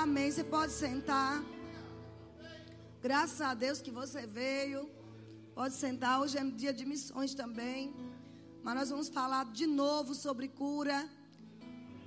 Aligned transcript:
Amém. 0.00 0.30
Você 0.30 0.42
pode 0.42 0.72
sentar. 0.72 1.44
Graças 3.06 3.40
a 3.42 3.52
Deus 3.52 3.78
que 3.84 3.90
você 3.90 4.22
veio. 4.26 4.80
Pode 5.54 5.74
sentar. 5.74 6.14
Hoje 6.22 6.38
é 6.38 6.44
dia 6.62 6.72
de 6.72 6.86
missões 6.92 7.34
também. 7.34 7.94
Mas 8.62 8.74
nós 8.78 8.88
vamos 8.88 9.08
falar 9.10 9.44
de 9.58 9.66
novo 9.66 10.14
sobre 10.14 10.48
cura. 10.48 10.98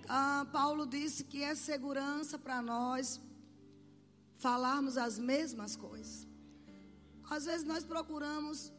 Ah, 0.10 0.48
Paulo 0.52 0.88
disse 0.88 1.26
que 1.26 1.44
é 1.44 1.54
segurança 1.54 2.40
para 2.40 2.60
nós 2.60 3.22
falarmos 4.48 4.98
as 4.98 5.20
mesmas 5.20 5.76
coisas. 5.76 6.28
Às 7.30 7.46
vezes 7.46 7.68
nós 7.74 7.84
procuramos 7.84 8.74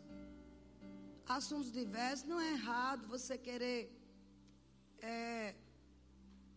assuntos 1.28 1.70
diversos. 1.70 2.26
Não 2.26 2.40
é 2.40 2.50
errado 2.58 3.06
você 3.06 3.38
querer 3.38 3.80
é, 4.98 5.54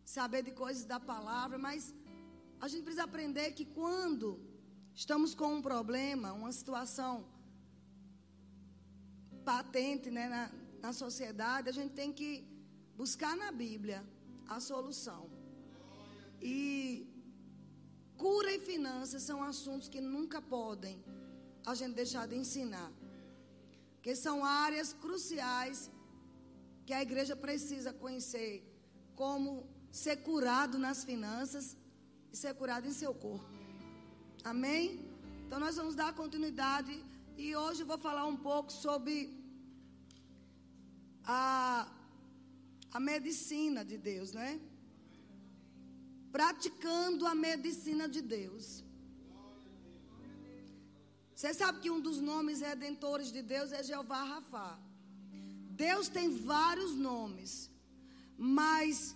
saber 0.04 0.42
de 0.42 0.52
coisas 0.64 0.84
da 0.84 1.00
palavra, 1.00 1.60
mas 1.60 1.94
a 2.62 2.68
gente 2.68 2.84
precisa 2.84 3.06
aprender 3.06 3.52
que 3.54 3.66
quando 3.66 4.28
estamos 4.94 5.34
com 5.34 5.56
um 5.56 5.62
problema, 5.62 6.34
uma 6.34 6.52
situação 6.52 7.26
patente 9.46 10.12
né, 10.12 10.28
na, 10.28 10.52
na 10.82 10.94
sociedade, 10.94 11.70
a 11.70 11.72
gente 11.72 11.94
tem 11.94 12.12
que 12.12 12.46
buscar 12.96 13.36
na 13.38 13.52
Bíblia 13.52 14.06
a 14.48 14.60
solução. 14.60 15.30
E 16.42 17.08
cura 18.18 18.52
e 18.52 18.60
finanças 18.60 19.24
são 19.24 19.42
assuntos 19.42 19.88
que 19.88 20.02
nunca 20.02 20.42
podem 20.42 21.02
a 21.66 21.74
gente 21.74 21.96
deixar 21.96 22.28
de 22.28 22.36
ensinar. 22.36 22.92
Que 24.02 24.16
são 24.16 24.44
áreas 24.44 24.92
cruciais 24.92 25.90
que 26.86 26.94
a 26.94 27.02
igreja 27.02 27.36
precisa 27.36 27.94
conhecer 27.94 28.54
como 29.16 29.66
ser 29.92 30.18
curado 30.18 30.78
nas 30.78 31.04
finanças 31.04 31.76
e 32.32 32.38
ser 32.38 32.54
curado 32.54 32.88
em 32.88 32.92
seu 32.92 33.14
corpo. 33.14 33.46
Amém? 34.44 34.84
Então 35.46 35.60
nós 35.60 35.76
vamos 35.76 35.96
dar 35.96 36.14
continuidade 36.14 36.94
e 37.38 37.56
hoje 37.56 37.82
eu 37.82 37.88
vou 37.92 37.98
falar 37.98 38.26
um 38.26 38.38
pouco 38.38 38.72
sobre 38.72 39.16
a, 41.24 41.88
a 42.92 43.00
medicina 43.00 43.84
de 43.84 43.98
Deus, 43.98 44.32
né? 44.32 44.60
Praticando 46.32 47.26
a 47.26 47.34
medicina 47.34 48.08
de 48.08 48.22
Deus. 48.22 48.84
Você 51.36 51.54
sabe 51.54 51.80
que 51.80 51.90
um 51.90 52.02
dos 52.08 52.20
nomes 52.20 52.62
redentores 52.62 53.32
de 53.32 53.42
Deus 53.42 53.72
é 53.72 53.82
Jeová 53.82 54.24
Rafá. 54.24 54.78
Deus 55.88 56.10
tem 56.10 56.28
vários 56.54 56.94
nomes, 56.96 57.72
mas 58.38 59.16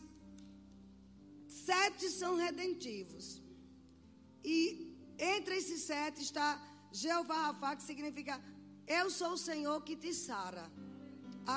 sete 1.70 2.06
são 2.20 2.34
redentivos. 2.46 3.26
E 4.44 4.58
entre 5.36 5.56
esses 5.62 5.82
sete 5.92 6.22
está 6.30 6.50
Jeová 7.02 7.40
Rafá, 7.48 7.76
que 7.76 7.84
significa 7.92 8.36
Eu 9.00 9.06
sou 9.20 9.34
o 9.34 9.44
Senhor 9.50 9.78
que 9.88 9.96
te 10.04 10.14
sara. 10.14 10.66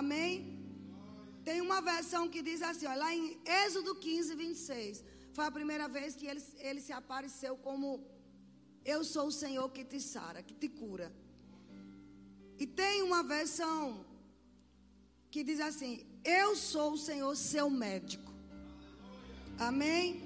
Amém? 0.00 0.32
Tem 1.46 1.60
uma 1.60 1.80
versão 1.80 2.22
que 2.28 2.42
diz 2.48 2.60
assim, 2.60 2.86
ó, 2.86 2.94
lá 2.94 3.14
em 3.14 3.40
Êxodo 3.62 3.94
15, 3.94 4.34
26. 4.34 5.04
Foi 5.36 5.44
a 5.46 5.56
primeira 5.58 5.86
vez 5.96 6.16
que 6.18 6.26
ele, 6.26 6.42
ele 6.68 6.80
se 6.80 6.92
apareceu 6.92 7.56
como 7.66 7.88
Eu 8.84 9.00
sou 9.04 9.26
o 9.28 9.36
Senhor 9.42 9.68
que 9.76 9.84
te 9.84 10.00
sara, 10.00 10.42
que 10.42 10.54
te 10.62 10.68
cura. 10.68 11.08
E 12.58 12.66
tem 12.66 13.02
uma 13.02 13.22
versão 13.22 14.04
que 15.30 15.44
diz 15.44 15.60
assim: 15.60 15.92
Eu 16.24 16.56
sou 16.56 16.92
o 16.94 17.02
Senhor, 17.08 17.34
seu 17.36 17.68
médico. 17.68 18.25
Amém? 19.58 20.22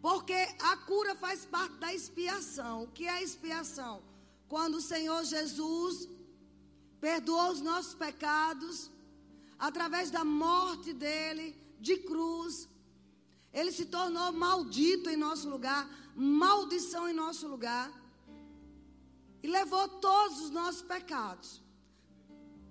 Porque 0.00 0.34
a 0.60 0.76
cura 0.76 1.14
faz 1.14 1.44
parte 1.44 1.76
da 1.76 1.92
expiação. 1.92 2.84
O 2.84 2.88
que 2.88 3.06
é 3.06 3.10
a 3.10 3.22
expiação? 3.22 4.02
Quando 4.48 4.76
o 4.76 4.80
Senhor 4.80 5.24
Jesus 5.24 6.08
perdoou 7.00 7.50
os 7.50 7.60
nossos 7.60 7.94
pecados, 7.94 8.90
através 9.58 10.10
da 10.10 10.24
morte 10.24 10.92
dele, 10.92 11.56
de 11.78 11.96
cruz, 11.98 12.68
ele 13.52 13.72
se 13.72 13.86
tornou 13.86 14.32
maldito 14.32 15.10
em 15.10 15.16
nosso 15.16 15.48
lugar, 15.48 15.88
maldição 16.16 17.08
em 17.08 17.14
nosso 17.14 17.46
lugar, 17.46 17.90
e 19.42 19.46
levou 19.46 19.86
todos 19.88 20.40
os 20.40 20.50
nossos 20.50 20.82
pecados. 20.82 21.62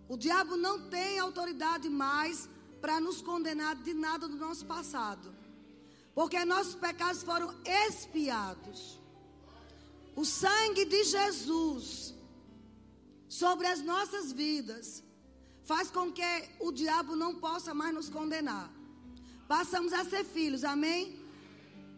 O 0.10 0.18
diabo 0.18 0.58
não 0.58 0.90
tem 0.90 1.20
autoridade 1.20 1.88
mais 1.90 2.50
para 2.84 3.00
nos 3.00 3.22
condenar 3.22 3.78
de 3.78 3.94
nada 3.94 4.28
do 4.28 4.36
nosso 4.36 4.66
passado. 4.66 5.34
Porque 6.14 6.44
nossos 6.44 6.76
pecados 6.76 7.24
foram 7.24 7.56
expiados. 7.64 9.00
O 10.18 10.26
sangue 10.26 10.84
de 10.84 11.06
Jesus 11.06 12.14
sobre 13.30 13.68
as 13.68 13.82
nossas 13.82 14.34
vidas 14.34 15.02
faz 15.64 15.90
com 15.90 16.12
que 16.12 16.22
o 16.60 16.74
diabo 16.74 17.16
não 17.16 17.36
possa 17.36 17.74
mais 17.74 17.94
nos 17.94 18.10
condenar. 18.10 18.70
Passamos 19.48 19.94
a 19.94 20.04
ser 20.04 20.26
filhos, 20.26 20.66
amém? 20.66 21.26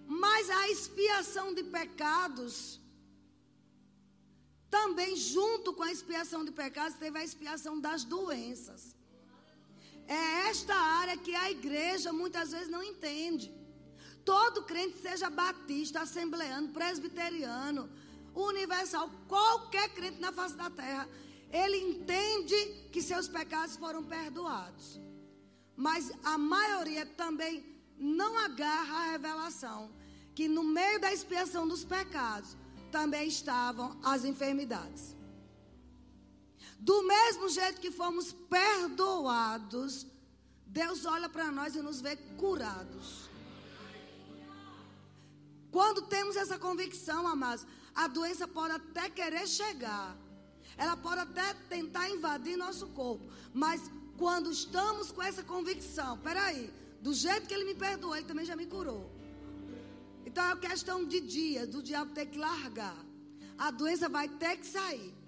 Mas 0.05 0.51
a 0.51 0.69
expiação 0.69 1.51
de 1.51 1.63
pecados, 1.63 2.79
também 4.69 5.15
junto 5.15 5.73
com 5.73 5.81
a 5.81 5.91
expiação 5.91 6.45
de 6.45 6.51
pecados, 6.51 6.95
teve 6.95 7.17
a 7.17 7.23
expiação 7.23 7.79
das 7.79 8.03
doenças. 8.03 8.94
É 10.07 10.49
esta 10.49 10.75
área 10.75 11.17
que 11.17 11.33
a 11.33 11.49
igreja 11.49 12.13
muitas 12.13 12.51
vezes 12.51 12.69
não 12.69 12.83
entende. 12.83 13.53
Todo 14.23 14.63
crente, 14.63 14.97
seja 14.97 15.29
batista, 15.29 16.01
assembleano, 16.01 16.69
presbiteriano, 16.69 17.89
universal, 18.33 19.09
qualquer 19.27 19.89
crente 19.89 20.19
na 20.19 20.31
face 20.31 20.55
da 20.55 20.69
terra, 20.69 21.07
ele 21.51 21.77
entende 21.77 22.55
que 22.91 23.01
seus 23.01 23.27
pecados 23.27 23.77
foram 23.77 24.03
perdoados. 24.03 24.99
Mas 25.75 26.11
a 26.23 26.37
maioria 26.37 27.05
também 27.05 27.63
não 27.97 28.37
agarra 28.39 28.95
a 28.95 29.11
revelação 29.11 29.91
que 30.33 30.47
no 30.47 30.63
meio 30.63 30.99
da 30.99 31.13
expiação 31.13 31.67
dos 31.67 31.83
pecados 31.85 32.57
também 32.91 33.27
estavam 33.27 33.97
as 34.03 34.25
enfermidades. 34.25 35.15
Do 36.89 36.97
mesmo 37.01 37.49
jeito 37.49 37.81
que 37.81 37.89
fomos 37.89 38.31
perdoados, 38.31 40.05
Deus 40.67 41.03
olha 41.05 41.27
para 41.27 41.47
nós 41.57 41.75
e 41.75 41.81
nos 41.81 41.99
vê 41.99 42.15
curados. 42.41 43.07
Quando 45.71 46.03
temos 46.03 46.35
essa 46.35 46.59
convicção, 46.59 47.25
amados, 47.27 47.65
a 47.95 48.07
doença 48.07 48.47
pode 48.47 48.73
até 48.75 49.09
querer 49.09 49.47
chegar. 49.47 50.15
Ela 50.77 50.95
pode 50.95 51.21
até 51.21 51.55
tentar 51.75 52.07
invadir 52.11 52.55
nosso 52.55 52.85
corpo. 52.99 53.25
Mas 53.51 53.81
quando 54.15 54.51
estamos 54.51 55.11
com 55.11 55.23
essa 55.23 55.43
convicção, 55.43 56.19
peraí, 56.19 56.71
do 57.01 57.15
jeito 57.15 57.47
que 57.47 57.53
ele 57.55 57.65
me 57.65 57.73
perdoou, 57.73 58.15
ele 58.15 58.27
também 58.27 58.45
já 58.45 58.55
me 58.55 58.67
curou. 58.67 59.09
Então 60.23 60.43
é 60.51 60.55
questão 60.57 61.03
de 61.03 61.19
dias, 61.19 61.67
do 61.67 61.81
diabo 61.81 62.11
ter 62.13 62.27
que 62.27 62.37
largar. 62.37 63.03
A 63.57 63.71
doença 63.71 64.07
vai 64.07 64.29
ter 64.29 64.57
que 64.57 64.67
sair. 64.67 65.24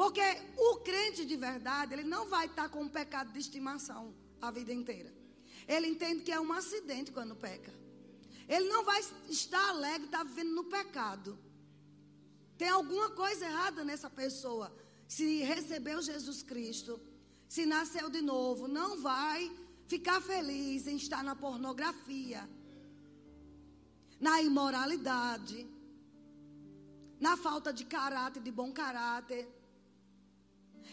Porque 0.00 0.22
o 0.56 0.76
crente 0.76 1.26
de 1.26 1.36
verdade, 1.36 1.92
ele 1.92 2.04
não 2.04 2.26
vai 2.26 2.46
estar 2.46 2.70
com 2.70 2.80
um 2.84 2.88
pecado 2.88 3.30
de 3.34 3.38
estimação 3.38 4.14
a 4.40 4.50
vida 4.50 4.72
inteira. 4.72 5.12
Ele 5.68 5.88
entende 5.88 6.22
que 6.22 6.32
é 6.32 6.40
um 6.40 6.54
acidente 6.54 7.12
quando 7.12 7.36
peca. 7.36 7.70
Ele 8.48 8.66
não 8.66 8.82
vai 8.82 8.98
estar 9.28 9.68
alegre, 9.68 10.06
estar 10.06 10.24
vivendo 10.24 10.54
no 10.54 10.64
pecado. 10.64 11.38
Tem 12.56 12.70
alguma 12.70 13.10
coisa 13.10 13.44
errada 13.44 13.84
nessa 13.84 14.08
pessoa. 14.08 14.74
Se 15.06 15.42
recebeu 15.42 16.00
Jesus 16.00 16.42
Cristo, 16.42 16.98
se 17.46 17.66
nasceu 17.66 18.08
de 18.08 18.22
novo, 18.22 18.66
não 18.66 19.02
vai 19.02 19.54
ficar 19.86 20.18
feliz 20.22 20.86
em 20.86 20.96
estar 20.96 21.22
na 21.22 21.36
pornografia, 21.36 22.48
na 24.18 24.40
imoralidade, 24.40 25.68
na 27.20 27.36
falta 27.36 27.70
de 27.70 27.84
caráter, 27.84 28.42
de 28.42 28.50
bom 28.50 28.72
caráter. 28.72 29.59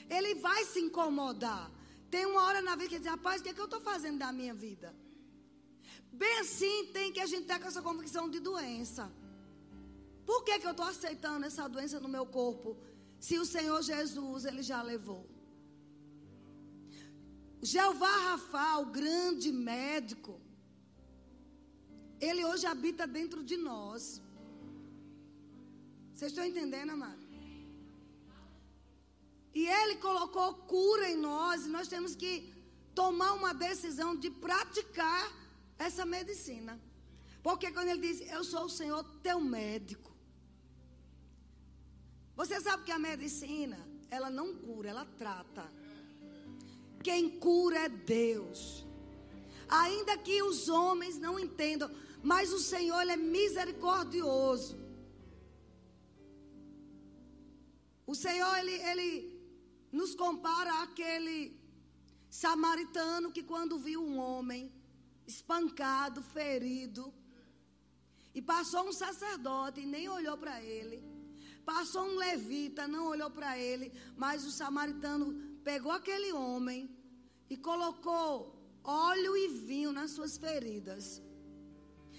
Ele 0.09 0.35
vai 0.35 0.65
se 0.65 0.79
incomodar. 0.79 1.71
Tem 2.09 2.25
uma 2.25 2.43
hora 2.43 2.61
na 2.61 2.75
vida 2.75 2.89
que 2.89 2.95
ele 2.95 3.03
diz, 3.03 3.11
rapaz, 3.11 3.41
o 3.41 3.43
que, 3.43 3.49
é 3.49 3.53
que 3.53 3.59
eu 3.59 3.65
estou 3.65 3.81
fazendo 3.81 4.17
da 4.19 4.31
minha 4.31 4.53
vida? 4.53 4.95
Bem 6.11 6.39
assim 6.39 6.85
tem 6.93 7.11
que 7.11 7.19
a 7.19 7.25
gente 7.25 7.45
ter 7.45 7.59
com 7.59 7.67
essa 7.67 7.81
convicção 7.81 8.29
de 8.29 8.39
doença. 8.39 9.11
Por 10.25 10.43
que, 10.43 10.59
que 10.59 10.67
eu 10.67 10.71
estou 10.71 10.85
aceitando 10.85 11.45
essa 11.45 11.67
doença 11.67 11.99
no 11.99 12.09
meu 12.09 12.25
corpo? 12.25 12.77
Se 13.19 13.37
o 13.37 13.45
Senhor 13.45 13.81
Jesus, 13.81 14.45
Ele 14.45 14.61
já 14.61 14.81
levou. 14.81 15.25
Jeová 17.61 18.15
Rafa, 18.27 18.77
o 18.77 18.85
grande 18.85 19.51
médico, 19.51 20.39
Ele 22.19 22.45
hoje 22.45 22.65
habita 22.65 23.05
dentro 23.05 23.43
de 23.43 23.57
nós. 23.57 24.21
Vocês 26.13 26.31
estão 26.31 26.45
entendendo, 26.45 26.91
amado? 26.91 27.26
E 29.59 29.67
Ele 29.67 29.95
colocou 29.95 30.53
cura 30.73 31.09
em 31.09 31.17
nós, 31.17 31.65
e 31.65 31.69
nós 31.69 31.87
temos 31.87 32.15
que 32.15 32.31
tomar 32.93 33.31
uma 33.33 33.53
decisão 33.55 34.15
de 34.15 34.29
praticar 34.29 35.23
essa 35.79 36.05
medicina. 36.05 36.79
Porque 37.41 37.71
quando 37.71 37.87
ele 37.89 38.01
diz, 38.07 38.19
Eu 38.29 38.43
sou 38.43 38.65
o 38.65 38.69
Senhor 38.69 39.03
teu 39.23 39.39
médico. 39.41 40.11
Você 42.35 42.61
sabe 42.61 42.83
que 42.83 42.91
a 42.91 42.99
medicina, 42.99 43.79
ela 44.11 44.29
não 44.29 44.53
cura, 44.53 44.89
ela 44.89 45.05
trata. 45.17 45.65
Quem 47.03 47.27
cura 47.39 47.79
é 47.79 47.89
Deus. 47.89 48.85
Ainda 49.67 50.19
que 50.19 50.43
os 50.43 50.69
homens 50.69 51.17
não 51.17 51.39
entendam, 51.39 51.89
mas 52.21 52.53
o 52.53 52.59
Senhor 52.59 53.01
ele 53.01 53.13
é 53.13 53.17
misericordioso. 53.17 54.77
O 58.05 58.13
Senhor 58.13 58.55
ele, 58.59 58.73
ele 58.91 59.36
nos 59.91 60.15
compara 60.15 60.83
àquele 60.83 61.59
samaritano 62.29 63.31
que 63.31 63.43
quando 63.43 63.79
viu 63.79 64.03
um 64.03 64.17
homem 64.17 64.71
espancado, 65.25 66.21
ferido, 66.21 67.13
e 68.33 68.41
passou 68.41 68.87
um 68.87 68.93
sacerdote 68.93 69.81
e 69.81 69.85
nem 69.85 70.07
olhou 70.07 70.37
para 70.37 70.61
ele. 70.61 71.03
Passou 71.65 72.03
um 72.03 72.15
levita, 72.15 72.87
não 72.87 73.07
olhou 73.07 73.29
para 73.29 73.57
ele, 73.57 73.91
mas 74.15 74.45
o 74.45 74.51
samaritano 74.51 75.33
pegou 75.63 75.91
aquele 75.91 76.31
homem 76.31 76.89
e 77.49 77.57
colocou 77.57 78.55
óleo 78.83 79.35
e 79.35 79.47
vinho 79.49 79.91
nas 79.91 80.11
suas 80.11 80.37
feridas, 80.37 81.21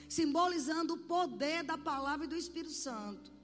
simbolizando 0.08 0.94
o 0.94 0.98
poder 0.98 1.62
da 1.62 1.78
palavra 1.78 2.26
e 2.26 2.28
do 2.28 2.36
Espírito 2.36 2.74
Santo. 2.74 3.37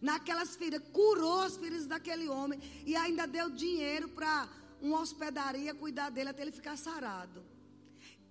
Naquelas 0.00 0.54
feridas, 0.54 0.88
curou 0.92 1.40
as 1.40 1.56
feridas 1.56 1.86
daquele 1.86 2.28
homem 2.28 2.60
e 2.86 2.94
ainda 2.94 3.26
deu 3.26 3.50
dinheiro 3.50 4.08
para 4.08 4.48
uma 4.80 5.00
hospedaria 5.00 5.74
cuidar 5.74 6.10
dele 6.10 6.30
até 6.30 6.42
ele 6.42 6.52
ficar 6.52 6.76
sarado. 6.76 7.44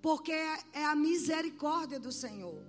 Porque 0.02 0.32
é 0.32 0.86
a 0.86 0.96
misericórdia 0.96 2.00
do 2.00 2.12
Senhor. 2.12 2.64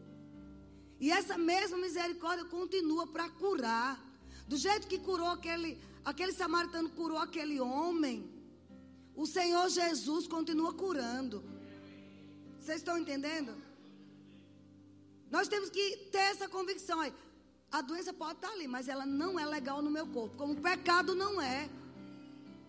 E 0.98 1.10
essa 1.12 1.38
mesma 1.38 1.78
misericórdia 1.78 2.44
continua 2.44 3.06
para 3.06 3.28
curar. 3.28 4.04
Do 4.48 4.56
jeito 4.56 4.88
que 4.88 4.98
curou 4.98 5.28
aquele, 5.28 5.80
aquele 6.04 6.32
samaritano 6.32 6.90
curou 6.90 7.18
aquele 7.18 7.60
homem, 7.60 8.28
o 9.14 9.26
Senhor 9.26 9.68
Jesus 9.68 10.26
continua 10.26 10.72
curando. 10.74 11.44
Vocês 12.58 12.78
estão 12.78 12.98
entendendo? 12.98 13.54
Nós 15.30 15.46
temos 15.46 15.70
que 15.70 15.96
ter 16.10 16.18
essa 16.18 16.48
convicção 16.48 17.00
aí. 17.00 17.12
A 17.70 17.80
doença 17.82 18.12
pode 18.12 18.34
estar 18.34 18.50
ali, 18.50 18.66
mas 18.66 18.88
ela 18.88 19.04
não 19.04 19.38
é 19.38 19.44
legal 19.44 19.82
no 19.82 19.90
meu 19.90 20.06
corpo, 20.06 20.36
como 20.36 20.54
o 20.54 20.60
pecado 20.60 21.14
não 21.14 21.40
é. 21.40 21.68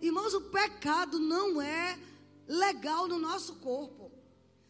Irmãos, 0.02 0.34
o 0.34 0.42
pecado 0.42 1.20
não 1.20 1.62
é 1.62 1.98
legal 2.48 3.08
no 3.08 3.18
nosso 3.18 3.56
corpo. 3.56 4.12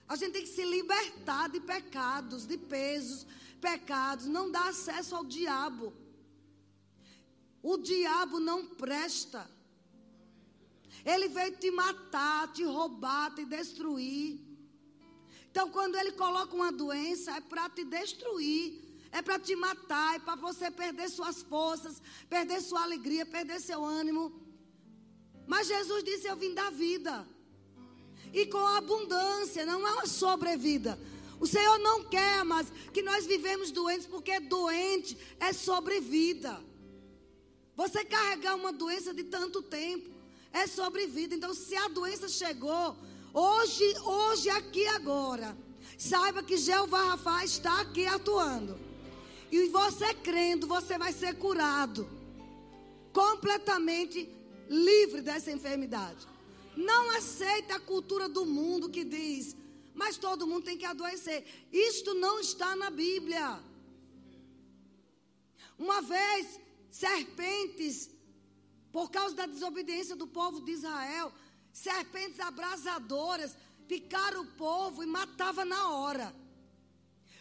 A 0.07 0.15
gente 0.15 0.33
tem 0.33 0.41
que 0.43 0.49
se 0.49 0.63
libertar 0.65 1.49
de 1.49 1.59
pecados, 1.59 2.45
de 2.45 2.57
pesos, 2.57 3.25
pecados, 3.59 4.25
não 4.25 4.51
dá 4.51 4.69
acesso 4.69 5.15
ao 5.15 5.23
diabo. 5.23 5.93
O 7.61 7.77
diabo 7.77 8.39
não 8.39 8.65
presta. 8.65 9.49
Ele 11.05 11.27
veio 11.27 11.57
te 11.57 11.71
matar, 11.71 12.51
te 12.51 12.63
roubar, 12.63 13.33
te 13.35 13.45
destruir. 13.45 14.39
Então, 15.51 15.69
quando 15.71 15.95
ele 15.95 16.11
coloca 16.13 16.55
uma 16.55 16.71
doença, 16.71 17.35
é 17.35 17.41
para 17.41 17.69
te 17.69 17.83
destruir, 17.83 18.88
é 19.11 19.21
para 19.21 19.39
te 19.39 19.55
matar, 19.55 20.15
é 20.15 20.19
para 20.19 20.35
você 20.35 20.69
perder 20.69 21.09
suas 21.09 21.41
forças, 21.41 22.01
perder 22.29 22.61
sua 22.61 22.83
alegria, 22.83 23.25
perder 23.25 23.59
seu 23.59 23.83
ânimo. 23.83 24.31
Mas 25.47 25.67
Jesus 25.67 26.03
disse: 26.03 26.27
Eu 26.27 26.35
vim 26.35 26.53
da 26.53 26.69
vida. 26.69 27.27
E 28.31 28.45
com 28.45 28.59
abundância, 28.59 29.65
não 29.65 29.87
é 29.87 29.91
uma 29.93 30.05
sobrevida. 30.05 30.99
O 31.39 31.47
Senhor 31.47 31.79
não 31.79 32.03
quer, 32.03 32.43
mas 32.43 32.71
que 32.93 33.01
nós 33.01 33.25
vivemos 33.25 33.71
doentes, 33.71 34.05
porque 34.05 34.39
doente 34.39 35.17
é 35.39 35.51
sobrevida. 35.53 36.61
Você 37.75 38.03
carregar 38.03 38.55
uma 38.55 38.73
doença 38.73 39.13
de 39.13 39.23
tanto 39.23 39.61
tempo 39.61 40.09
é 40.51 40.67
sobrevida. 40.67 41.33
Então, 41.33 41.53
se 41.53 41.75
a 41.75 41.87
doença 41.87 42.27
chegou, 42.27 42.95
hoje, 43.33 43.85
hoje, 44.03 44.49
aqui, 44.49 44.85
agora, 44.87 45.57
saiba 45.97 46.43
que 46.43 46.57
Jeová 46.57 47.03
Rafa 47.03 47.45
está 47.45 47.81
aqui 47.81 48.05
atuando. 48.05 48.88
E 49.51 49.67
você 49.69 50.13
crendo, 50.13 50.67
você 50.67 50.97
vai 50.97 51.11
ser 51.11 51.35
curado. 51.35 52.09
Completamente 53.11 54.29
livre 54.69 55.21
dessa 55.21 55.51
enfermidade. 55.51 56.27
Não 56.75 57.11
aceita 57.17 57.75
a 57.75 57.79
cultura 57.79 58.29
do 58.29 58.45
mundo 58.45 58.89
que 58.89 59.03
diz, 59.03 59.55
mas 59.93 60.17
todo 60.17 60.47
mundo 60.47 60.65
tem 60.65 60.77
que 60.77 60.85
adoecer. 60.85 61.43
Isto 61.71 62.13
não 62.13 62.39
está 62.39 62.75
na 62.75 62.89
Bíblia. 62.89 63.59
Uma 65.77 66.01
vez, 66.01 66.59
serpentes, 66.91 68.09
por 68.91 69.09
causa 69.09 69.35
da 69.35 69.45
desobediência 69.45 70.15
do 70.15 70.27
povo 70.27 70.61
de 70.61 70.73
Israel, 70.73 71.33
serpentes 71.71 72.39
abrasadoras, 72.39 73.57
picaram 73.87 74.41
o 74.41 74.45
povo 74.45 75.03
e 75.03 75.07
matavam 75.07 75.65
na 75.65 75.89
hora. 75.91 76.33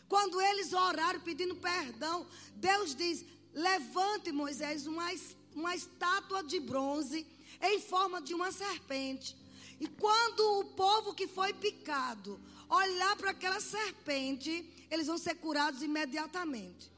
Quando 0.09 0.41
eles 0.41 0.73
oraram 0.73 1.21
pedindo 1.21 1.55
perdão, 1.57 2.27
Deus 2.55 2.95
diz: 2.95 3.25
Levante, 3.53 4.33
Moisés, 4.33 4.87
uma 4.87 5.13
uma 5.55 5.75
estátua 5.75 6.43
de 6.43 6.61
bronze 6.61 7.27
em 7.61 7.81
forma 7.81 8.23
de 8.23 8.33
uma 8.33 8.53
serpente. 8.53 9.37
E 9.81 9.87
quando 9.87 10.61
o 10.61 10.65
povo 10.65 11.15
que 11.15 11.27
foi 11.27 11.53
picado 11.53 12.41
olhar 12.69 13.17
para 13.17 13.31
aquela 13.31 13.61
serpente, 13.61 14.69
eles 14.91 15.07
vão 15.07 15.19
ser 15.19 15.35
curados 15.37 15.83
imediatamente. 15.83 16.91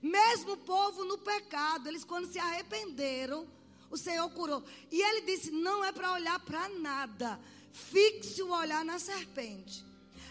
Mesmo 0.00 0.52
o 0.52 0.56
povo 0.56 1.04
no 1.04 1.18
pecado, 1.18 1.88
eles 1.88 2.04
quando 2.04 2.30
se 2.30 2.38
arrependeram, 2.38 3.48
o 3.90 3.96
Senhor 3.96 4.28
curou. 4.30 4.62
E 4.90 5.00
ele 5.00 5.22
disse: 5.22 5.50
não 5.50 5.84
é 5.84 5.90
para 5.90 6.12
olhar 6.12 6.38
para 6.40 6.68
nada, 6.68 7.40
fixe 7.72 8.42
o 8.42 8.50
olhar 8.50 8.84
na 8.84 8.98
serpente. 8.98 9.84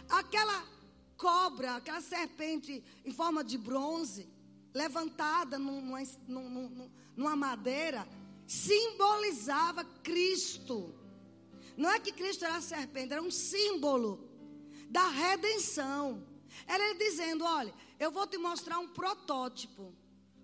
Aquela 0.08 0.75
cobra, 1.18 1.76
aquela 1.76 2.02
serpente 2.02 2.84
em 3.04 3.12
forma 3.12 3.44
de 3.44 3.58
bronze, 3.58 4.28
levantada 4.74 5.58
numa, 5.58 6.00
numa, 6.28 6.90
numa 7.16 7.36
madeira, 7.36 8.08
simbolizava 8.48 9.84
Cristo. 10.04 10.94
Não 11.78 11.90
é 11.90 12.00
que 12.00 12.12
Cristo 12.12 12.46
era 12.46 12.58
a 12.58 12.62
serpente, 12.62 13.14
era 13.14 13.22
um 13.22 13.32
símbolo 13.32 14.30
da 14.90 15.08
redenção. 15.10 16.26
Era 16.68 16.84
ele 16.90 17.00
dizendo: 17.00 17.44
olha, 17.44 17.74
eu 18.00 18.12
vou 18.12 18.26
te 18.28 18.38
mostrar 18.38 18.80
um 18.80 18.88
protótipo 18.88 19.94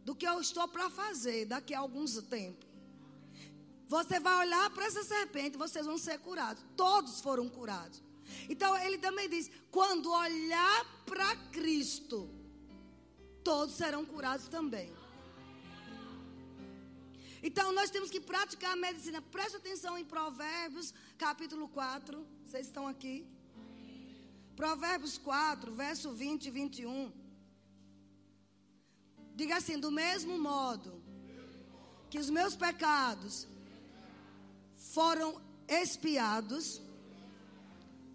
do 0.03 0.15
que 0.15 0.27
eu 0.27 0.41
estou 0.41 0.67
para 0.67 0.89
fazer 0.89 1.45
daqui 1.45 1.73
a 1.73 1.79
alguns 1.79 2.15
tempos. 2.23 2.69
Você 3.87 4.19
vai 4.19 4.47
olhar 4.47 4.69
para 4.69 4.85
essa 4.85 5.03
serpente, 5.03 5.57
vocês 5.57 5.85
vão 5.85 5.97
ser 5.97 6.17
curados. 6.19 6.63
Todos 6.77 7.19
foram 7.19 7.49
curados. 7.49 8.01
Então 8.49 8.77
ele 8.77 8.97
também 8.97 9.29
diz: 9.29 9.49
quando 9.69 10.11
olhar 10.11 11.03
para 11.05 11.35
Cristo, 11.51 12.29
todos 13.43 13.75
serão 13.75 14.05
curados 14.05 14.47
também. 14.47 14.91
Então 17.43 17.71
nós 17.71 17.89
temos 17.89 18.09
que 18.11 18.21
praticar 18.21 18.73
a 18.73 18.75
medicina. 18.75 19.21
Preste 19.21 19.57
atenção 19.57 19.97
em 19.97 20.05
Provérbios, 20.05 20.93
capítulo 21.17 21.67
4. 21.67 22.25
Vocês 22.45 22.67
estão 22.67 22.87
aqui? 22.87 23.25
Provérbios 24.55 25.17
4, 25.17 25.73
verso 25.73 26.11
20 26.13 26.45
e 26.45 26.51
21. 26.51 27.11
Diga 29.35 29.57
assim: 29.57 29.79
do 29.79 29.91
mesmo 29.91 30.37
modo 30.37 31.01
que 32.09 32.19
os 32.19 32.29
meus 32.29 32.55
pecados 32.55 33.47
foram 34.93 35.41
expiados, 35.67 36.81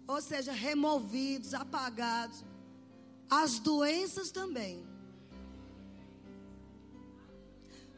ou 0.07 0.21
seja, 0.21 0.51
removidos, 0.51 1.53
apagados, 1.53 2.43
as 3.29 3.59
doenças 3.59 4.31
também. 4.31 4.85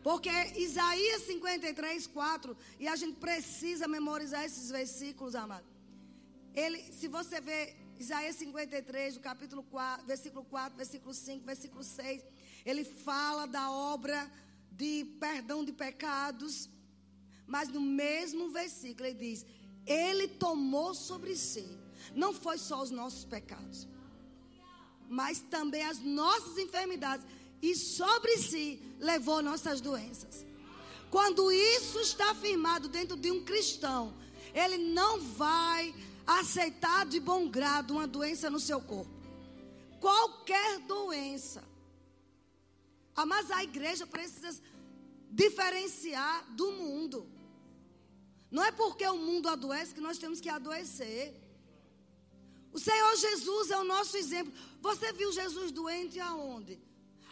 Porque 0.04 0.30
Isaías 0.58 1.24
53, 1.24 2.08
4, 2.08 2.58
e 2.80 2.88
a 2.88 2.96
gente 2.96 3.18
precisa 3.18 3.88
memorizar 3.88 4.44
esses 4.44 4.72
versículos, 4.72 5.36
amado. 5.36 5.66
Ele, 6.56 6.82
se 6.92 7.08
você 7.08 7.40
vê 7.40 7.76
Isaías 8.00 8.38
53, 8.38 9.16
do 9.16 9.20
capítulo 9.20 9.62
4, 9.64 10.06
versículo 10.06 10.46
4, 10.46 10.78
versículo 10.78 11.14
5, 11.14 11.46
versículo 11.46 11.84
6, 11.84 12.24
ele 12.66 12.84
fala 12.84 13.46
da 13.46 13.70
obra 13.70 14.32
de 14.72 15.06
perdão 15.20 15.66
de 15.66 15.74
pecados, 15.74 16.70
mas 17.46 17.68
no 17.68 17.82
mesmo 17.82 18.50
versículo 18.50 19.06
ele 19.06 19.20
diz: 19.20 19.46
Ele 19.86 20.28
tomou 20.28 20.96
sobre 20.96 21.36
si, 21.36 21.68
não 22.16 22.34
foi 22.34 22.58
só 22.58 22.82
os 22.82 22.92
nossos 22.92 23.26
pecados, 23.26 23.88
mas 25.10 25.40
também 25.40 25.84
as 25.84 26.00
nossas 26.00 26.58
enfermidades 26.58 27.26
e 27.62 27.76
sobre 27.76 28.38
si 28.38 28.82
levou 29.00 29.42
nossas 29.42 29.82
doenças. 29.82 30.46
Quando 31.10 31.52
isso 31.52 32.00
está 32.00 32.32
afirmado 32.32 32.88
dentro 32.88 33.18
de 33.18 33.32
um 33.32 33.44
cristão, 33.44 34.14
ele 34.54 34.78
não 34.78 35.20
vai 35.20 35.94
aceitar 36.26 37.06
de 37.06 37.20
bom 37.20 37.50
grado 37.50 37.92
uma 37.92 38.06
doença 38.06 38.50
no 38.50 38.60
seu 38.60 38.80
corpo. 38.80 39.18
qualquer 40.00 40.80
doença. 40.80 41.62
Ah, 43.16 43.26
mas 43.26 43.52
a 43.52 43.62
igreja 43.64 44.08
precisa 44.08 44.62
diferenciar 45.30 46.46
do 46.52 46.72
mundo. 46.72 47.28
Não 48.50 48.64
é 48.64 48.72
porque 48.72 49.06
o 49.06 49.18
mundo 49.18 49.50
adoece 49.50 49.94
que 49.94 50.02
nós 50.02 50.18
temos 50.18 50.40
que 50.40 50.50
adoecer. 50.50 51.36
O 52.72 52.80
Senhor 52.80 53.16
Jesus 53.18 53.72
é 53.72 53.78
o 53.78 53.84
nosso 53.84 54.16
exemplo. 54.18 54.54
Você 54.82 55.12
viu 55.14 55.32
Jesus 55.32 55.72
doente 55.72 56.20
aonde? 56.20 56.80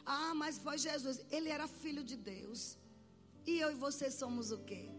Ah, 0.05 0.33
mas 0.33 0.57
foi 0.57 0.77
Jesus. 0.77 1.21
Ele 1.29 1.49
era 1.49 1.67
filho 1.67 2.03
de 2.03 2.15
Deus. 2.15 2.77
E 3.45 3.59
eu 3.59 3.71
e 3.71 3.75
você 3.75 4.09
somos 4.09 4.51
o 4.51 4.57
quê? 4.59 4.89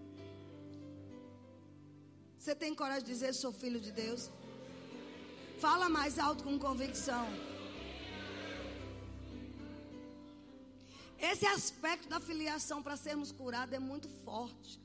Você 2.38 2.54
tem 2.54 2.74
coragem 2.74 3.04
de 3.04 3.12
dizer 3.12 3.34
sou 3.34 3.52
filho 3.52 3.80
de 3.80 3.90
Deus? 3.90 4.30
Fala 5.58 5.88
mais 5.88 6.18
alto 6.18 6.44
com 6.44 6.58
convicção. 6.58 7.26
Esse 11.18 11.46
aspecto 11.46 12.08
da 12.08 12.20
filiação 12.20 12.80
para 12.80 12.96
sermos 12.96 13.32
curados 13.32 13.74
é 13.74 13.78
muito 13.80 14.08
forte. 14.24 14.80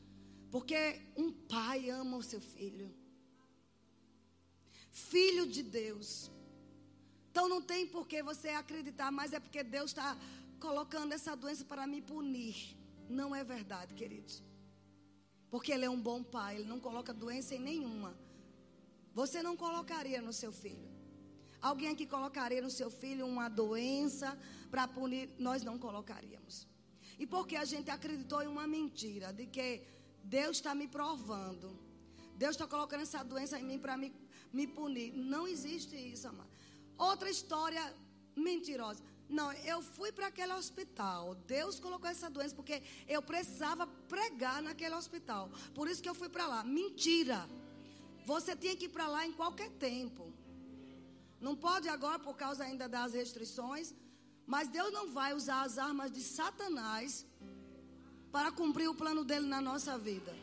Porque 0.50 1.00
um 1.16 1.32
pai 1.32 1.90
ama 1.90 2.18
o 2.18 2.24
seu 2.24 2.42
filho. 2.42 2.92
Filho 4.94 5.46
de 5.48 5.64
Deus. 5.64 6.32
Então 7.32 7.50
não 7.50 7.62
tem 7.62 7.88
por 7.88 8.08
que 8.08 8.22
você 8.22 8.50
acreditar, 8.50 9.12
mas 9.12 9.34
é 9.34 9.40
porque 9.40 9.64
Deus 9.64 9.90
está 9.90 10.16
colocando 10.60 11.12
essa 11.14 11.36
doença 11.36 11.66
para 11.66 11.88
me 11.88 12.00
punir. 12.00 12.78
Não 13.10 13.36
é 13.36 13.44
verdade, 13.44 13.96
queridos. 13.96 14.44
Porque 15.50 15.72
Ele 15.72 15.86
é 15.86 15.90
um 15.90 16.00
bom 16.00 16.24
pai, 16.24 16.58
Ele 16.58 16.66
não 16.66 16.80
coloca 16.80 17.12
doença 17.12 17.56
em 17.56 17.60
nenhuma. 17.60 18.16
Você 19.16 19.42
não 19.42 19.58
colocaria 19.58 20.22
no 20.22 20.32
seu 20.32 20.52
filho. 20.52 20.88
Alguém 21.60 21.90
aqui 21.90 22.06
colocaria 22.06 22.62
no 22.62 22.70
seu 22.70 22.92
filho 22.92 23.26
uma 23.26 23.50
doença 23.50 24.38
para 24.70 24.88
punir? 24.88 25.30
Nós 25.40 25.64
não 25.64 25.80
colocaríamos. 25.80 26.68
E 27.18 27.26
porque 27.26 27.56
a 27.56 27.66
gente 27.66 27.90
acreditou 27.90 28.44
em 28.44 28.48
uma 28.48 28.68
mentira 28.68 29.34
de 29.34 29.48
que 29.48 29.82
Deus 30.24 30.58
está 30.58 30.76
me 30.76 30.88
provando. 30.88 31.80
Deus 32.36 32.52
está 32.52 32.68
colocando 32.68 33.02
essa 33.02 33.24
doença 33.24 33.60
em 33.60 33.64
mim 33.64 33.80
para 33.80 33.96
me, 33.98 34.14
me 34.54 34.68
punir. 34.68 35.12
Não 35.14 35.48
existe 35.48 35.96
isso, 35.96 36.28
amado. 36.28 36.50
Outra 36.98 37.30
história 37.30 37.84
mentirosa. 38.36 39.04
Não, 39.28 39.52
eu 39.54 39.82
fui 39.82 40.12
para 40.12 40.28
aquele 40.28 40.54
hospital. 40.54 41.34
Deus 41.48 41.80
colocou 41.80 42.10
essa 42.10 42.30
doença 42.30 42.56
porque 42.56 42.84
eu 43.08 43.22
precisava 43.22 43.88
pregar 43.88 44.62
naquele 44.62 44.96
hospital. 44.96 45.50
Por 45.74 45.88
isso 45.88 46.04
que 46.04 46.10
eu 46.10 46.14
fui 46.14 46.30
para 46.30 46.46
lá. 46.46 46.64
Mentira. 46.64 47.50
Você 48.26 48.56
tinha 48.56 48.76
que 48.76 48.86
ir 48.86 48.90
para 48.90 49.08
lá 49.08 49.26
em 49.26 49.34
qualquer 49.34 49.72
tempo. 49.72 50.32
Não 51.42 51.56
pode 51.56 51.90
agora 51.90 52.20
por 52.20 52.38
causa 52.38 52.64
ainda 52.64 52.88
das 52.88 53.14
restrições. 53.14 53.94
Mas 54.46 54.68
Deus 54.68 54.92
não 54.94 55.10
vai 55.12 55.34
usar 55.34 55.64
as 55.64 55.78
armas 55.78 56.12
de 56.12 56.22
Satanás 56.22 57.26
para 58.32 58.52
cumprir 58.52 58.90
o 58.90 58.96
plano 58.96 59.24
dele 59.24 59.48
na 59.48 59.62
nossa 59.62 59.98
vida. 59.98 60.34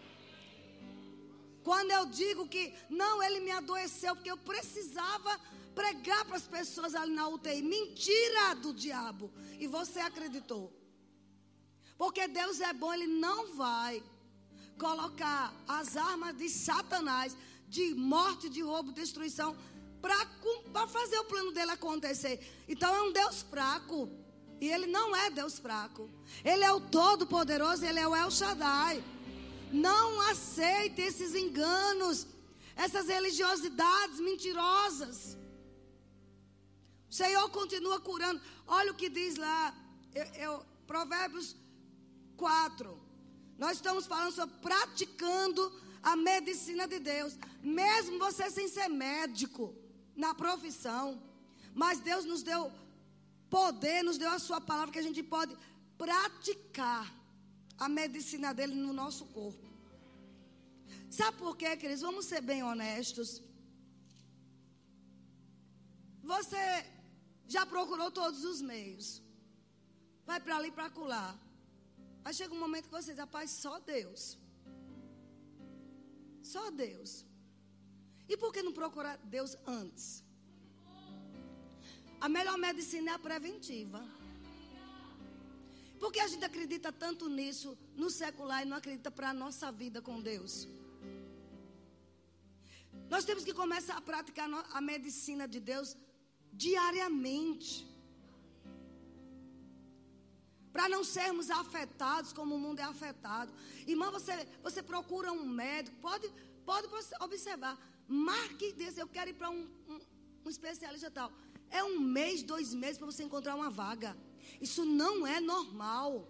Quando 1.62 1.90
eu 1.90 2.06
digo 2.06 2.48
que 2.48 2.74
não, 2.88 3.22
ele 3.22 3.40
me 3.40 3.50
adoeceu 3.50 4.14
porque 4.14 4.30
eu 4.30 4.36
precisava 4.36 5.38
pregar 5.74 6.24
para 6.24 6.36
as 6.36 6.46
pessoas 6.46 6.94
ali 6.94 7.12
na 7.12 7.28
UTI. 7.28 7.62
Mentira 7.62 8.54
do 8.54 8.72
diabo. 8.72 9.30
E 9.58 9.66
você 9.66 10.00
acreditou. 10.00 10.72
Porque 11.96 12.26
Deus 12.26 12.60
é 12.60 12.72
bom, 12.72 12.92
Ele 12.94 13.06
não 13.06 13.54
vai 13.54 14.02
colocar 14.78 15.52
as 15.68 15.98
armas 15.98 16.34
de 16.34 16.48
Satanás, 16.48 17.36
de 17.68 17.94
morte, 17.94 18.48
de 18.48 18.62
roubo, 18.62 18.90
destruição, 18.90 19.54
para 20.00 20.86
fazer 20.86 21.18
o 21.18 21.24
plano 21.24 21.52
dele 21.52 21.72
acontecer. 21.72 22.64
Então 22.66 22.94
é 22.94 23.02
um 23.02 23.12
Deus 23.12 23.42
fraco. 23.42 24.08
E 24.58 24.68
ele 24.68 24.86
não 24.86 25.14
é 25.14 25.30
Deus 25.30 25.58
fraco. 25.58 26.10
Ele 26.44 26.64
é 26.64 26.72
o 26.72 26.80
Todo-Poderoso, 26.80 27.84
ele 27.84 27.98
é 27.98 28.06
o 28.06 28.16
El 28.16 28.30
Shaddai. 28.30 29.04
Não 29.72 30.20
aceite 30.22 31.00
esses 31.00 31.34
enganos, 31.34 32.26
essas 32.76 33.08
religiosidades 33.08 34.20
mentirosas. 34.20 35.36
O 37.10 37.14
Senhor 37.14 37.48
continua 37.50 38.00
curando. 38.00 38.40
Olha 38.66 38.92
o 38.92 38.94
que 38.94 39.08
diz 39.08 39.36
lá, 39.36 39.74
eu, 40.14 40.24
eu, 40.34 40.66
Provérbios 40.86 41.56
4. 42.36 42.98
Nós 43.58 43.76
estamos 43.76 44.06
falando 44.06 44.32
sobre 44.32 44.56
praticando 44.60 45.72
a 46.02 46.16
medicina 46.16 46.88
de 46.88 46.98
Deus. 46.98 47.36
Mesmo 47.62 48.18
você 48.18 48.50
sem 48.50 48.68
ser 48.68 48.88
médico 48.88 49.74
na 50.16 50.34
profissão. 50.34 51.22
Mas 51.74 52.00
Deus 52.00 52.24
nos 52.24 52.42
deu 52.42 52.72
poder, 53.48 54.02
nos 54.02 54.18
deu 54.18 54.30
a 54.30 54.38
sua 54.38 54.60
palavra 54.60 54.92
que 54.92 54.98
a 54.98 55.02
gente 55.02 55.22
pode 55.22 55.56
praticar 55.98 57.19
a 57.80 57.88
medicina 57.88 58.52
dele 58.52 58.74
no 58.74 58.92
nosso 58.92 59.24
corpo. 59.26 59.66
Sabe 61.10 61.38
por 61.38 61.56
quê, 61.56 61.76
queridos? 61.76 62.02
Vamos 62.02 62.26
ser 62.26 62.42
bem 62.42 62.62
honestos. 62.62 63.42
Você 66.22 66.64
já 67.48 67.64
procurou 67.64 68.10
todos 68.10 68.44
os 68.44 68.60
meios. 68.60 69.22
Vai 70.26 70.38
para 70.38 70.56
ali 70.58 70.70
para 70.70 70.90
colar. 70.90 71.32
Aí 72.24 72.34
chega 72.34 72.54
um 72.54 72.60
momento 72.60 72.84
que 72.84 72.92
você 72.92 73.12
diz, 73.12 73.18
rapaz, 73.18 73.50
só 73.50 73.80
Deus. 73.80 74.38
Só 76.42 76.70
Deus. 76.70 77.24
E 78.28 78.36
por 78.36 78.52
que 78.52 78.62
não 78.62 78.72
procurar 78.72 79.16
Deus 79.36 79.56
antes? 79.66 80.22
A 82.20 82.28
melhor 82.28 82.58
medicina 82.58 83.12
é 83.12 83.14
a 83.14 83.18
preventiva. 83.18 84.19
Porque 86.00 86.18
a 86.18 86.26
gente 86.26 86.44
acredita 86.44 86.90
tanto 86.90 87.28
nisso 87.28 87.76
no 87.94 88.08
secular 88.08 88.62
e 88.62 88.68
não 88.70 88.78
acredita 88.78 89.10
para 89.10 89.28
a 89.30 89.34
nossa 89.34 89.70
vida 89.70 90.00
com 90.00 90.18
Deus. 90.20 90.66
Nós 93.10 93.24
temos 93.24 93.44
que 93.44 93.52
começar 93.52 93.96
a 93.98 94.00
praticar 94.00 94.48
a 94.72 94.80
medicina 94.80 95.46
de 95.46 95.60
Deus 95.60 95.94
diariamente. 96.52 97.86
Para 100.72 100.88
não 100.88 101.02
sermos 101.04 101.50
afetados 101.50 102.32
como 102.32 102.54
o 102.54 102.58
mundo 102.58 102.78
é 102.78 102.84
afetado. 102.84 103.52
Irmã, 103.86 104.10
você, 104.10 104.48
você 104.62 104.82
procura 104.82 105.30
um 105.32 105.44
médico, 105.44 105.96
pode, 106.00 106.32
pode 106.64 106.88
observar. 107.20 107.76
Marque 108.08 108.72
desse, 108.72 109.00
eu 109.00 109.08
quero 109.08 109.30
ir 109.30 109.34
para 109.34 109.50
um, 109.50 109.68
um, 109.88 110.00
um 110.46 110.48
especialista 110.48 111.10
tal. 111.10 111.30
É 111.68 111.84
um 111.84 111.98
mês, 112.00 112.42
dois 112.42 112.72
meses 112.72 112.96
para 112.96 113.06
você 113.06 113.22
encontrar 113.22 113.54
uma 113.54 113.68
vaga. 113.68 114.16
Isso 114.60 114.84
não 114.84 115.26
é 115.26 115.40
normal. 115.40 116.28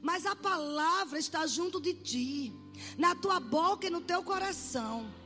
Mas 0.00 0.26
a 0.26 0.34
palavra 0.34 1.18
está 1.18 1.46
junto 1.46 1.80
de 1.80 1.94
ti, 1.94 2.52
na 2.96 3.14
tua 3.14 3.38
boca 3.40 3.86
e 3.86 3.90
no 3.90 4.00
teu 4.00 4.22
coração 4.22 5.20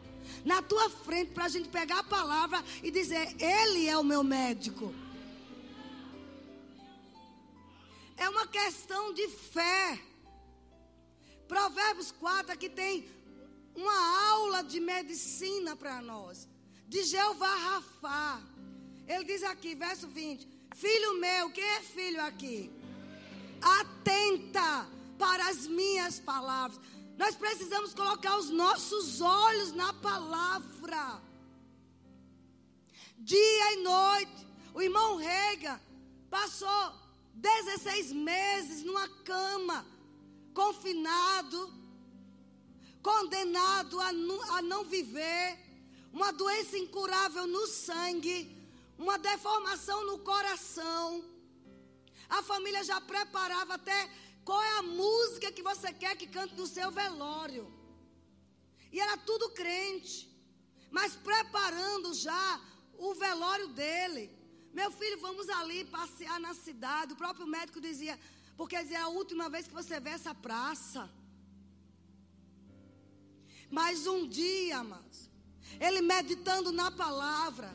na 0.44 0.62
tua 0.62 0.88
frente 0.90 1.32
para 1.32 1.44
a 1.44 1.48
gente 1.48 1.68
pegar 1.68 2.00
a 2.00 2.04
palavra 2.04 2.62
e 2.82 2.90
dizer: 2.90 3.34
Ele 3.40 3.88
é 3.88 3.96
o 3.96 4.04
meu 4.04 4.22
médico. 4.22 4.94
É 8.16 8.28
uma 8.28 8.46
questão 8.46 9.12
de 9.12 9.26
fé. 9.28 10.00
Provérbios 11.48 12.10
4 12.12 12.52
aqui 12.52 12.68
tem 12.68 13.08
uma 13.74 14.28
aula 14.30 14.62
de 14.62 14.80
medicina 14.80 15.76
para 15.76 16.00
nós. 16.00 16.48
De 16.86 17.02
Jeová 17.02 17.54
Rafá. 17.54 18.42
Ele 19.06 19.24
diz 19.24 19.42
aqui, 19.42 19.74
verso 19.74 20.06
20: 20.08 20.48
Filho 20.74 21.20
meu, 21.20 21.50
quem 21.50 21.64
é 21.64 21.80
filho 21.80 22.20
aqui? 22.20 22.70
Atenta 23.62 24.88
para 25.16 25.48
as 25.48 25.68
minhas 25.68 26.18
palavras. 26.18 26.80
Nós 27.16 27.36
precisamos 27.36 27.94
colocar 27.94 28.36
os 28.36 28.50
nossos 28.50 29.20
olhos 29.20 29.70
na 29.72 29.92
palavra. 29.94 31.22
Dia 33.16 33.72
e 33.72 33.76
noite. 33.82 34.46
O 34.74 34.82
irmão 34.82 35.16
Rega 35.16 35.80
passou 36.28 36.92
16 37.34 38.10
meses 38.12 38.82
numa 38.82 39.08
cama, 39.22 39.86
confinado, 40.52 41.72
condenado 43.00 44.00
a 44.00 44.12
não, 44.12 44.42
a 44.56 44.60
não 44.60 44.84
viver, 44.84 45.56
uma 46.12 46.32
doença 46.32 46.76
incurável 46.76 47.46
no 47.46 47.68
sangue, 47.68 48.53
uma 48.98 49.18
deformação 49.18 50.06
no 50.06 50.18
coração. 50.20 51.24
A 52.28 52.42
família 52.42 52.82
já 52.84 53.00
preparava 53.00 53.74
até 53.74 54.10
qual 54.44 54.62
é 54.62 54.78
a 54.78 54.82
música 54.82 55.52
que 55.52 55.62
você 55.62 55.92
quer 55.92 56.16
que 56.16 56.26
cante 56.26 56.54
no 56.54 56.66
seu 56.66 56.90
velório? 56.90 57.72
E 58.92 59.00
era 59.00 59.16
tudo 59.16 59.50
crente, 59.50 60.30
mas 60.90 61.16
preparando 61.16 62.14
já 62.14 62.60
o 62.98 63.14
velório 63.14 63.68
dele. 63.68 64.30
Meu 64.72 64.90
filho, 64.90 65.20
vamos 65.20 65.48
ali 65.48 65.84
passear 65.84 66.38
na 66.38 66.54
cidade. 66.54 67.12
O 67.12 67.16
próprio 67.16 67.46
médico 67.46 67.80
dizia, 67.80 68.18
porque 68.56 68.80
dizia, 68.82 68.98
é 68.98 69.02
a 69.02 69.08
última 69.08 69.48
vez 69.48 69.66
que 69.66 69.74
você 69.74 69.98
vê 69.98 70.10
essa 70.10 70.34
praça. 70.34 71.10
Mas 73.70 74.06
um 74.06 74.28
dia, 74.28 74.78
amados, 74.78 75.30
ele 75.80 76.00
meditando 76.00 76.70
na 76.70 76.90
palavra, 76.90 77.74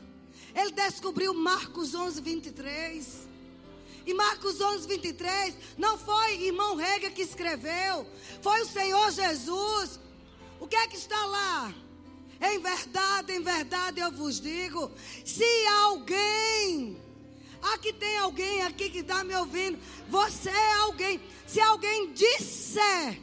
ele 0.54 0.72
descobriu 0.72 1.34
Marcos 1.34 1.94
11, 1.94 2.20
23. 2.20 3.28
E 4.06 4.14
Marcos 4.14 4.60
11, 4.60 4.88
23, 4.88 5.54
não 5.76 5.98
foi 5.98 6.42
irmão 6.42 6.74
Rega 6.74 7.10
que 7.10 7.22
escreveu, 7.22 8.06
foi 8.42 8.62
o 8.62 8.66
Senhor 8.66 9.10
Jesus. 9.10 10.00
O 10.58 10.66
que 10.66 10.76
é 10.76 10.86
que 10.88 10.96
está 10.96 11.26
lá? 11.26 11.74
Em 12.40 12.58
verdade, 12.58 13.32
em 13.34 13.42
verdade 13.42 14.00
eu 14.00 14.10
vos 14.10 14.40
digo: 14.40 14.90
se 15.24 15.66
alguém, 15.82 17.00
aqui 17.74 17.92
tem 17.92 18.16
alguém 18.16 18.62
aqui 18.62 18.88
que 18.88 18.98
está 18.98 19.22
me 19.22 19.36
ouvindo, 19.36 19.78
você 20.08 20.48
é 20.48 20.72
alguém, 20.80 21.20
se 21.46 21.60
alguém 21.60 22.12
disser 22.12 23.20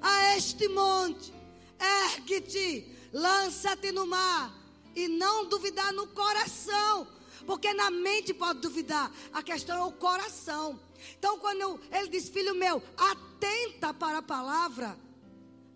a 0.00 0.36
este 0.36 0.68
monte, 0.68 1.32
ergue-te, 1.80 2.86
lança-te 3.12 3.90
no 3.90 4.06
mar, 4.06 4.54
e 4.94 5.08
não 5.08 5.46
duvidar 5.46 5.92
no 5.92 6.06
coração, 6.08 7.06
porque 7.46 7.72
na 7.74 7.90
mente 7.90 8.32
pode 8.32 8.60
duvidar, 8.60 9.12
a 9.32 9.42
questão 9.42 9.76
é 9.78 9.82
o 9.82 9.92
coração. 9.92 10.80
Então, 11.18 11.38
quando 11.38 11.60
eu, 11.60 11.80
ele 11.92 12.08
diz, 12.08 12.28
filho 12.28 12.54
meu, 12.54 12.82
atenta 12.96 13.92
para 13.92 14.18
a 14.18 14.22
palavra, 14.22 14.98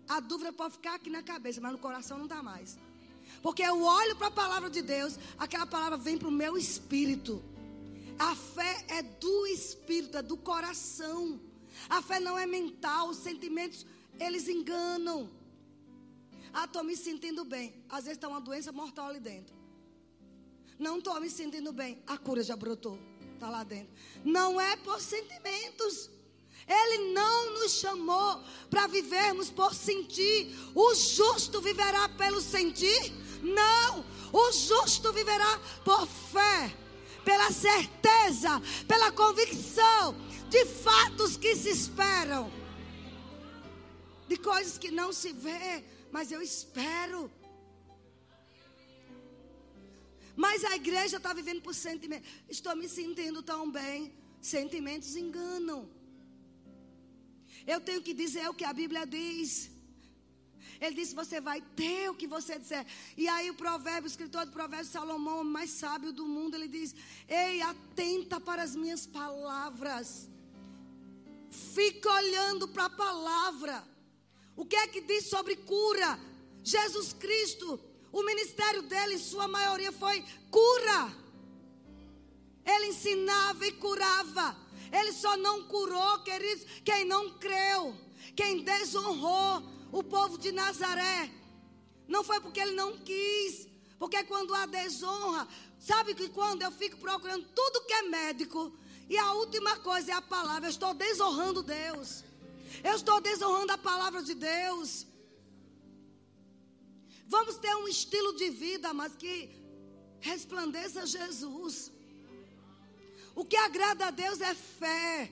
a 0.07 0.19
dúvida 0.19 0.51
pode 0.51 0.73
ficar 0.73 0.95
aqui 0.95 1.09
na 1.09 1.21
cabeça, 1.21 1.61
mas 1.61 1.71
no 1.71 1.77
coração 1.77 2.17
não 2.17 2.27
dá 2.27 2.41
mais. 2.41 2.77
Porque 3.41 3.61
eu 3.61 3.81
olho 3.83 4.15
para 4.15 4.27
a 4.27 4.31
palavra 4.31 4.69
de 4.69 4.81
Deus, 4.81 5.17
aquela 5.37 5.65
palavra 5.65 5.97
vem 5.97 6.17
para 6.17 6.27
o 6.27 6.31
meu 6.31 6.57
espírito. 6.57 7.43
A 8.17 8.35
fé 8.35 8.85
é 8.89 9.01
do 9.01 9.47
espírito, 9.47 10.17
é 10.17 10.21
do 10.21 10.35
coração. 10.35 11.39
A 11.87 12.01
fé 12.01 12.19
não 12.19 12.37
é 12.37 12.45
mental, 12.45 13.09
os 13.09 13.17
sentimentos, 13.17 13.85
eles 14.19 14.49
enganam. 14.49 15.29
Ah, 16.53 16.65
estou 16.65 16.83
me 16.83 16.95
sentindo 16.95 17.45
bem. 17.45 17.83
Às 17.89 18.03
vezes 18.05 18.17
está 18.17 18.27
uma 18.27 18.41
doença 18.41 18.71
mortal 18.71 19.07
ali 19.09 19.19
dentro. 19.19 19.55
Não 20.77 20.97
estou 20.97 21.19
me 21.19 21.29
sentindo 21.29 21.71
bem. 21.73 22.01
A 22.07 22.17
cura 22.17 22.41
já 22.41 22.55
brotou. 22.55 22.97
Está 23.33 23.49
lá 23.49 23.63
dentro. 23.63 23.93
Não 24.23 24.59
é 24.59 24.75
por 24.77 24.99
sentimentos. 24.99 26.09
Ele 26.67 27.13
não 27.13 27.53
nos 27.59 27.73
chamou 27.73 28.43
para 28.69 28.87
vivermos 28.87 29.49
por 29.49 29.73
sentir. 29.73 30.55
O 30.75 30.93
justo 30.93 31.59
viverá 31.61 32.07
pelo 32.09 32.39
sentir? 32.39 33.11
Não. 33.41 34.05
O 34.31 34.51
justo 34.51 35.11
viverá 35.11 35.59
por 35.83 36.05
fé, 36.07 36.75
pela 37.25 37.51
certeza, 37.51 38.61
pela 38.87 39.11
convicção 39.11 40.15
de 40.49 40.65
fatos 40.65 41.37
que 41.37 41.55
se 41.55 41.69
esperam, 41.69 42.51
de 44.27 44.37
coisas 44.37 44.77
que 44.77 44.91
não 44.91 45.11
se 45.11 45.31
vê, 45.33 45.83
mas 46.11 46.31
eu 46.31 46.41
espero. 46.41 47.31
Mas 50.35 50.63
a 50.63 50.75
igreja 50.75 51.17
está 51.17 51.33
vivendo 51.33 51.61
por 51.61 51.75
sentimentos. 51.75 52.29
Estou 52.47 52.75
me 52.75 52.87
sentindo 52.87 53.41
tão 53.43 53.69
bem. 53.69 54.13
Sentimentos 54.41 55.15
enganam. 55.15 55.89
Eu 57.67 57.81
tenho 57.81 58.01
que 58.01 58.13
dizer 58.13 58.47
o 58.49 58.53
que 58.53 58.63
a 58.63 58.71
Bíblia 58.71 59.05
diz. 59.05 59.69
Ele 60.79 60.95
disse: 60.95 61.13
Você 61.13 61.41
vai 61.41 61.61
ter 61.81 62.09
o 62.09 62.15
que 62.15 62.25
você 62.25 62.57
disser. 62.57 62.85
E 63.17 63.27
aí, 63.27 63.49
o 63.49 63.55
provérbio, 63.55 64.05
o 64.05 64.07
escritor 64.07 64.45
do 64.45 64.51
provérbio, 64.51 64.85
Salomão, 64.85 65.41
o 65.41 65.45
mais 65.45 65.71
sábio 65.71 66.13
do 66.13 66.25
mundo, 66.25 66.55
ele 66.55 66.67
diz: 66.67 66.95
Ei, 67.27 67.61
atenta 67.61 68.39
para 68.39 68.63
as 68.63 68.75
minhas 68.75 69.05
palavras. 69.05 70.29
Fica 71.51 72.09
olhando 72.11 72.67
para 72.67 72.85
a 72.85 72.89
palavra. 72.89 73.83
O 74.59 74.65
que 74.65 74.75
é 74.75 74.87
que 74.87 74.99
diz 74.99 75.27
sobre 75.27 75.55
cura? 75.55 76.19
Jesus 76.61 77.13
Cristo, 77.13 77.79
o 78.11 78.21
ministério 78.23 78.81
dele, 78.81 79.13
em 79.13 79.17
sua 79.17 79.47
maioria, 79.47 79.89
foi 79.89 80.21
cura. 80.51 81.15
Ele 82.65 82.87
ensinava 82.87 83.65
e 83.65 83.71
curava. 83.71 84.57
Ele 84.91 85.13
só 85.13 85.37
não 85.37 85.63
curou, 85.63 86.19
queridos, 86.23 86.65
quem 86.83 87.05
não 87.05 87.37
creu, 87.37 87.95
quem 88.35 88.61
desonrou 88.61 89.63
o 89.93 90.03
povo 90.03 90.37
de 90.37 90.51
Nazaré. 90.51 91.31
Não 92.05 92.21
foi 92.21 92.41
porque 92.41 92.59
ele 92.59 92.73
não 92.73 92.97
quis, 92.97 93.65
porque 93.97 94.25
quando 94.25 94.53
há 94.53 94.65
desonra, 94.65 95.47
sabe 95.79 96.13
que 96.13 96.27
quando 96.27 96.63
eu 96.63 96.71
fico 96.73 96.97
procurando 96.97 97.47
tudo 97.55 97.85
que 97.85 97.93
é 97.93 98.01
médico, 98.01 98.77
e 99.07 99.17
a 99.17 99.31
última 99.35 99.77
coisa 99.77 100.11
é 100.11 100.15
a 100.15 100.21
palavra, 100.21 100.67
eu 100.67 100.71
estou 100.71 100.93
desonrando 100.93 101.63
Deus. 101.63 102.27
Eu 102.83 102.95
estou 102.95 103.19
desonrando 103.21 103.71
a 103.73 103.77
palavra 103.77 104.21
de 104.23 104.33
Deus. 104.33 105.05
Vamos 107.27 107.57
ter 107.57 107.75
um 107.75 107.87
estilo 107.87 108.35
de 108.35 108.49
vida, 108.49 108.93
mas 108.93 109.15
que 109.15 109.33
resplandeça 110.19 111.05
Jesus. 111.05 111.91
O 113.35 113.45
que 113.45 113.55
agrada 113.55 114.07
a 114.07 114.11
Deus 114.11 114.41
é 114.41 114.53
fé. 114.53 115.31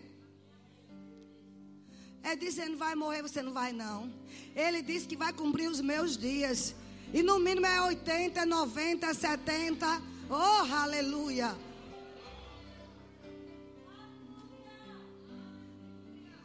É 2.23 2.35
dizendo, 2.35 2.77
vai 2.77 2.93
morrer, 2.95 3.21
você 3.21 3.41
não 3.41 3.53
vai 3.53 3.71
não. 3.71 4.13
Ele 4.55 4.81
disse 4.81 5.07
que 5.07 5.15
vai 5.15 5.33
cumprir 5.33 5.69
os 5.69 5.81
meus 5.81 6.17
dias. 6.17 6.75
E 7.13 7.23
no 7.23 7.39
mínimo 7.39 7.65
é 7.65 7.81
80, 7.81 8.45
90, 8.45 9.13
70. 9.13 10.01
Oh, 10.29 10.73
aleluia. 10.73 11.55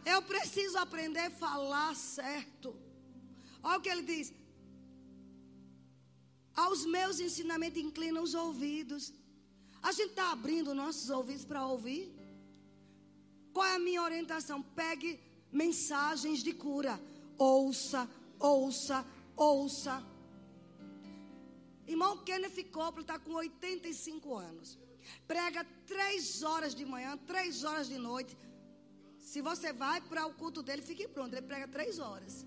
Eu 0.04 0.20
preciso 0.22 0.78
aprender 0.78 1.20
a 1.20 1.30
falar 1.30 1.94
certo. 1.94 2.74
Olha 3.62 3.78
o 3.78 3.80
que 3.80 3.88
ele 3.88 4.02
diz. 4.02 4.32
Aos 6.54 6.84
meus 6.84 7.20
ensinamentos 7.20 7.80
inclina 7.80 8.20
os 8.20 8.34
ouvidos. 8.34 9.12
A 9.82 9.92
gente 9.92 10.10
está 10.10 10.32
abrindo 10.32 10.74
nossos 10.74 11.08
ouvidos 11.10 11.44
para 11.44 11.66
ouvir. 11.66 12.12
Qual 13.52 13.66
é 13.66 13.74
a 13.76 13.78
minha 13.78 14.02
orientação? 14.02 14.62
Pegue 14.62 15.20
mensagens 15.50 16.42
de 16.42 16.52
cura. 16.52 17.00
Ouça, 17.38 18.08
ouça, 18.38 19.06
ouça. 19.36 20.02
Irmão 21.86 22.18
Kenneth 22.18 22.64
Copeland 22.70 23.02
está 23.02 23.18
com 23.18 23.32
85 23.34 24.34
anos. 24.34 24.78
Prega 25.26 25.64
três 25.86 26.42
horas 26.42 26.74
de 26.74 26.84
manhã, 26.84 27.16
três 27.26 27.64
horas 27.64 27.88
de 27.88 27.98
noite. 27.98 28.36
Se 29.32 29.40
você 29.40 29.72
vai 29.72 29.98
para 30.02 30.26
o 30.26 30.34
culto 30.34 30.62
dele, 30.62 30.82
fique 30.82 31.08
pronto. 31.08 31.32
Ele 31.34 31.46
prega 31.50 31.66
três 31.66 31.98
horas. 31.98 32.44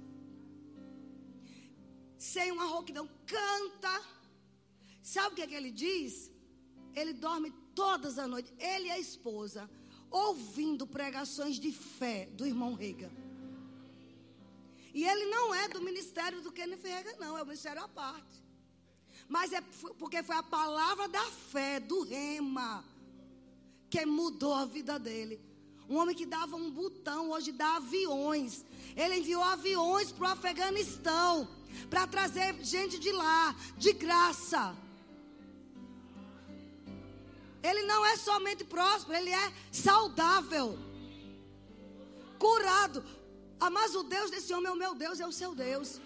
Sem 2.16 2.52
uma 2.52 2.66
rouquidão. 2.66 3.10
Canta. 3.26 3.94
Sabe 5.02 5.30
o 5.30 5.36
que, 5.36 5.42
é 5.42 5.48
que 5.48 5.56
ele 5.56 5.72
diz? 5.72 6.32
Ele 6.94 7.12
dorme 7.12 7.50
todas 7.74 8.20
as 8.20 8.30
noites. 8.30 8.54
Ele 8.60 8.90
e 8.90 8.92
a 8.92 9.00
esposa. 9.00 9.68
Ouvindo 10.12 10.86
pregações 10.86 11.56
de 11.60 11.72
fé 11.72 12.28
do 12.28 12.46
irmão 12.46 12.76
Rega. 12.76 13.12
E 14.94 15.04
ele 15.04 15.26
não 15.26 15.56
é 15.56 15.68
do 15.68 15.82
ministério 15.82 16.40
do 16.44 16.52
Kenneth 16.52 16.84
Rega, 16.84 17.16
não. 17.18 17.36
É 17.36 17.42
o 17.42 17.48
ministério 17.48 17.82
à 17.82 17.88
parte. 17.88 18.44
Mas 19.28 19.52
é 19.54 19.62
porque 19.98 20.22
foi 20.22 20.36
a 20.36 20.44
palavra 20.44 21.08
da 21.08 21.26
fé, 21.32 21.80
do 21.80 22.04
rema, 22.04 22.86
que 23.90 24.06
mudou 24.06 24.54
a 24.54 24.66
vida 24.66 25.00
dele. 25.00 25.55
Um 25.88 25.98
homem 25.98 26.16
que 26.16 26.26
dava 26.26 26.56
um 26.56 26.72
botão, 26.72 27.30
hoje 27.32 27.52
dá 27.52 27.76
aviões. 27.76 28.66
Ele 28.96 29.18
enviou 29.18 29.44
aviões 29.44 30.12
para 30.12 30.30
o 30.30 30.32
Afeganistão 30.32 31.48
para 31.90 32.08
trazer 32.08 32.56
gente 32.64 32.98
de 32.98 33.12
lá, 33.12 33.56
de 33.78 33.94
graça. 33.94 34.76
Ele 37.62 37.84
não 37.84 38.06
é 38.06 38.16
somente 38.18 38.64
próspero, 38.64 39.18
ele 39.18 39.32
é 39.32 39.54
saudável, 39.72 40.78
curado. 42.38 43.04
Ah, 43.60 43.70
mas 43.70 43.96
o 43.96 44.04
Deus 44.04 44.30
desse 44.30 44.54
homem 44.54 44.68
é 44.68 44.72
o 44.72 44.76
meu 44.76 44.94
Deus, 44.94 45.20
é 45.20 45.28
o 45.28 45.32
seu 45.32 45.56
Deus. 45.56 46.00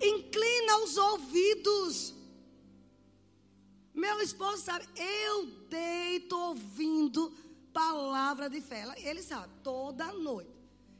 Inclina 0.00 0.78
os 0.84 0.96
ouvidos. 0.96 2.14
Meu 3.94 4.20
esposo 4.20 4.62
sabe, 4.62 4.86
eu 4.94 5.46
deito 5.68 6.36
ouvindo 6.36 7.32
palavra 7.76 8.48
de 8.48 8.60
fé. 8.62 8.82
Ele 9.08 9.22
sabe, 9.22 9.52
toda 9.62 10.10
noite. 10.12 10.50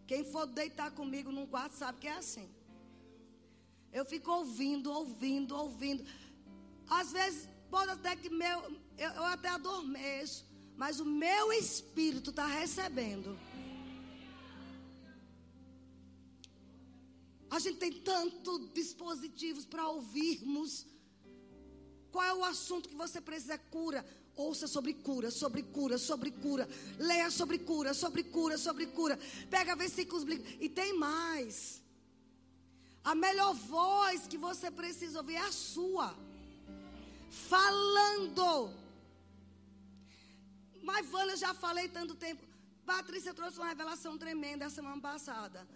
Quem 0.06 0.22
for 0.32 0.46
deitar 0.46 0.90
comigo 0.90 1.32
num 1.32 1.46
quarto 1.46 1.72
sabe 1.72 2.00
que 2.02 2.06
é 2.06 2.16
assim. 2.24 2.48
Eu 3.98 4.04
fico 4.04 4.30
ouvindo, 4.30 4.92
ouvindo, 4.92 5.56
ouvindo. 5.56 6.04
Às 6.86 7.12
vezes, 7.12 7.48
pode 7.70 7.90
até 7.92 8.14
que 8.14 8.28
meu, 8.28 8.58
eu, 8.98 9.10
eu 9.20 9.24
até 9.24 9.48
adormeço, 9.48 10.44
mas 10.76 11.00
o 11.00 11.06
meu 11.06 11.50
espírito 11.50 12.28
está 12.30 12.46
recebendo. 12.46 13.38
A 17.48 17.58
gente 17.58 17.78
tem 17.78 17.92
tantos 18.12 18.70
dispositivos 18.74 19.64
para 19.64 19.88
ouvirmos. 19.88 20.86
Qual 22.12 22.24
é 22.24 22.34
o 22.34 22.44
assunto 22.44 22.88
que 22.90 22.94
você 22.94 23.18
precisa? 23.18 23.54
É 23.54 23.58
cura. 23.58 24.04
Ouça 24.36 24.66
sobre 24.66 24.92
cura, 24.92 25.30
sobre 25.30 25.62
cura, 25.62 25.96
sobre 25.96 26.30
cura. 26.30 26.68
Leia 26.98 27.30
sobre 27.30 27.58
cura, 27.58 27.94
sobre 27.94 28.22
cura, 28.22 28.58
sobre 28.58 28.86
cura. 28.86 29.18
Pega 29.48 29.74
versículos 29.74 30.24
bíblicos. 30.24 30.56
E 30.60 30.68
tem 30.68 30.92
mais. 30.98 31.82
A 33.02 33.14
melhor 33.14 33.54
voz 33.54 34.26
que 34.26 34.36
você 34.36 34.70
precisa 34.70 35.18
ouvir 35.20 35.36
é 35.36 35.46
a 35.46 35.52
sua. 35.52 36.14
falando. 37.48 38.70
Mas, 40.82 41.06
Vânia, 41.14 41.32
eu 41.32 41.42
já 41.44 41.52
falei 41.54 41.88
tanto 41.88 42.14
tempo. 42.14 42.42
Patrícia 42.84 43.34
trouxe 43.34 43.58
uma 43.58 43.68
revelação 43.68 44.16
tremenda 44.16 44.66
a 44.66 44.70
semana 44.70 45.00
passada. 45.00 45.66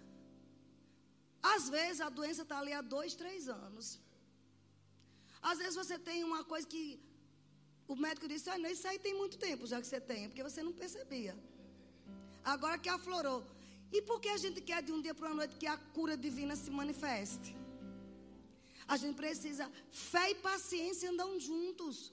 Às 1.42 1.68
vezes 1.68 2.00
a 2.00 2.08
doença 2.08 2.42
está 2.42 2.58
ali 2.58 2.72
há 2.72 2.82
dois, 2.82 3.14
três 3.14 3.48
anos. 3.48 3.98
Às 5.42 5.58
vezes 5.58 5.74
você 5.74 5.98
tem 5.98 6.22
uma 6.22 6.44
coisa 6.44 6.66
que 6.66 6.84
o 7.92 7.96
médico 7.96 8.28
disse: 8.28 8.48
ah, 8.48 8.58
não, 8.58 8.70
isso 8.70 8.86
aí 8.86 8.98
tem 8.98 9.14
muito 9.14 9.36
tempo 9.36 9.66
já 9.66 9.80
que 9.80 9.86
você 9.86 10.00
tem, 10.00 10.28
porque 10.28 10.44
você 10.48 10.62
não 10.62 10.72
percebia. 10.72 11.36
Agora 12.44 12.78
que 12.78 12.88
aflorou. 12.88 13.44
E 13.92 14.00
por 14.02 14.20
que 14.20 14.28
a 14.28 14.36
gente 14.36 14.60
quer 14.60 14.80
de 14.80 14.92
um 14.92 15.00
dia 15.02 15.12
para 15.12 15.26
uma 15.26 15.34
noite 15.34 15.56
que 15.56 15.66
a 15.66 15.76
cura 15.76 16.16
divina 16.16 16.54
se 16.54 16.70
manifeste? 16.70 17.56
A 18.86 18.96
gente 18.96 19.16
precisa, 19.16 19.68
fé 19.90 20.30
e 20.30 20.36
paciência 20.36 21.10
andam 21.10 21.38
juntos. 21.40 22.12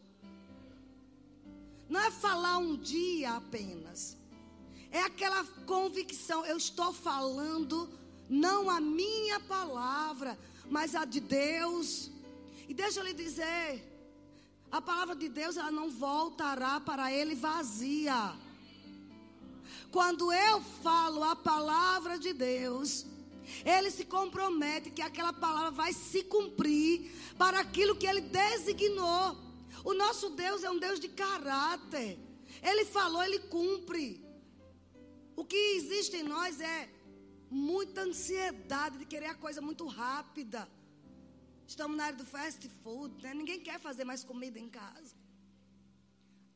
Não 1.87 1.99
é 1.99 2.09
falar 2.09 2.57
um 2.57 2.75
dia 2.75 3.33
apenas. 3.35 4.17
É 4.89 5.01
aquela 5.01 5.43
convicção, 5.73 6.43
eu 6.45 6.57
estou 6.57 6.91
falando 6.91 7.87
não 8.27 8.67
a 8.69 8.81
minha 8.81 9.39
palavra, 9.41 10.37
mas 10.69 10.95
a 10.95 11.05
de 11.05 11.19
Deus. 11.19 12.09
E 12.67 12.73
deixa 12.73 12.99
eu 12.99 13.05
lhe 13.05 13.13
dizer, 13.13 13.96
a 14.71 14.81
palavra 14.81 15.15
de 15.15 15.29
Deus 15.29 15.57
ela 15.57 15.71
não 15.71 15.89
voltará 15.89 16.79
para 16.79 17.11
ele 17.11 17.35
vazia. 17.35 18.35
Quando 19.91 20.31
eu 20.31 20.61
falo 20.83 21.23
a 21.23 21.35
palavra 21.35 22.19
de 22.19 22.33
Deus, 22.33 23.05
ele 23.65 23.89
se 23.89 24.05
compromete 24.05 24.89
que 24.91 25.01
aquela 25.01 25.31
palavra 25.31 25.71
vai 25.71 25.93
se 25.93 26.23
cumprir 26.23 27.11
para 27.37 27.59
aquilo 27.59 27.95
que 27.95 28.05
ele 28.05 28.21
designou. 28.21 29.37
O 29.83 29.93
nosso 29.93 30.31
Deus 30.31 30.63
é 30.63 30.69
um 30.69 30.77
Deus 30.77 30.99
de 30.99 31.07
caráter. 31.07 32.19
Ele 32.61 32.83
falou, 32.85 33.23
ele 33.23 33.39
cumpre. 33.39 34.25
O 35.35 35.45
que 35.45 35.55
existe 35.77 36.17
em 36.17 36.23
nós 36.23 36.59
é 36.59 36.89
muita 37.49 38.01
ansiedade 38.01 38.97
de 38.97 39.05
querer 39.05 39.27
a 39.27 39.35
coisa 39.35 39.61
muito 39.61 39.85
rápida. 39.85 40.67
Estamos 41.67 41.97
na 41.97 42.05
área 42.05 42.17
do 42.17 42.25
fast 42.25 42.67
food, 42.81 43.21
né? 43.21 43.33
Ninguém 43.33 43.59
quer 43.59 43.79
fazer 43.79 44.05
mais 44.05 44.23
comida 44.23 44.57
em 44.57 44.69
casa. 44.69 45.13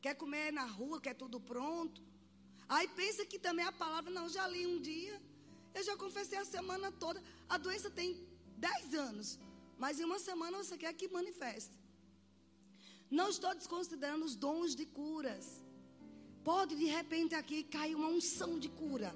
Quer 0.00 0.14
comer 0.14 0.50
na 0.52 0.64
rua, 0.64 1.00
quer 1.00 1.14
tudo 1.14 1.38
pronto. 1.38 2.02
Aí 2.68 2.88
pensa 2.88 3.26
que 3.26 3.38
também 3.38 3.64
a 3.66 3.72
palavra, 3.72 4.10
não, 4.10 4.28
já 4.28 4.46
li 4.48 4.66
um 4.66 4.80
dia, 4.80 5.20
eu 5.74 5.84
já 5.84 5.96
confessei 5.96 6.38
a 6.38 6.44
semana 6.46 6.90
toda. 6.90 7.22
A 7.46 7.58
doença 7.58 7.90
tem 7.90 8.26
10 8.56 8.94
anos, 8.94 9.38
mas 9.78 10.00
em 10.00 10.04
uma 10.04 10.18
semana 10.18 10.56
você 10.56 10.78
quer 10.78 10.92
que 10.94 11.08
manifeste. 11.08 11.78
Não 13.10 13.28
estou 13.28 13.54
desconsiderando 13.54 14.24
os 14.24 14.34
dons 14.34 14.74
de 14.74 14.86
curas. 14.86 15.62
Pode 16.42 16.74
de 16.74 16.86
repente 16.86 17.34
aqui 17.34 17.62
cair 17.62 17.94
uma 17.94 18.08
unção 18.08 18.58
de 18.58 18.70
cura 18.70 19.14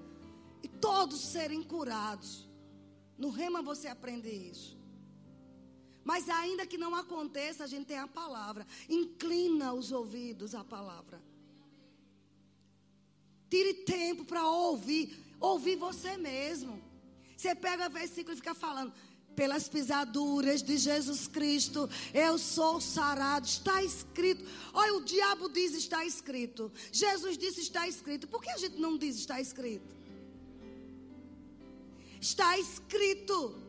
e 0.63 0.69
todos 0.69 1.21
serem 1.21 1.63
curados. 1.63 2.47
No 3.17 3.31
rema 3.31 3.63
você 3.63 3.89
aprende 3.89 4.29
isso. 4.29 4.76
Mas 6.07 6.29
ainda 6.29 6.65
que 6.65 6.79
não 6.79 6.95
aconteça, 6.95 7.65
a 7.65 7.67
gente 7.67 7.87
tem 7.87 7.99
a 7.99 8.07
palavra. 8.07 8.65
Inclina 8.89 9.75
os 9.75 9.91
ouvidos 9.91 10.55
à 10.55 10.63
palavra. 10.63 11.21
Tire 13.51 13.75
tempo 13.75 14.25
para 14.25 14.47
ouvir. 14.47 15.19
Ouvir 15.41 15.75
você 15.75 16.17
mesmo. 16.17 16.81
Você 17.37 17.57
pega 17.57 17.89
o 17.89 17.91
versículo 17.91 18.35
e 18.35 18.37
fica 18.37 18.55
falando. 18.55 18.93
Pelas 19.35 19.69
pisaduras 19.69 20.63
de 20.63 20.79
Jesus 20.79 21.27
Cristo, 21.27 21.91
eu 22.15 22.39
sou 22.39 22.81
sarado. 22.81 23.45
Está 23.45 23.83
escrito. 23.83 24.45
Olha, 24.73 24.95
o 24.95 25.05
diabo 25.05 25.49
diz 25.49 25.75
está 25.75 26.05
escrito. 26.05 26.71
Jesus 26.93 27.37
disse 27.37 27.63
está 27.63 27.89
escrito. 27.89 28.29
Por 28.29 28.41
que 28.41 28.51
a 28.51 28.59
gente 28.59 28.79
não 28.79 28.97
diz 28.97 29.17
está 29.17 29.41
escrito? 29.41 29.93
Está 32.21 32.57
escrito. 32.57 33.66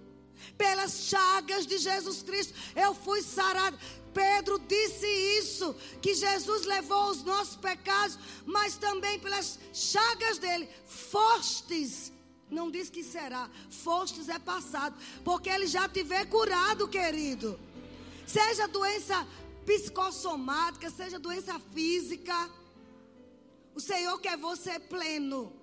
Pelas 0.57 1.07
chagas 1.09 1.65
de 1.65 1.77
Jesus 1.77 2.21
Cristo, 2.21 2.53
eu 2.75 2.93
fui 2.93 3.21
sarado. 3.21 3.77
Pedro 4.13 4.57
disse 4.59 5.05
isso, 5.39 5.75
que 6.01 6.15
Jesus 6.15 6.65
levou 6.65 7.11
os 7.11 7.23
nossos 7.23 7.55
pecados, 7.55 8.17
mas 8.45 8.75
também 8.75 9.19
pelas 9.19 9.59
chagas 9.73 10.39
dele, 10.39 10.67
fostes. 10.85 12.11
Não 12.49 12.71
diz 12.71 12.89
que 12.89 13.03
será, 13.03 13.49
fostes 13.69 14.29
é 14.29 14.39
passado, 14.39 14.97
porque 15.23 15.49
ele 15.49 15.67
já 15.67 15.87
tiver 15.87 16.25
curado, 16.25 16.87
querido. 16.87 17.59
Seja 18.25 18.67
doença 18.67 19.27
psicossomática, 19.65 20.89
seja 20.89 21.19
doença 21.19 21.59
física, 21.73 22.49
o 23.77 23.79
Senhor 23.79 24.19
quer 24.19 24.35
você 24.37 24.79
pleno. 24.79 25.53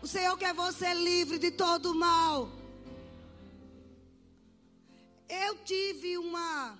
O 0.00 0.06
Senhor 0.06 0.34
quer 0.38 0.54
você 0.54 0.94
livre 0.94 1.38
de 1.38 1.50
todo 1.50 1.94
mal. 1.94 2.50
Eu 5.28 5.64
tive 5.64 6.18
uma. 6.18 6.78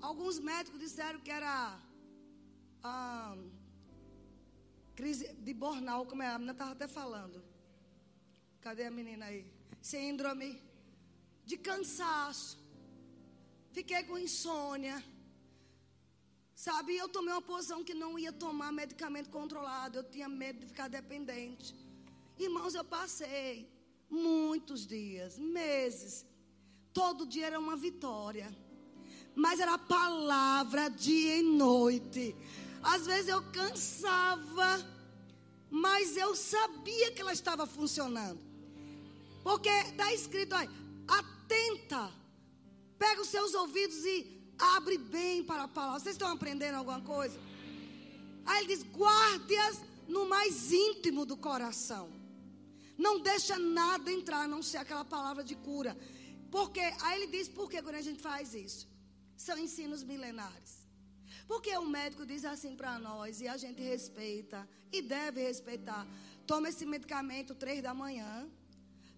Alguns 0.00 0.38
médicos 0.38 0.80
disseram 0.80 1.20
que 1.20 1.30
era. 1.30 1.78
Ah, 2.82 3.36
crise 4.94 5.32
de 5.34 5.54
bornal, 5.54 6.04
como 6.06 6.22
é? 6.22 6.28
A 6.28 6.38
menina 6.38 6.52
estava 6.52 6.72
até 6.72 6.88
falando. 6.88 7.42
Cadê 8.60 8.84
a 8.84 8.90
menina 8.90 9.26
aí? 9.26 9.46
Síndrome 9.80 10.60
de 11.44 11.56
cansaço. 11.56 12.58
Fiquei 13.72 14.02
com 14.04 14.18
insônia. 14.18 15.02
Sabe, 16.54 16.96
eu 16.96 17.08
tomei 17.08 17.32
uma 17.32 17.42
posição 17.42 17.82
que 17.82 17.94
não 17.94 18.18
ia 18.18 18.32
tomar 18.32 18.70
medicamento 18.70 19.30
controlado. 19.30 19.98
Eu 19.98 20.04
tinha 20.04 20.28
medo 20.28 20.60
de 20.60 20.66
ficar 20.66 20.88
dependente. 20.88 21.74
Irmãos, 22.38 22.74
eu 22.74 22.84
passei 22.84 23.68
muitos 24.08 24.86
dias, 24.86 25.38
meses. 25.38 26.24
Todo 26.92 27.26
dia 27.26 27.46
era 27.46 27.58
uma 27.58 27.76
vitória. 27.76 28.54
Mas 29.34 29.60
era 29.60 29.78
palavra 29.78 30.88
dia 30.88 31.38
e 31.38 31.42
noite. 31.42 32.36
Às 32.82 33.06
vezes 33.06 33.28
eu 33.28 33.42
cansava, 33.50 34.86
mas 35.70 36.16
eu 36.16 36.34
sabia 36.34 37.12
que 37.12 37.20
ela 37.20 37.32
estava 37.32 37.66
funcionando. 37.66 38.40
Porque 39.42 39.68
está 39.68 40.12
escrito 40.12 40.54
aí, 40.54 40.68
atenta, 41.08 42.12
pega 42.98 43.22
os 43.22 43.28
seus 43.28 43.54
ouvidos 43.54 44.04
e 44.04 44.42
abre 44.58 44.98
bem 44.98 45.42
para 45.42 45.64
a 45.64 45.68
palavra. 45.68 46.00
Vocês 46.00 46.14
estão 46.14 46.28
aprendendo 46.28 46.76
alguma 46.76 47.00
coisa? 47.00 47.38
Aí 48.44 48.64
ele 48.64 48.76
diz: 48.76 48.84
guarde-as 48.84 49.80
no 50.08 50.28
mais 50.28 50.72
íntimo 50.72 51.24
do 51.24 51.36
coração. 51.36 52.10
Não 52.98 53.20
deixa 53.20 53.58
nada 53.58 54.12
entrar, 54.12 54.42
a 54.42 54.48
não 54.48 54.62
ser 54.62 54.78
aquela 54.78 55.04
palavra 55.04 55.42
de 55.42 55.54
cura. 55.56 55.96
Porque, 56.56 56.84
aí 57.04 57.22
ele 57.22 57.28
diz, 57.36 57.48
por 57.48 57.70
que 57.70 57.80
quando 57.82 57.94
a 57.94 58.06
gente 58.08 58.20
faz 58.20 58.54
isso? 58.54 58.86
São 59.36 59.56
ensinos 59.58 60.02
milenares. 60.04 60.86
Porque 61.48 61.74
o 61.78 61.86
médico 61.86 62.26
diz 62.26 62.44
assim 62.44 62.76
para 62.76 62.98
nós, 62.98 63.40
e 63.40 63.48
a 63.48 63.56
gente 63.56 63.80
respeita, 63.82 64.68
e 64.92 65.00
deve 65.00 65.42
respeitar. 65.42 66.06
Tome 66.46 66.68
esse 66.68 66.84
medicamento 66.84 67.54
três 67.54 67.82
da 67.82 67.94
manhã, 67.94 68.50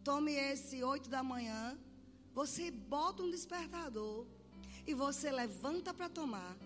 tome 0.05 0.33
esse 0.33 0.83
oito 0.85 1.11
da 1.11 1.25
manhã, 1.25 1.77
você 2.33 2.71
bota 2.71 3.25
um 3.25 3.31
despertador 3.31 4.27
e 4.87 4.95
você 4.95 5.33
levanta 5.33 5.93
para 5.93 6.09
tomar, 6.09 6.57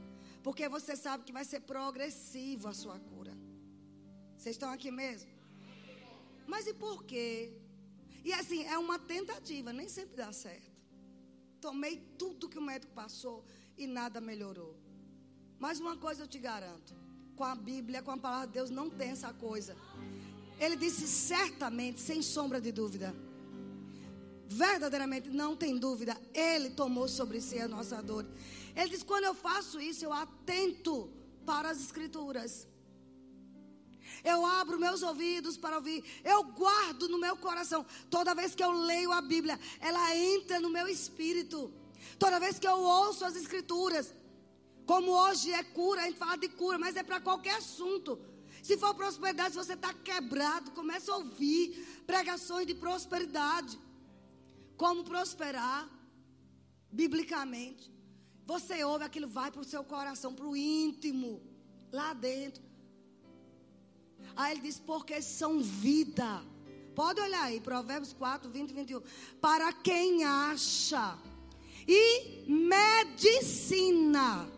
porque 0.42 0.68
você 0.68 0.94
sabe 0.94 1.24
que 1.24 1.33
vai 1.33 1.46
ser 1.46 1.61
progressivo 1.61 2.68
a 2.68 2.74
sua 2.74 2.98
cura. 2.98 3.35
Vocês 4.37 4.54
estão 4.54 4.70
aqui 4.70 4.90
mesmo? 4.90 5.31
Mas 6.46 6.66
e 6.66 6.74
por 6.74 7.04
quê? 7.04 7.58
E 8.29 8.33
assim, 8.35 8.62
é 8.64 8.77
uma 8.77 8.99
tentativa, 8.99 9.73
nem 9.73 9.88
sempre 9.88 10.14
dá 10.14 10.31
certo. 10.35 10.71
Tomei 11.62 11.97
tudo 12.19 12.47
que 12.47 12.59
o 12.59 12.62
médico 12.62 12.93
passou 12.93 13.43
e 13.75 13.87
nada 13.87 14.21
melhorou. 14.21 14.77
Mas 15.59 15.81
uma 15.81 15.97
coisa 15.97 16.25
eu 16.25 16.29
te 16.29 16.38
garanto: 16.38 16.95
com 17.35 17.43
a 17.43 17.55
Bíblia, 17.55 18.03
com 18.03 18.11
a 18.11 18.19
palavra 18.19 18.47
de 18.49 18.53
Deus, 18.53 18.69
não 18.69 18.91
tem 18.91 19.12
essa 19.12 19.33
coisa. 19.33 19.75
Ele 20.61 20.77
disse 20.77 21.09
certamente, 21.09 22.03
sem 22.03 22.21
sombra 22.21 22.61
de 22.61 22.71
dúvida. 22.71 23.14
Verdadeiramente, 24.47 25.31
não 25.31 25.57
tem 25.57 25.79
dúvida, 25.79 26.14
Ele 26.35 26.69
tomou 26.69 27.09
sobre 27.09 27.41
si 27.41 27.59
a 27.59 27.67
nossa 27.67 28.03
dor. 28.03 28.27
Ele 28.77 28.91
diz: 28.91 29.03
quando 29.03 29.25
eu 29.25 29.35
faço 29.35 29.81
isso, 29.81 30.05
eu 30.05 30.12
atento 30.12 31.11
para 31.47 31.71
as 31.71 31.81
Escrituras. 31.81 32.69
Eu 34.24 34.44
abro 34.44 34.78
meus 34.78 35.02
ouvidos 35.02 35.57
para 35.57 35.76
ouvir. 35.76 36.04
Eu 36.24 36.44
guardo 36.44 37.09
no 37.09 37.18
meu 37.18 37.37
coração. 37.37 37.85
Toda 38.11 38.35
vez 38.35 38.54
que 38.54 38.62
eu 38.62 38.72
leio 38.72 39.12
a 39.12 39.20
Bíblia, 39.20 39.59
ela 39.81 40.16
entra 40.16 40.61
no 40.61 40.70
meu 40.70 40.88
espírito. 40.88 41.72
Toda 42.18 42.40
vez 42.40 42.59
que 42.59 42.66
eu 42.66 42.78
ouço 42.78 43.24
as 43.24 43.37
Escrituras. 43.37 44.14
Como 44.87 45.11
hoje 45.11 45.52
é 45.52 45.62
cura, 45.62 46.02
a 46.02 46.04
gente 46.07 46.18
fala 46.18 46.37
de 46.37 46.48
cura, 46.48 46.78
mas 46.78 46.96
é 46.96 47.02
para 47.02 47.20
qualquer 47.20 47.57
assunto. 47.57 48.18
Se 48.62 48.76
for 48.76 48.94
prosperidade, 48.94 49.50
se 49.50 49.57
você 49.57 49.74
está 49.74 49.92
quebrado, 49.92 50.70
comece 50.70 51.11
a 51.11 51.16
ouvir 51.16 52.02
pregações 52.07 52.66
de 52.66 52.74
prosperidade. 52.74 53.78
Como 54.76 55.04
prosperar, 55.04 55.88
biblicamente. 56.90 57.92
Você 58.46 58.83
ouve, 58.83 59.04
aquilo 59.04 59.28
vai 59.28 59.50
para 59.50 59.61
o 59.61 59.64
seu 59.64 59.85
coração, 59.85 60.35
para 60.35 60.46
o 60.46 60.57
íntimo, 60.57 61.42
lá 61.92 62.14
dentro. 62.14 62.62
Aí 64.37 64.53
ele 64.53 64.62
diz: 64.62 64.79
porque 64.79 65.21
são 65.23 65.61
vida. 65.61 66.43
Pode 66.95 67.21
olhar 67.21 67.45
aí, 67.45 67.61
Provérbios 67.61 68.12
4, 68.12 68.51
20 68.51 68.71
e 68.71 68.75
21. 68.75 69.03
Para 69.41 69.73
quem 69.73 70.25
acha. 70.25 71.17
E 71.87 72.45
medicina. 72.47 74.49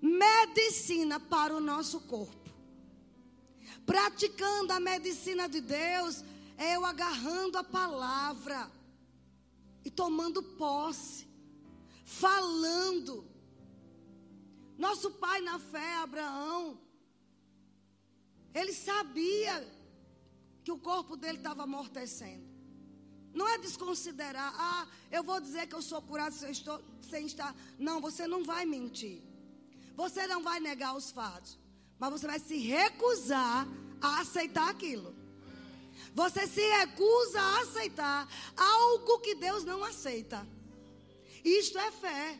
Medicina 0.00 1.20
para 1.20 1.54
o 1.54 1.60
nosso 1.60 2.00
corpo. 2.00 2.44
Praticando 3.86 4.72
a 4.72 4.80
medicina 4.80 5.48
de 5.48 5.60
Deus, 5.60 6.24
é 6.56 6.76
eu 6.76 6.84
agarrando 6.84 7.58
a 7.58 7.64
palavra 7.64 8.70
e 9.84 9.90
tomando 9.90 10.42
posse, 10.42 11.28
falando. 12.04 13.26
Nosso 14.78 15.10
pai 15.10 15.40
na 15.42 15.58
fé, 15.58 15.96
Abraão, 15.96 16.78
ele 18.54 18.72
sabia 18.72 19.66
que 20.62 20.70
o 20.72 20.78
corpo 20.78 21.16
dele 21.16 21.38
estava 21.38 21.64
amortecendo. 21.64 22.44
Não 23.34 23.48
é 23.48 23.58
desconsiderar, 23.58 24.54
ah, 24.56 24.86
eu 25.10 25.24
vou 25.24 25.40
dizer 25.40 25.66
que 25.66 25.74
eu 25.74 25.82
sou 25.82 26.00
curado 26.00 26.32
sem, 26.34 26.52
estou, 26.52 26.80
sem 27.02 27.26
estar. 27.26 27.54
Não, 27.78 28.00
você 28.00 28.28
não 28.28 28.44
vai 28.44 28.64
mentir. 28.64 29.20
Você 29.96 30.26
não 30.28 30.42
vai 30.42 30.60
negar 30.60 30.96
os 30.96 31.10
fatos. 31.10 31.58
Mas 31.98 32.10
você 32.12 32.26
vai 32.26 32.38
se 32.38 32.56
recusar 32.58 33.66
a 34.00 34.20
aceitar 34.20 34.70
aquilo. 34.70 35.14
Você 36.14 36.46
se 36.46 36.60
recusa 36.60 37.40
a 37.40 37.60
aceitar 37.62 38.28
algo 38.56 39.18
que 39.18 39.34
Deus 39.34 39.64
não 39.64 39.82
aceita. 39.82 40.46
Isto 41.44 41.76
é 41.78 41.90
fé. 41.90 42.38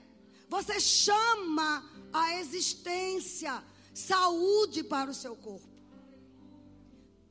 Você 0.49 0.79
chama 0.79 1.85
a 2.13 2.39
existência 2.39 3.63
saúde 3.93 4.85
para 4.85 5.11
o 5.11 5.15
seu 5.15 5.35
corpo. 5.35 5.74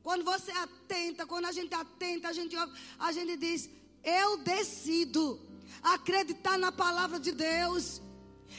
Quando 0.04 0.22
você 0.22 0.50
atenta, 0.50 1.26
quando 1.26 1.46
a 1.46 1.52
gente 1.52 1.74
atenta, 1.74 2.28
a 2.28 2.32
gente, 2.32 2.54
a 2.98 3.10
gente 3.10 3.38
diz: 3.38 3.70
Eu 4.04 4.36
decido 4.36 5.40
acreditar 5.82 6.58
na 6.58 6.70
palavra 6.70 7.18
de 7.18 7.32
Deus. 7.32 8.02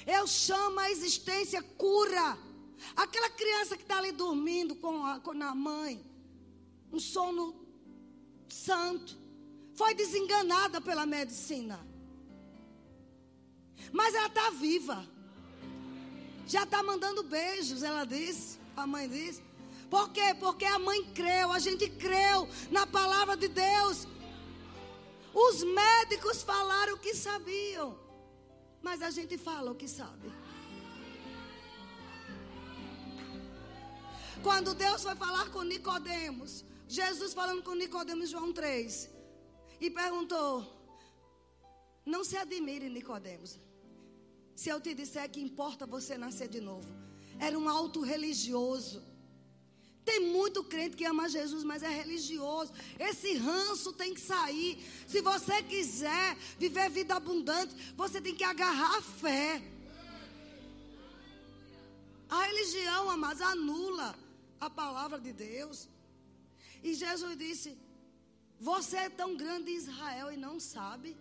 Eu 0.07 0.25
chamo 0.25 0.79
a 0.79 0.89
existência 0.89 1.61
cura. 1.61 2.35
Aquela 2.95 3.29
criança 3.29 3.77
que 3.77 3.83
está 3.83 3.99
ali 3.99 4.11
dormindo 4.11 4.75
com 4.75 5.05
a, 5.05 5.19
com 5.19 5.31
a 5.31 5.53
mãe, 5.53 6.03
um 6.91 6.99
sono 6.99 7.55
santo, 8.49 9.15
foi 9.75 9.93
desenganada 9.93 10.81
pela 10.81 11.05
medicina. 11.05 11.79
Mas 13.91 14.15
ela 14.15 14.27
está 14.27 14.49
viva. 14.49 15.07
Já 16.47 16.63
está 16.63 16.81
mandando 16.81 17.21
beijos, 17.21 17.83
ela 17.83 18.03
disse. 18.03 18.57
A 18.75 18.87
mãe 18.87 19.07
disse. 19.07 19.43
Por 19.89 20.11
quê? 20.11 20.33
Porque 20.39 20.65
a 20.65 20.79
mãe 20.79 21.03
creu, 21.13 21.51
a 21.51 21.59
gente 21.59 21.89
creu 21.89 22.47
na 22.71 22.85
palavra 22.87 23.37
de 23.37 23.47
Deus. 23.47 24.07
Os 25.33 25.63
médicos 25.63 26.41
falaram 26.43 26.95
o 26.95 26.99
que 26.99 27.13
sabiam, 27.13 27.97
mas 28.81 29.01
a 29.01 29.09
gente 29.09 29.37
fala 29.37 29.71
o 29.71 29.75
que 29.75 29.87
sabe. 29.87 30.31
Quando 34.41 34.73
Deus 34.73 35.03
foi 35.03 35.15
falar 35.15 35.49
com 35.49 35.63
Nicodemos, 35.63 36.63
Jesus 36.87 37.33
falando 37.33 37.63
com 37.63 37.73
Nicodemos 37.73 38.29
João 38.29 38.53
3, 38.53 39.09
e 39.81 39.89
perguntou: 39.89 40.65
Não 42.05 42.23
se 42.23 42.37
admire, 42.37 42.89
Nicodemos, 42.89 43.59
se 44.55 44.69
eu 44.69 44.79
te 44.79 44.93
disser 44.93 45.29
que 45.29 45.41
importa 45.41 45.85
você 45.85 46.17
nascer 46.17 46.47
de 46.47 46.61
novo. 46.61 46.87
Era 47.37 47.59
um 47.59 47.67
alto 47.67 48.01
religioso 48.01 49.03
tem 50.05 50.19
muito 50.31 50.63
crente 50.63 50.95
que 50.95 51.03
ama 51.03 51.27
Jesus, 51.27 51.63
mas 51.63 51.81
é 51.81 51.89
religioso. 51.89 52.71
Esse 52.99 53.33
ranço 53.37 53.91
tem 53.91 54.13
que 54.13 54.21
sair. 54.21 54.71
Se 55.07 55.19
você 55.19 55.63
quiser 55.63 56.37
viver 56.59 56.89
vida 56.91 57.15
abundante, 57.15 57.75
você 57.95 58.21
tem 58.21 58.35
que 58.35 58.43
agarrar 58.43 58.97
a 58.97 59.01
fé. 59.01 59.61
A 62.29 62.43
religião, 62.43 63.09
amados, 63.09 63.41
anula 63.41 64.15
a 64.59 64.69
palavra 64.69 65.19
de 65.19 65.33
Deus. 65.33 65.87
E 66.83 66.93
Jesus 66.93 67.35
disse: 67.35 67.75
Você 68.59 68.97
é 68.97 69.09
tão 69.09 69.35
grande 69.35 69.71
em 69.71 69.75
Israel 69.75 70.31
e 70.31 70.37
não 70.37 70.59
sabe. 70.59 71.17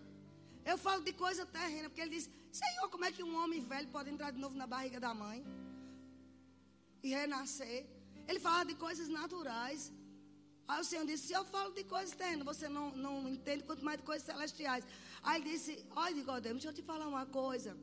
Eu 0.65 0.77
falo 0.77 1.03
de 1.03 1.13
coisa 1.13 1.47
terrena, 1.47 1.89
porque 1.89 2.03
ele 2.03 2.17
disse: 2.17 2.31
Senhor, 2.53 2.89
como 2.91 3.07
é 3.07 3.13
que 3.13 3.23
um 3.23 3.35
homem 3.43 3.61
velho 3.61 3.89
pode 3.89 4.11
entrar 4.11 4.31
de 4.31 4.39
novo 4.39 4.55
na 4.55 4.67
barriga 4.67 5.01
da 5.01 5.15
mãe 5.15 5.43
e 7.03 7.09
renascer? 7.09 7.94
Ele 8.29 8.41
fala 8.41 8.65
de 8.65 8.75
coisas 8.75 9.09
naturais. 9.09 9.93
Aí 10.67 10.81
o 10.81 10.85
Senhor 10.85 11.07
disse: 11.07 11.29
Se 11.29 11.33
eu 11.33 11.45
falo 11.45 11.73
de 11.73 11.85
coisas 11.85 12.15
terrenas, 12.15 12.45
você 12.45 12.69
não, 12.69 12.91
não 12.97 13.29
entende, 13.29 13.65
quanto 13.65 13.85
mais 13.85 13.99
de 13.99 14.05
coisas 14.05 14.25
celestiais. 14.25 14.85
Aí 15.23 15.41
ele 15.41 15.51
disse: 15.51 15.73
Olha, 15.91 16.15
Nicodemo, 16.15 16.55
deixa 16.55 16.69
eu 16.69 16.75
te 16.75 16.83
falar 16.83 17.07
uma 17.07 17.27
coisa. 17.27 17.77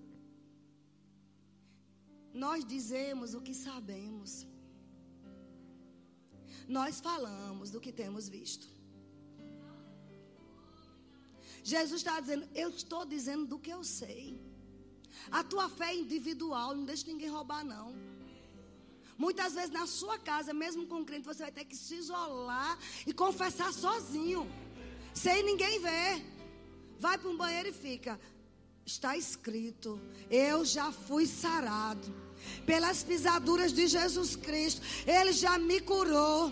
Nós 2.34 2.66
dizemos 2.66 3.34
o 3.34 3.42
que 3.42 3.54
sabemos. 3.54 4.48
Nós 6.68 7.00
falamos 7.00 7.70
do 7.70 7.82
que 7.82 7.92
temos 7.92 8.28
visto. 8.30 8.68
Jesus 11.64 12.02
está 12.02 12.20
dizendo: 12.20 12.48
Eu 12.56 12.70
estou 12.70 13.06
dizendo 13.06 13.46
do 13.46 13.60
que 13.60 13.70
eu 13.70 13.84
sei. 13.84 14.40
A 15.30 15.44
tua 15.44 15.70
fé 15.70 15.90
é 15.92 16.00
individual, 16.00 16.76
não 16.76 16.86
deixa 16.86 17.06
ninguém 17.06 17.30
roubar, 17.30 17.64
não. 17.64 17.94
Muitas 19.24 19.54
vezes 19.54 19.70
na 19.70 19.86
sua 19.86 20.18
casa, 20.18 20.52
mesmo 20.52 20.88
com 20.88 21.06
crente, 21.06 21.28
você 21.28 21.44
vai 21.44 21.52
ter 21.52 21.66
que 21.66 21.76
se 21.76 21.94
isolar 21.94 22.76
e 23.06 23.14
confessar 23.14 23.72
sozinho, 23.72 24.50
sem 25.14 25.44
ninguém 25.44 25.80
ver. 25.80 26.26
Vai 26.98 27.20
para 27.20 27.30
um 27.30 27.38
banheiro 27.38 27.70
e 27.70 27.72
fica. 27.72 28.20
Está 28.84 29.16
escrito: 29.16 30.02
Eu 30.28 30.66
já 30.66 30.92
fui 30.92 31.28
sarado 31.28 32.12
pelas 32.66 33.04
pisaduras 33.04 33.72
de 33.72 33.86
Jesus 33.86 34.36
Cristo. 34.36 34.82
Ele 35.06 35.34
já 35.34 35.60
me 35.60 35.80
curou. 35.80 36.52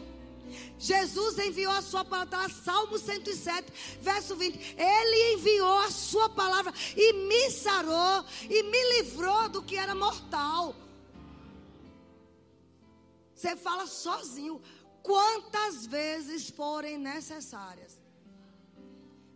Jesus 0.77 1.39
enviou 1.39 1.71
a 1.71 1.81
sua 1.81 2.05
palavra, 2.05 2.49
Salmo 2.49 2.99
107, 2.99 3.99
verso 3.99 4.35
20. 4.35 4.75
Ele 4.77 5.33
enviou 5.33 5.79
a 5.79 5.89
sua 5.89 6.29
palavra 6.29 6.71
e 6.95 7.13
me 7.13 7.49
sarou 7.49 8.23
e 8.47 8.61
me 8.61 8.81
livrou 8.93 9.49
do 9.49 9.63
que 9.63 9.75
era 9.75 9.95
mortal. 9.95 10.75
Você 13.39 13.55
fala 13.55 13.87
sozinho 13.87 14.61
quantas 15.01 15.85
vezes 15.85 16.49
forem 16.49 16.97
necessárias. 16.97 17.93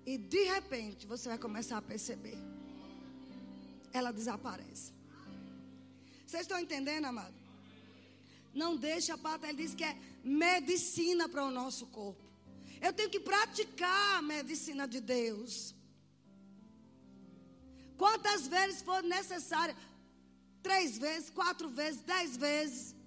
E 0.06 0.18
de 0.18 0.44
repente 0.56 1.08
você 1.08 1.30
vai 1.30 1.38
começar 1.38 1.78
a 1.78 1.82
perceber. 1.82 2.38
Ela 3.94 4.12
desaparece. 4.12 4.92
Vocês 6.28 6.42
estão 6.42 6.60
entendendo, 6.60 7.06
amado? 7.06 7.34
Não 8.54 8.76
deixa 8.76 9.13
a 9.13 9.18
pata. 9.18 9.48
Ele 9.48 9.63
diz 9.63 9.74
que 9.74 9.86
é 9.86 9.98
medicina 10.22 11.30
para 11.30 11.46
o 11.46 11.50
nosso 11.50 11.86
corpo. 11.88 12.26
Eu 12.82 12.92
tenho 12.92 13.10
que 13.10 13.22
praticar 13.22 14.18
a 14.18 14.22
medicina 14.22 14.86
de 14.86 15.00
Deus. 15.00 15.74
Quantas 17.96 18.48
vezes 18.48 18.82
for 18.82 19.02
necessário? 19.02 19.78
Três 20.62 20.98
vezes, 20.98 21.30
quatro 21.30 21.70
vezes, 21.70 22.02
dez 22.02 22.36
vezes 22.36 23.03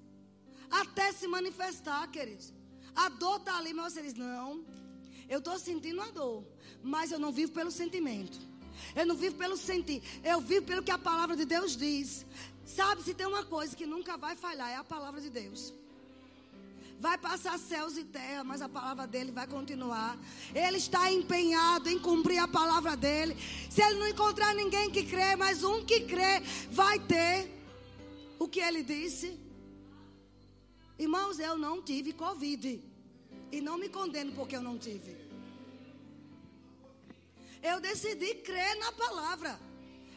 até 0.70 1.12
se 1.12 1.26
manifestar, 1.26 2.06
queridos. 2.08 2.52
A 2.94 3.08
dor 3.08 3.38
está 3.38 3.58
ali, 3.58 3.72
mas 3.72 3.92
você 3.92 4.02
diz: 4.02 4.14
não, 4.14 4.64
eu 5.28 5.38
estou 5.38 5.58
sentindo 5.58 6.00
a 6.00 6.10
dor, 6.10 6.44
mas 6.82 7.12
eu 7.12 7.18
não 7.18 7.32
vivo 7.32 7.52
pelo 7.52 7.70
sentimento. 7.70 8.38
Eu 8.94 9.06
não 9.06 9.16
vivo 9.16 9.36
pelo 9.36 9.56
sentir, 9.56 10.02
eu 10.22 10.40
vivo 10.40 10.66
pelo 10.66 10.82
que 10.82 10.90
a 10.90 10.98
palavra 10.98 11.34
de 11.36 11.44
Deus 11.44 11.76
diz. 11.76 12.26
Sabe, 12.64 13.02
se 13.02 13.14
tem 13.14 13.26
uma 13.26 13.44
coisa 13.44 13.76
que 13.76 13.86
nunca 13.86 14.16
vai 14.16 14.36
falhar, 14.36 14.70
é 14.70 14.76
a 14.76 14.84
palavra 14.84 15.20
de 15.20 15.30
Deus. 15.30 15.72
Vai 16.98 17.18
passar 17.18 17.58
céus 17.58 17.96
e 17.96 18.04
terra, 18.04 18.42
mas 18.42 18.62
a 18.62 18.68
palavra 18.68 19.06
dele 19.06 19.30
vai 19.30 19.46
continuar. 19.46 20.18
Ele 20.54 20.78
está 20.78 21.12
empenhado 21.12 21.90
em 21.90 21.98
cumprir 21.98 22.38
a 22.38 22.48
palavra 22.48 22.96
dele. 22.96 23.36
Se 23.70 23.82
ele 23.82 23.98
não 23.98 24.08
encontrar 24.08 24.54
ninguém 24.54 24.90
que 24.90 25.04
crê, 25.04 25.36
mas 25.36 25.62
um 25.62 25.84
que 25.84 26.00
crê, 26.00 26.40
vai 26.70 26.98
ter 26.98 27.50
o 28.38 28.48
que 28.48 28.60
ele 28.60 28.82
disse. 28.82 29.38
Irmãos, 30.98 31.38
eu 31.38 31.56
não 31.56 31.82
tive 31.82 32.12
Covid. 32.12 32.82
E 33.52 33.60
não 33.60 33.78
me 33.78 33.88
condeno 33.88 34.32
porque 34.32 34.56
eu 34.56 34.62
não 34.62 34.78
tive. 34.78 35.16
Eu 37.62 37.80
decidi 37.80 38.34
crer 38.36 38.76
na 38.76 38.92
palavra. 38.92 39.58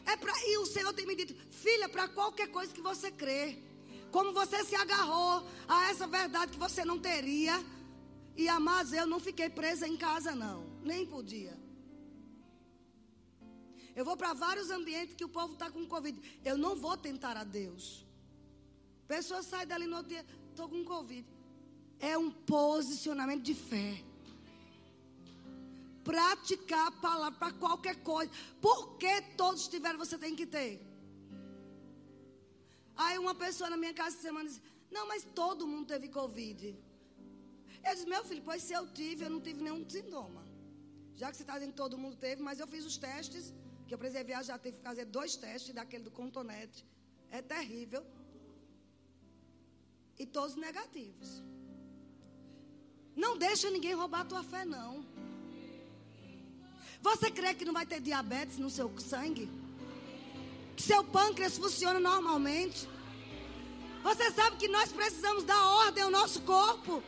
É 0.06 0.16
pra, 0.16 0.32
e 0.46 0.58
o 0.58 0.66
Senhor 0.66 0.92
tem 0.92 1.06
me 1.06 1.14
dito, 1.14 1.34
filha, 1.50 1.88
para 1.88 2.08
qualquer 2.08 2.48
coisa 2.48 2.72
que 2.72 2.80
você 2.80 3.10
crê. 3.10 3.58
Como 4.10 4.32
você 4.32 4.64
se 4.64 4.74
agarrou 4.74 5.46
a 5.68 5.90
essa 5.90 6.06
verdade 6.06 6.52
que 6.52 6.58
você 6.58 6.84
não 6.84 6.98
teria. 6.98 7.64
E 8.36 8.48
amados, 8.48 8.92
eu 8.92 9.06
não 9.06 9.20
fiquei 9.20 9.48
presa 9.48 9.86
em 9.86 9.96
casa, 9.96 10.34
não. 10.34 10.64
Nem 10.82 11.06
podia. 11.06 11.56
Eu 13.94 14.04
vou 14.04 14.16
para 14.16 14.32
vários 14.32 14.70
ambientes 14.70 15.14
que 15.14 15.24
o 15.24 15.28
povo 15.28 15.52
está 15.52 15.70
com 15.70 15.86
Covid. 15.86 16.40
Eu 16.44 16.56
não 16.56 16.74
vou 16.74 16.96
tentar 16.96 17.36
a 17.36 17.44
Deus. 17.44 18.04
Pessoa 19.14 19.42
sai 19.42 19.64
dali 19.70 19.86
no 19.88 19.96
outro 19.96 20.10
dia, 20.14 20.24
estou 20.50 20.68
com 20.72 20.84
Covid. 20.84 21.26
É 21.98 22.16
um 22.16 22.30
posicionamento 22.30 23.42
de 23.42 23.54
fé. 23.70 23.90
Praticar 26.10 26.84
a 26.86 26.92
palavra 27.06 27.36
para 27.40 27.52
qualquer 27.64 27.96
coisa. 28.10 28.30
Porque 28.66 29.14
todos 29.40 29.66
tiveram, 29.66 29.98
você 29.98 30.16
tem 30.24 30.36
que 30.40 30.46
ter. 30.46 30.72
Aí 33.04 33.18
uma 33.18 33.34
pessoa 33.34 33.68
na 33.68 33.76
minha 33.82 33.92
casa 34.00 34.14
essa 34.14 34.28
semana 34.28 34.48
disse: 34.48 34.62
Não, 34.96 35.08
mas 35.08 35.24
todo 35.40 35.66
mundo 35.72 35.88
teve 35.88 36.06
Covid. 36.20 36.64
Eu 37.84 37.94
disse: 37.94 38.06
Meu 38.14 38.22
filho, 38.24 38.44
pois 38.44 38.62
se 38.62 38.74
eu 38.78 38.86
tive, 39.00 39.24
eu 39.24 39.30
não 39.30 39.40
tive 39.40 39.60
nenhum 39.60 39.82
sintoma. 39.96 40.44
Já 41.16 41.30
que 41.30 41.36
você 41.36 41.42
está 41.42 41.54
dizendo 41.54 41.72
que 41.72 41.82
todo 41.84 41.98
mundo 41.98 42.16
teve, 42.28 42.40
mas 42.48 42.60
eu 42.60 42.68
fiz 42.74 42.84
os 42.92 42.96
testes, 42.96 43.52
que 43.88 43.92
eu 43.92 43.98
precisei 43.98 44.22
viajar, 44.32 44.56
teve 44.58 44.76
que 44.76 44.84
fazer 44.84 45.04
dois 45.04 45.34
testes 45.34 45.74
daquele 45.74 46.04
do 46.04 46.12
Contonete. 46.12 46.86
É 47.28 47.42
terrível. 47.42 48.04
E 50.22 50.26
todos 50.26 50.54
negativos. 50.54 51.42
Não 53.16 53.38
deixa 53.38 53.70
ninguém 53.70 53.94
roubar 53.94 54.20
a 54.20 54.24
tua 54.26 54.42
fé, 54.42 54.66
não. 54.66 55.02
Você 57.00 57.30
crê 57.30 57.54
que 57.54 57.64
não 57.64 57.72
vai 57.72 57.86
ter 57.86 58.00
diabetes 58.02 58.58
no 58.58 58.68
seu 58.68 58.92
sangue? 58.98 59.48
Que 60.76 60.82
seu 60.82 61.02
pâncreas 61.02 61.56
funciona 61.56 61.98
normalmente? 61.98 62.86
Você 64.02 64.30
sabe 64.32 64.58
que 64.58 64.68
nós 64.68 64.92
precisamos 64.92 65.42
dar 65.44 65.66
ordem 65.86 66.04
ao 66.04 66.10
nosso 66.10 66.42
corpo. 66.42 67.02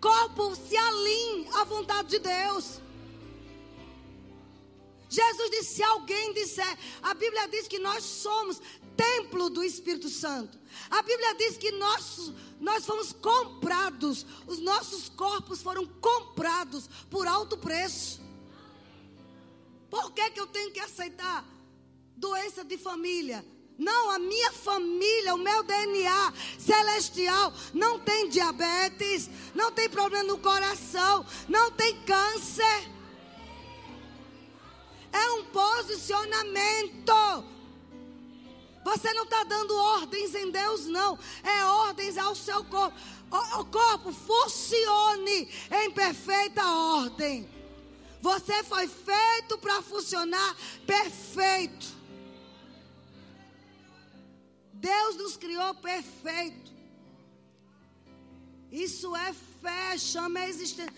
Corpo 0.00 0.56
se 0.56 0.78
alinhe 0.78 1.46
à 1.60 1.64
vontade 1.64 2.08
de 2.08 2.20
Deus. 2.20 2.80
Jesus 5.10 5.50
disse: 5.50 5.74
se 5.74 5.82
alguém 5.82 6.32
disser, 6.32 6.78
a 7.02 7.12
Bíblia 7.12 7.46
diz 7.48 7.68
que 7.68 7.78
nós 7.78 8.02
somos 8.02 8.62
templo 8.98 9.48
do 9.48 9.62
Espírito 9.62 10.08
Santo. 10.08 10.58
A 10.90 11.00
Bíblia 11.02 11.34
diz 11.34 11.56
que 11.56 11.70
nós, 11.70 12.32
nós 12.60 12.84
fomos 12.84 13.12
comprados, 13.12 14.26
os 14.46 14.58
nossos 14.58 15.08
corpos 15.08 15.62
foram 15.62 15.86
comprados 15.86 16.90
por 17.08 17.28
alto 17.28 17.56
preço. 17.56 18.20
Por 19.88 20.12
que, 20.12 20.30
que 20.30 20.40
eu 20.40 20.48
tenho 20.48 20.72
que 20.72 20.80
aceitar 20.80 21.46
doença 22.16 22.64
de 22.64 22.76
família? 22.76 23.46
Não, 23.78 24.10
a 24.10 24.18
minha 24.18 24.52
família, 24.52 25.36
o 25.36 25.38
meu 25.38 25.62
DNA 25.62 26.34
celestial 26.58 27.54
não 27.72 28.00
tem 28.00 28.28
diabetes, 28.28 29.30
não 29.54 29.70
tem 29.70 29.88
problema 29.88 30.24
no 30.24 30.38
coração, 30.38 31.24
não 31.48 31.70
tem 31.70 32.02
câncer. 32.02 32.90
É 35.12 35.30
um 35.30 35.44
posicionamento. 35.44 37.57
Você 38.88 39.12
não 39.12 39.24
está 39.24 39.44
dando 39.44 39.76
ordens 39.76 40.34
em 40.34 40.50
Deus, 40.50 40.86
não. 40.86 41.18
É 41.44 41.62
ordens 41.64 42.16
ao 42.16 42.34
seu 42.34 42.64
corpo. 42.64 42.96
O, 43.30 43.60
o 43.60 43.64
corpo 43.66 44.10
funcione 44.12 45.46
em 45.82 45.90
perfeita 45.90 46.64
ordem. 46.64 47.46
Você 48.22 48.64
foi 48.64 48.88
feito 48.88 49.58
para 49.58 49.82
funcionar 49.82 50.56
perfeito. 50.86 51.86
Deus 54.72 55.16
nos 55.16 55.36
criou 55.36 55.74
perfeito. 55.74 56.72
Isso 58.72 59.14
é 59.14 59.34
fé, 59.60 59.98
chama 59.98 60.40
a 60.40 60.48
existência. 60.48 60.94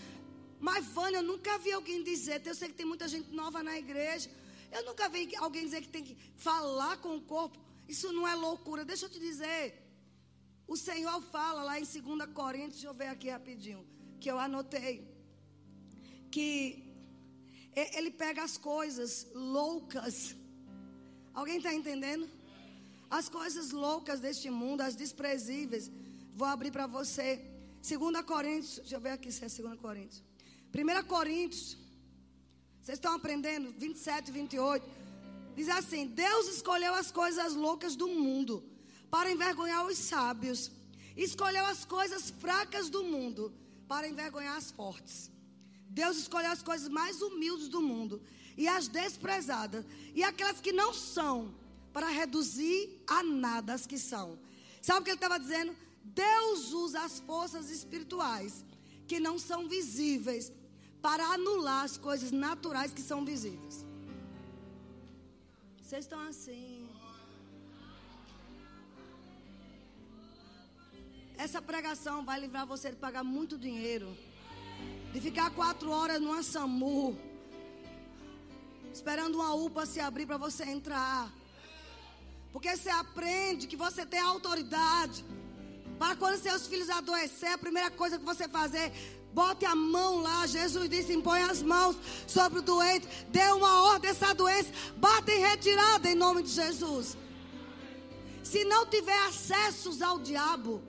Mas, 0.61 0.85
Vânia, 0.85 1.17
eu 1.17 1.23
nunca 1.23 1.57
vi 1.57 1.73
alguém 1.73 2.01
dizer. 2.03 2.41
Eu 2.45 2.55
sei 2.55 2.69
que 2.69 2.75
tem 2.75 2.85
muita 2.85 3.09
gente 3.09 3.33
nova 3.33 3.61
na 3.61 3.77
igreja. 3.77 4.29
Eu 4.71 4.85
nunca 4.85 5.09
vi 5.09 5.35
alguém 5.35 5.65
dizer 5.65 5.81
que 5.81 5.89
tem 5.89 6.05
que 6.05 6.15
falar 6.37 6.95
com 6.97 7.17
o 7.17 7.21
corpo. 7.21 7.59
Isso 7.93 8.09
não 8.17 8.25
é 8.31 8.35
loucura. 8.47 8.85
Deixa 8.91 9.05
eu 9.05 9.13
te 9.13 9.19
dizer. 9.19 9.63
O 10.73 10.75
Senhor 10.87 11.19
fala 11.35 11.61
lá 11.69 11.75
em 11.79 11.83
2 11.83 12.33
Coríntios, 12.39 12.77
deixa 12.77 12.87
eu 12.87 12.93
ver 13.01 13.09
aqui 13.13 13.29
rapidinho, 13.29 13.81
que 14.21 14.29
eu 14.31 14.37
anotei. 14.47 14.95
Que 16.33 16.47
ele 17.97 18.11
pega 18.23 18.41
as 18.49 18.55
coisas 18.57 19.11
loucas. 19.33 20.35
Alguém 21.33 21.57
está 21.57 21.73
entendendo? 21.73 22.25
As 23.19 23.27
coisas 23.27 23.71
loucas 23.85 24.21
deste 24.25 24.49
mundo, 24.61 24.81
as 24.81 24.95
desprezíveis. 24.95 25.91
Vou 26.39 26.47
abrir 26.47 26.71
para 26.71 26.87
você. 26.87 27.27
2 27.81 28.25
Coríntios, 28.25 28.75
deixa 28.77 28.95
eu 28.95 29.01
ver 29.01 29.13
aqui 29.17 29.29
se 29.31 29.43
é 29.43 29.49
2 29.49 29.79
Coríntios. 29.85 30.23
1 30.73 31.07
Coríntios, 31.15 31.77
vocês 32.81 32.97
estão 32.97 33.13
aprendendo? 33.19 33.67
27 33.77 34.29
e 34.29 34.31
28. 34.31 35.00
Diz 35.55 35.69
assim: 35.69 36.07
Deus 36.07 36.47
escolheu 36.47 36.93
as 36.93 37.11
coisas 37.11 37.55
loucas 37.55 37.95
do 37.95 38.07
mundo 38.07 38.63
para 39.09 39.31
envergonhar 39.31 39.85
os 39.85 39.97
sábios. 39.97 40.71
Escolheu 41.15 41.65
as 41.65 41.83
coisas 41.83 42.29
fracas 42.29 42.89
do 42.89 43.03
mundo 43.03 43.53
para 43.87 44.07
envergonhar 44.07 44.55
as 44.55 44.71
fortes. 44.71 45.29
Deus 45.89 46.17
escolheu 46.17 46.51
as 46.51 46.63
coisas 46.63 46.87
mais 46.87 47.21
humildes 47.21 47.67
do 47.67 47.81
mundo 47.81 48.21
e 48.57 48.67
as 48.67 48.87
desprezadas 48.87 49.83
e 50.15 50.23
aquelas 50.23 50.61
que 50.61 50.71
não 50.71 50.93
são 50.93 51.53
para 51.91 52.07
reduzir 52.07 53.03
a 53.05 53.21
nada 53.21 53.73
as 53.73 53.85
que 53.85 53.97
são. 53.97 54.39
Sabe 54.81 55.01
o 55.01 55.03
que 55.03 55.09
ele 55.09 55.17
estava 55.17 55.37
dizendo? 55.37 55.75
Deus 56.03 56.71
usa 56.71 57.01
as 57.01 57.19
forças 57.19 57.69
espirituais 57.69 58.63
que 59.07 59.19
não 59.19 59.37
são 59.37 59.67
visíveis 59.67 60.51
para 61.01 61.25
anular 61.33 61.83
as 61.83 61.97
coisas 61.97 62.31
naturais 62.31 62.93
que 62.93 63.01
são 63.01 63.25
visíveis. 63.25 63.85
Vocês 65.91 66.05
estão 66.05 66.21
assim. 66.21 66.87
Essa 71.37 71.61
pregação 71.61 72.23
vai 72.23 72.39
livrar 72.39 72.65
você 72.65 72.91
de 72.91 72.95
pagar 72.95 73.25
muito 73.25 73.57
dinheiro. 73.57 74.17
De 75.11 75.19
ficar 75.19 75.49
quatro 75.49 75.91
horas 75.91 76.21
numa 76.21 76.43
SAMU. 76.43 77.19
Esperando 78.93 79.35
uma 79.35 79.53
UPA 79.53 79.85
se 79.85 79.99
abrir 79.99 80.25
para 80.25 80.37
você 80.37 80.63
entrar. 80.63 81.29
Porque 82.53 82.73
você 82.77 82.89
aprende 82.89 83.67
que 83.67 83.75
você 83.75 84.05
tem 84.05 84.21
autoridade. 84.21 85.25
Para 85.99 86.15
quando 86.15 86.37
seus 86.37 86.67
filhos 86.67 86.89
adoecer, 86.89 87.51
a 87.51 87.57
primeira 87.57 87.91
coisa 87.91 88.17
que 88.17 88.23
você 88.23 88.47
fazer, 88.47 88.93
bote 89.33 89.65
a 89.65 89.75
mão 89.75 90.21
lá. 90.21 90.45
Jesus 90.47 90.89
disse: 90.89 91.13
impõe 91.13 91.41
as 91.41 91.61
mãos 91.61 91.95
sobre 92.27 92.59
o 92.59 92.61
doente. 92.61 93.07
Dê 93.29 93.45
uma 93.51 93.83
ordem 93.83 94.09
essa 94.09 94.33
doença. 94.33 94.71
Bata 94.97 95.31
em 95.31 95.39
retirada 95.39 96.09
em 96.09 96.15
nome 96.15 96.43
de 96.43 96.49
Jesus. 96.49 97.17
Se 98.43 98.63
não 98.65 98.85
tiver 98.85 99.17
acessos 99.27 100.01
ao 100.01 100.19
diabo, 100.19 100.81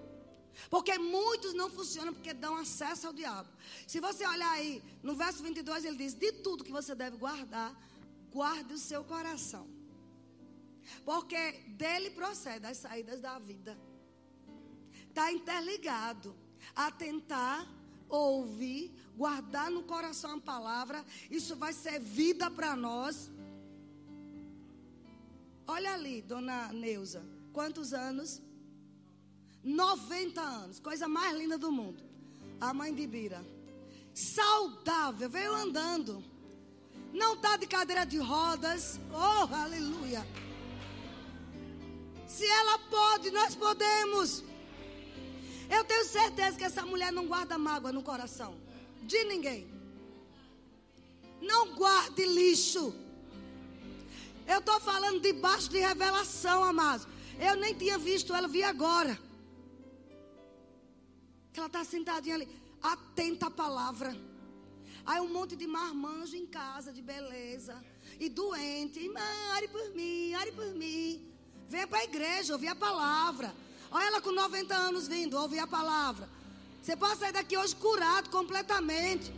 porque 0.68 0.98
muitos 0.98 1.54
não 1.54 1.70
funcionam 1.70 2.12
porque 2.12 2.32
dão 2.32 2.56
acesso 2.56 3.06
ao 3.06 3.12
diabo. 3.12 3.48
Se 3.86 4.00
você 4.00 4.26
olhar 4.26 4.50
aí, 4.52 4.82
no 5.02 5.14
verso 5.14 5.42
22 5.42 5.84
ele 5.84 5.96
diz: 5.96 6.14
De 6.14 6.32
tudo 6.32 6.64
que 6.64 6.72
você 6.72 6.94
deve 6.94 7.16
guardar, 7.16 7.74
guarde 8.32 8.72
o 8.74 8.78
seu 8.78 9.04
coração. 9.04 9.66
Porque 11.04 11.52
dele 11.68 12.10
procede 12.10 12.66
as 12.66 12.78
saídas 12.78 13.20
da 13.20 13.38
vida. 13.38 13.78
Está 15.08 15.30
interligado 15.30 16.34
a 16.74 16.90
tentar 16.90 17.68
ouvir, 18.16 18.94
guardar 19.16 19.70
no 19.70 19.82
coração 19.82 20.36
a 20.36 20.40
palavra. 20.40 21.04
Isso 21.30 21.56
vai 21.56 21.72
ser 21.72 21.98
vida 21.98 22.50
para 22.50 22.76
nós. 22.76 23.30
Olha 25.66 25.94
ali, 25.94 26.22
dona 26.22 26.72
Neuza. 26.72 27.24
Quantos 27.52 27.92
anos? 27.92 28.40
90 29.64 30.40
anos. 30.40 30.78
Coisa 30.78 31.08
mais 31.08 31.36
linda 31.36 31.56
do 31.56 31.72
mundo. 31.72 32.02
A 32.60 32.74
mãe 32.74 32.94
de 32.94 33.06
Bira. 33.06 33.44
Saudável, 34.14 35.28
veio 35.28 35.54
andando. 35.54 36.22
Não 37.12 37.34
está 37.34 37.56
de 37.56 37.66
cadeira 37.66 38.04
de 38.04 38.18
rodas. 38.18 38.98
Oh, 39.12 39.54
aleluia. 39.54 40.26
Se 42.26 42.46
ela 42.46 42.78
pode, 42.78 43.30
nós 43.30 43.54
podemos. 43.54 44.42
Eu 45.76 45.82
tenho 45.84 46.04
certeza 46.04 46.58
que 46.58 46.64
essa 46.64 46.84
mulher 46.84 47.10
não 47.10 47.26
guarda 47.26 47.56
mágoa 47.56 47.92
no 47.96 48.02
coração 48.02 48.52
de 49.10 49.24
ninguém. 49.24 49.62
Não 51.40 51.74
guarde 51.74 52.24
lixo. 52.26 52.94
Eu 54.46 54.58
estou 54.58 54.78
falando 54.80 55.20
debaixo 55.20 55.70
de 55.70 55.78
revelação, 55.78 56.62
amados. 56.62 57.06
Eu 57.40 57.56
nem 57.56 57.74
tinha 57.74 57.96
visto 57.96 58.34
ela, 58.34 58.46
vi 58.46 58.62
agora. 58.62 59.18
Ela 61.56 61.66
está 61.66 61.82
sentadinha 61.84 62.34
ali, 62.36 62.48
atenta 62.82 63.46
à 63.46 63.50
palavra. 63.50 64.14
Aí 65.06 65.20
um 65.20 65.32
monte 65.32 65.56
de 65.56 65.66
marmanjo 65.66 66.36
em 66.36 66.46
casa, 66.46 66.92
de 66.92 67.02
beleza. 67.02 67.82
E 68.20 68.28
doente. 68.28 69.00
Irmã, 69.00 69.20
ore 69.56 69.68
por 69.68 69.88
mim, 69.94 70.34
ore 70.34 70.52
por 70.52 70.70
mim. 70.74 71.26
Venha 71.68 71.86
para 71.86 72.00
a 72.00 72.04
igreja, 72.04 72.52
ouvir 72.52 72.68
a 72.68 72.74
palavra. 72.74 73.54
Olha 73.92 74.06
ela 74.06 74.20
com 74.22 74.32
90 74.32 74.74
anos 74.74 75.06
vindo, 75.06 75.38
ouvir 75.38 75.58
a 75.58 75.66
palavra. 75.66 76.28
Você 76.82 76.96
pode 76.96 77.18
sair 77.18 77.32
daqui 77.32 77.56
hoje 77.56 77.76
curado 77.76 78.30
completamente. 78.30 79.32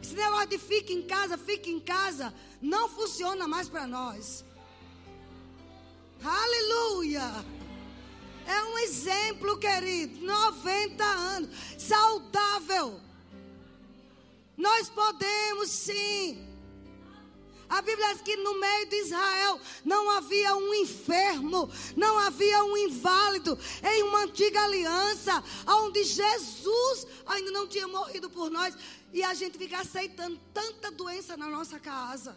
Esse 0.00 0.14
negócio 0.14 0.46
de 0.46 0.58
fique 0.58 0.92
em 0.92 1.02
casa, 1.02 1.36
fique 1.36 1.70
em 1.70 1.80
casa, 1.80 2.32
não 2.62 2.88
funciona 2.88 3.48
mais 3.48 3.68
para 3.68 3.86
nós. 3.86 4.44
Aleluia! 6.22 7.44
É 8.46 8.62
um 8.62 8.78
exemplo, 8.78 9.58
querido. 9.58 10.24
90 10.24 11.04
anos, 11.04 11.50
saudável. 11.78 13.00
Nós 14.56 14.88
podemos 14.88 15.70
sim. 15.70 16.53
A 17.68 17.80
Bíblia 17.82 18.12
diz 18.12 18.22
que 18.22 18.36
no 18.36 18.58
meio 18.58 18.86
de 18.86 18.96
Israel 18.96 19.60
não 19.84 20.10
havia 20.10 20.54
um 20.54 20.74
enfermo, 20.74 21.70
não 21.96 22.18
havia 22.18 22.64
um 22.64 22.76
inválido 22.76 23.58
em 23.82 24.02
uma 24.02 24.24
antiga 24.24 24.62
aliança, 24.62 25.42
onde 25.66 26.04
Jesus 26.04 27.06
ainda 27.26 27.50
não 27.50 27.66
tinha 27.66 27.88
morrido 27.88 28.28
por 28.30 28.50
nós 28.50 28.76
e 29.12 29.22
a 29.22 29.32
gente 29.34 29.56
fica 29.56 29.78
aceitando 29.78 30.38
tanta 30.52 30.90
doença 30.90 31.36
na 31.36 31.48
nossa 31.48 31.78
casa. 31.78 32.36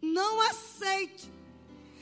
Não 0.00 0.40
aceite. 0.40 1.35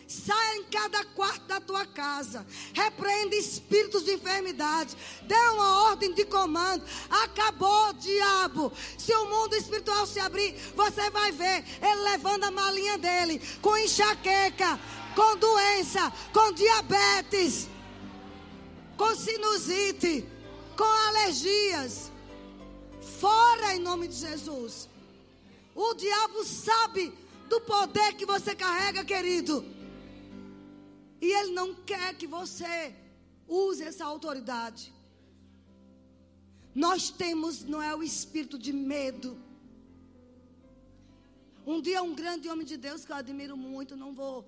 Saia 0.06 0.56
em 0.58 0.64
cada 0.64 1.04
quarto 1.06 1.46
da 1.46 1.60
tua 1.60 1.86
casa. 1.86 2.46
Repreenda 2.74 3.34
espíritos 3.34 4.04
de 4.04 4.12
enfermidade. 4.12 4.94
Dê 5.22 5.34
uma 5.34 5.84
ordem 5.88 6.12
de 6.12 6.24
comando. 6.26 6.84
Acabou, 7.08 7.92
diabo. 7.94 8.72
Se 8.98 9.14
o 9.14 9.26
mundo 9.26 9.56
espiritual 9.56 10.06
se 10.06 10.20
abrir, 10.20 10.54
você 10.76 11.08
vai 11.10 11.32
ver 11.32 11.64
ele 11.80 12.00
levando 12.02 12.44
a 12.44 12.50
malinha 12.50 12.98
dele 12.98 13.40
com 13.62 13.76
enxaqueca, 13.76 14.78
com 15.14 15.36
doença, 15.36 16.12
com 16.32 16.52
diabetes, 16.52 17.68
com 18.96 19.14
sinusite, 19.14 20.26
com 20.76 20.84
alergias. 21.08 22.12
Fora 23.20 23.74
em 23.74 23.78
nome 23.78 24.08
de 24.08 24.16
Jesus. 24.16 24.88
O 25.74 25.94
diabo 25.94 26.44
sabe 26.44 27.12
do 27.48 27.60
poder 27.60 28.14
que 28.14 28.26
você 28.26 28.54
carrega, 28.54 29.04
querido. 29.04 29.73
E 31.20 31.26
Ele 31.32 31.52
não 31.52 31.74
quer 31.74 32.16
que 32.16 32.26
você 32.26 32.94
use 33.48 33.82
essa 33.82 34.04
autoridade. 34.04 34.92
Nós 36.74 37.10
temos, 37.10 37.62
não 37.62 37.80
é 37.82 37.94
o 37.94 38.02
espírito 38.02 38.58
de 38.58 38.72
medo. 38.72 39.38
Um 41.66 41.80
dia, 41.80 42.02
um 42.02 42.14
grande 42.14 42.48
homem 42.48 42.66
de 42.66 42.76
Deus 42.76 43.04
que 43.04 43.12
eu 43.12 43.16
admiro 43.16 43.56
muito, 43.56 43.96
não 43.96 44.12
vou 44.12 44.44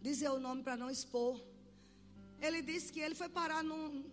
dizer 0.00 0.28
o 0.30 0.38
nome 0.38 0.62
para 0.62 0.76
não 0.76 0.90
expor. 0.90 1.40
Ele 2.40 2.62
disse 2.62 2.92
que 2.92 3.00
ele 3.00 3.14
foi 3.14 3.28
parar 3.28 3.62
num, 3.62 4.04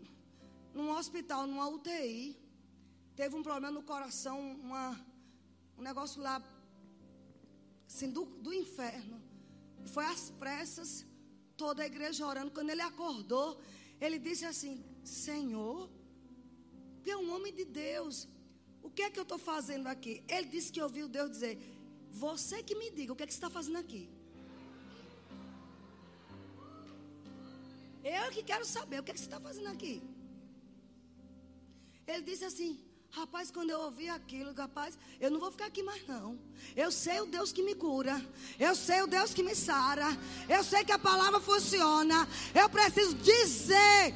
num 0.73 0.89
hospital, 0.91 1.45
numa 1.45 1.67
UTI. 1.67 2.37
Teve 3.15 3.35
um 3.35 3.43
problema 3.43 3.71
no 3.71 3.83
coração, 3.83 4.39
uma, 4.63 4.99
um 5.77 5.81
negócio 5.81 6.21
lá, 6.21 6.41
assim, 7.87 8.09
do, 8.09 8.25
do 8.25 8.53
inferno. 8.53 9.21
Foi 9.85 10.05
às 10.05 10.29
pressas 10.31 11.05
toda 11.63 11.83
a 11.83 11.87
igreja 11.91 12.25
orando. 12.25 12.51
Quando 12.51 12.69
ele 12.69 12.81
acordou, 12.81 13.59
ele 13.99 14.17
disse 14.27 14.45
assim: 14.45 14.73
Senhor, 15.03 15.89
tu 17.03 17.09
é 17.09 17.17
um 17.17 17.33
homem 17.35 17.53
de 17.53 17.65
Deus. 17.65 18.27
O 18.81 18.89
que 18.89 19.01
é 19.01 19.09
que 19.09 19.19
eu 19.19 19.23
estou 19.23 19.39
fazendo 19.39 19.87
aqui? 19.87 20.23
Ele 20.27 20.47
disse 20.47 20.71
que 20.71 20.81
ouviu 20.81 21.07
Deus 21.17 21.31
dizer: 21.31 21.55
Você 22.11 22.63
que 22.63 22.75
me 22.75 22.89
diga, 22.91 23.13
o 23.13 23.15
que 23.15 23.23
é 23.23 23.27
que 23.27 23.33
você 23.33 23.39
está 23.39 23.49
fazendo 23.49 23.77
aqui? 23.77 24.03
Eu 28.03 28.31
que 28.31 28.43
quero 28.43 28.65
saber, 28.65 28.99
o 28.99 29.03
que 29.03 29.11
é 29.11 29.13
que 29.13 29.19
você 29.19 29.25
está 29.25 29.39
fazendo 29.39 29.67
aqui? 29.67 29.95
Ele 32.07 32.23
disse 32.29 32.45
assim: 32.45 32.71
Rapaz, 33.17 33.49
quando 33.49 33.71
eu 33.71 33.79
ouvi 33.79 34.07
aquilo, 34.07 34.53
rapaz, 34.53 34.95
eu 35.19 35.31
não 35.31 35.39
vou 35.39 35.49
ficar 35.49 35.65
aqui 35.65 35.81
mais 35.81 36.07
não. 36.07 36.37
Eu 36.75 36.91
sei 36.91 37.19
o 37.19 37.25
Deus 37.25 37.51
que 37.51 37.63
me 37.63 37.73
cura. 37.73 38.23
Eu 38.59 38.75
sei 38.75 39.01
o 39.01 39.07
Deus 39.07 39.33
que 39.33 39.41
me 39.41 39.55
sara. 39.55 40.05
Eu 40.47 40.63
sei 40.63 40.85
que 40.85 40.91
a 40.91 40.99
palavra 40.99 41.39
funciona. 41.39 42.27
Eu 42.53 42.69
preciso 42.69 43.15
dizer. 43.15 44.13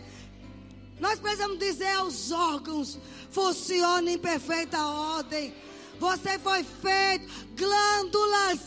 Nós 0.99 1.19
precisamos 1.19 1.57
dizer 1.57 1.95
aos 1.95 2.31
órgãos: 2.31 2.99
funciona 3.31 4.11
em 4.11 4.19
perfeita 4.19 4.77
ordem. 4.85 5.51
Você 5.99 6.37
foi 6.37 6.63
feito, 6.63 7.27
glândulas 7.55 8.59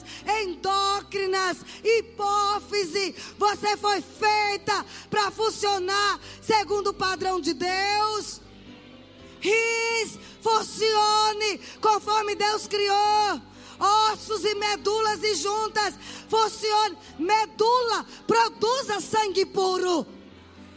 endócrinas, 0.43 1.59
hipófise. 1.85 3.15
Você 3.39 3.77
foi 3.77 4.01
feita 4.01 4.85
para 5.09 5.31
funcionar 5.31 6.19
segundo 6.43 6.89
o 6.89 6.95
padrão 6.95 7.41
de 7.41 7.55
Deus 7.55 8.43
rins, 9.45 10.19
funcione 10.41 11.61
conforme 11.81 12.35
Deus 12.35 12.67
criou. 12.67 13.41
Ossos 13.79 14.45
e 14.45 14.55
medulas 14.55 15.23
e 15.23 15.35
juntas, 15.35 15.95
funcione. 16.29 16.97
Medula, 17.19 18.07
produza 18.27 19.01
sangue 19.01 19.45
puro. 19.45 20.07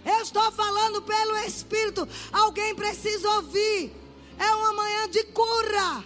Eu 0.05 0.21
estou 0.21 0.51
falando 0.51 1.01
pelo 1.01 1.37
Espírito. 1.37 2.07
Alguém 2.31 2.75
precisa 2.75 3.29
ouvir. 3.35 3.93
É 4.37 4.55
uma 4.55 4.73
manhã 4.73 5.09
de 5.09 5.23
cura. 5.25 6.03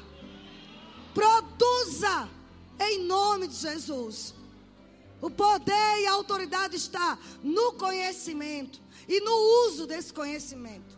Produza 1.13 2.29
em 2.79 3.03
nome 3.03 3.47
de 3.47 3.55
Jesus. 3.55 4.33
O 5.21 5.29
poder 5.29 5.99
e 6.01 6.07
a 6.07 6.13
autoridade 6.13 6.75
está 6.75 7.17
no 7.43 7.73
conhecimento 7.73 8.81
e 9.07 9.21
no 9.21 9.67
uso 9.67 9.85
desse 9.85 10.11
conhecimento. 10.11 10.90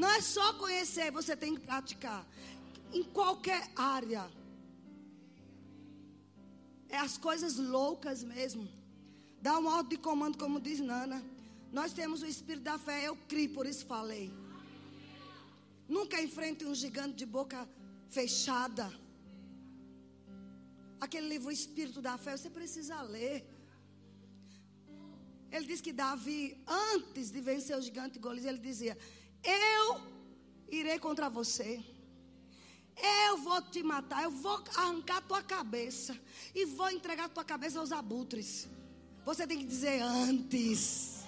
Não 0.00 0.10
é 0.16 0.20
só 0.34 0.46
conhecer, 0.54 1.08
você 1.20 1.34
tem 1.42 1.54
que 1.54 1.60
praticar. 1.70 2.22
Em 2.98 3.02
qualquer 3.18 3.62
área. 3.76 4.24
É 6.88 6.98
as 7.08 7.16
coisas 7.26 7.56
loucas 7.56 8.24
mesmo. 8.34 8.64
Dá 9.46 9.52
um 9.58 9.66
ordem 9.66 9.96
de 9.96 9.98
comando, 10.08 10.38
como 10.38 10.64
diz 10.68 10.80
Nana. 10.80 11.18
Nós 11.78 11.92
temos 11.92 12.22
o 12.22 12.26
espírito 12.34 12.64
da 12.70 12.78
fé, 12.86 12.96
eu 13.08 13.14
criei, 13.30 13.48
por 13.56 13.66
isso 13.72 13.84
falei. 13.94 14.26
Nunca 15.96 16.22
enfrente 16.26 16.64
um 16.64 16.74
gigante 16.74 17.16
de 17.22 17.26
boca 17.26 17.60
fechada. 18.08 18.86
Aquele 21.04 21.28
livro, 21.32 21.48
O 21.48 21.56
Espírito 21.60 22.00
da 22.08 22.16
Fé, 22.24 22.36
você 22.36 22.50
precisa 22.58 22.96
ler. 23.02 23.38
Ele 25.52 25.66
diz 25.70 25.80
que 25.80 25.92
Davi, 25.92 26.40
antes 26.94 27.30
de 27.34 27.40
vencer 27.40 27.76
o 27.76 27.82
gigante 27.88 28.18
Golias, 28.18 28.46
ele 28.50 28.58
dizia: 28.58 28.96
eu 29.42 30.00
irei 30.70 30.98
contra 30.98 31.28
você. 31.28 31.82
Eu 33.28 33.38
vou 33.38 33.62
te 33.62 33.82
matar, 33.82 34.24
eu 34.24 34.30
vou 34.30 34.62
arrancar 34.76 35.22
tua 35.22 35.42
cabeça 35.42 36.18
e 36.54 36.66
vou 36.66 36.90
entregar 36.90 37.28
tua 37.28 37.44
cabeça 37.44 37.78
aos 37.78 37.92
abutres. 37.92 38.68
Você 39.24 39.46
tem 39.46 39.58
que 39.58 39.64
dizer 39.64 40.02
antes. 40.02 41.20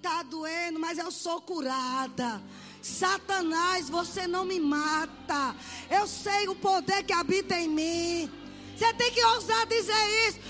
Tá 0.00 0.22
doendo, 0.22 0.78
mas 0.78 0.96
eu 0.96 1.10
sou 1.10 1.40
curada. 1.42 2.42
Satanás, 2.80 3.90
você 3.90 4.26
não 4.26 4.44
me 4.44 4.58
mata. 4.58 5.54
Eu 5.90 6.06
sei 6.06 6.48
o 6.48 6.54
poder 6.54 7.02
que 7.04 7.12
habita 7.12 7.54
em 7.58 7.68
mim. 7.68 8.30
Você 8.74 8.92
tem 8.94 9.12
que 9.12 9.22
ousar 9.22 9.66
dizer 9.66 10.28
isso. 10.28 10.40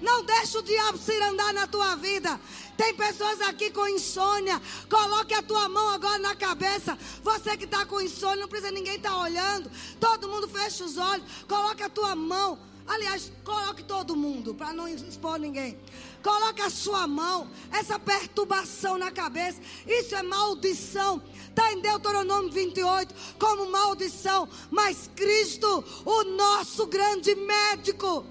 Não 0.00 0.24
deixe 0.24 0.58
o 0.58 0.62
diabo 0.62 0.98
se 0.98 1.12
andar 1.22 1.52
na 1.54 1.66
tua 1.66 1.96
vida. 1.96 2.38
Tem 2.80 2.94
pessoas 2.94 3.42
aqui 3.42 3.70
com 3.70 3.86
insônia. 3.86 4.58
Coloque 4.88 5.34
a 5.34 5.42
tua 5.42 5.68
mão 5.68 5.90
agora 5.90 6.18
na 6.18 6.34
cabeça. 6.34 6.96
Você 7.22 7.54
que 7.54 7.66
está 7.66 7.84
com 7.84 8.00
insônia, 8.00 8.40
não 8.40 8.48
precisa 8.48 8.72
ninguém 8.72 8.96
estar 8.96 9.10
tá 9.10 9.20
olhando. 9.20 9.70
Todo 10.00 10.30
mundo 10.30 10.48
fecha 10.48 10.82
os 10.82 10.96
olhos. 10.96 11.26
Coloque 11.46 11.82
a 11.82 11.90
tua 11.90 12.16
mão. 12.16 12.58
Aliás, 12.86 13.30
coloque 13.44 13.82
todo 13.82 14.16
mundo, 14.16 14.54
para 14.54 14.72
não 14.72 14.88
expor 14.88 15.38
ninguém. 15.38 15.78
Coloque 16.22 16.62
a 16.62 16.70
sua 16.70 17.06
mão, 17.06 17.50
essa 17.70 17.98
perturbação 17.98 18.96
na 18.96 19.10
cabeça. 19.10 19.60
Isso 19.86 20.14
é 20.14 20.22
maldição. 20.22 21.22
Está 21.50 21.70
em 21.74 21.82
Deuteronômio 21.82 22.50
28 22.50 23.14
como 23.38 23.70
maldição. 23.70 24.48
Mas 24.70 25.10
Cristo, 25.14 25.84
o 26.06 26.24
nosso 26.24 26.86
grande 26.86 27.34
médico, 27.34 28.24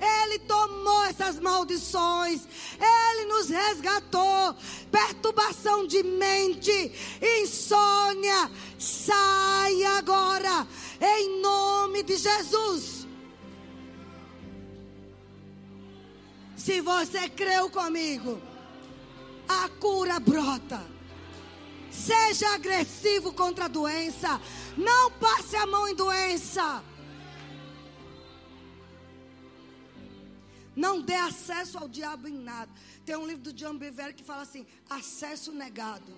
ele 0.00 0.38
tomou 0.40 1.04
essas 1.04 1.38
maldições. 1.38 2.42
Ele 2.80 3.26
nos 3.26 3.48
resgatou. 3.48 4.54
Perturbação 4.90 5.86
de 5.86 6.02
mente, 6.02 6.92
insônia, 7.42 8.50
sai 8.78 9.84
agora, 9.84 10.66
em 11.00 11.40
nome 11.40 12.02
de 12.02 12.16
Jesus. 12.16 13.06
Se 16.56 16.80
você 16.80 17.28
creu 17.28 17.70
comigo, 17.70 18.40
a 19.48 19.68
cura 19.80 20.18
brota. 20.18 20.84
Seja 21.90 22.54
agressivo 22.54 23.32
contra 23.32 23.64
a 23.66 23.68
doença. 23.68 24.40
Não 24.76 25.10
passe 25.12 25.56
a 25.56 25.66
mão 25.66 25.88
em 25.88 25.94
doença. 25.94 26.82
Não 30.84 31.02
dê 31.02 31.14
acesso 31.14 31.76
ao 31.76 31.86
diabo 31.86 32.26
em 32.26 32.38
nada. 32.50 32.72
Tem 33.04 33.14
um 33.14 33.26
livro 33.26 33.42
do 33.42 33.52
John 33.52 33.76
Bevere 33.76 34.14
que 34.14 34.24
fala 34.24 34.42
assim: 34.42 34.66
acesso 34.88 35.52
negado. 35.52 36.10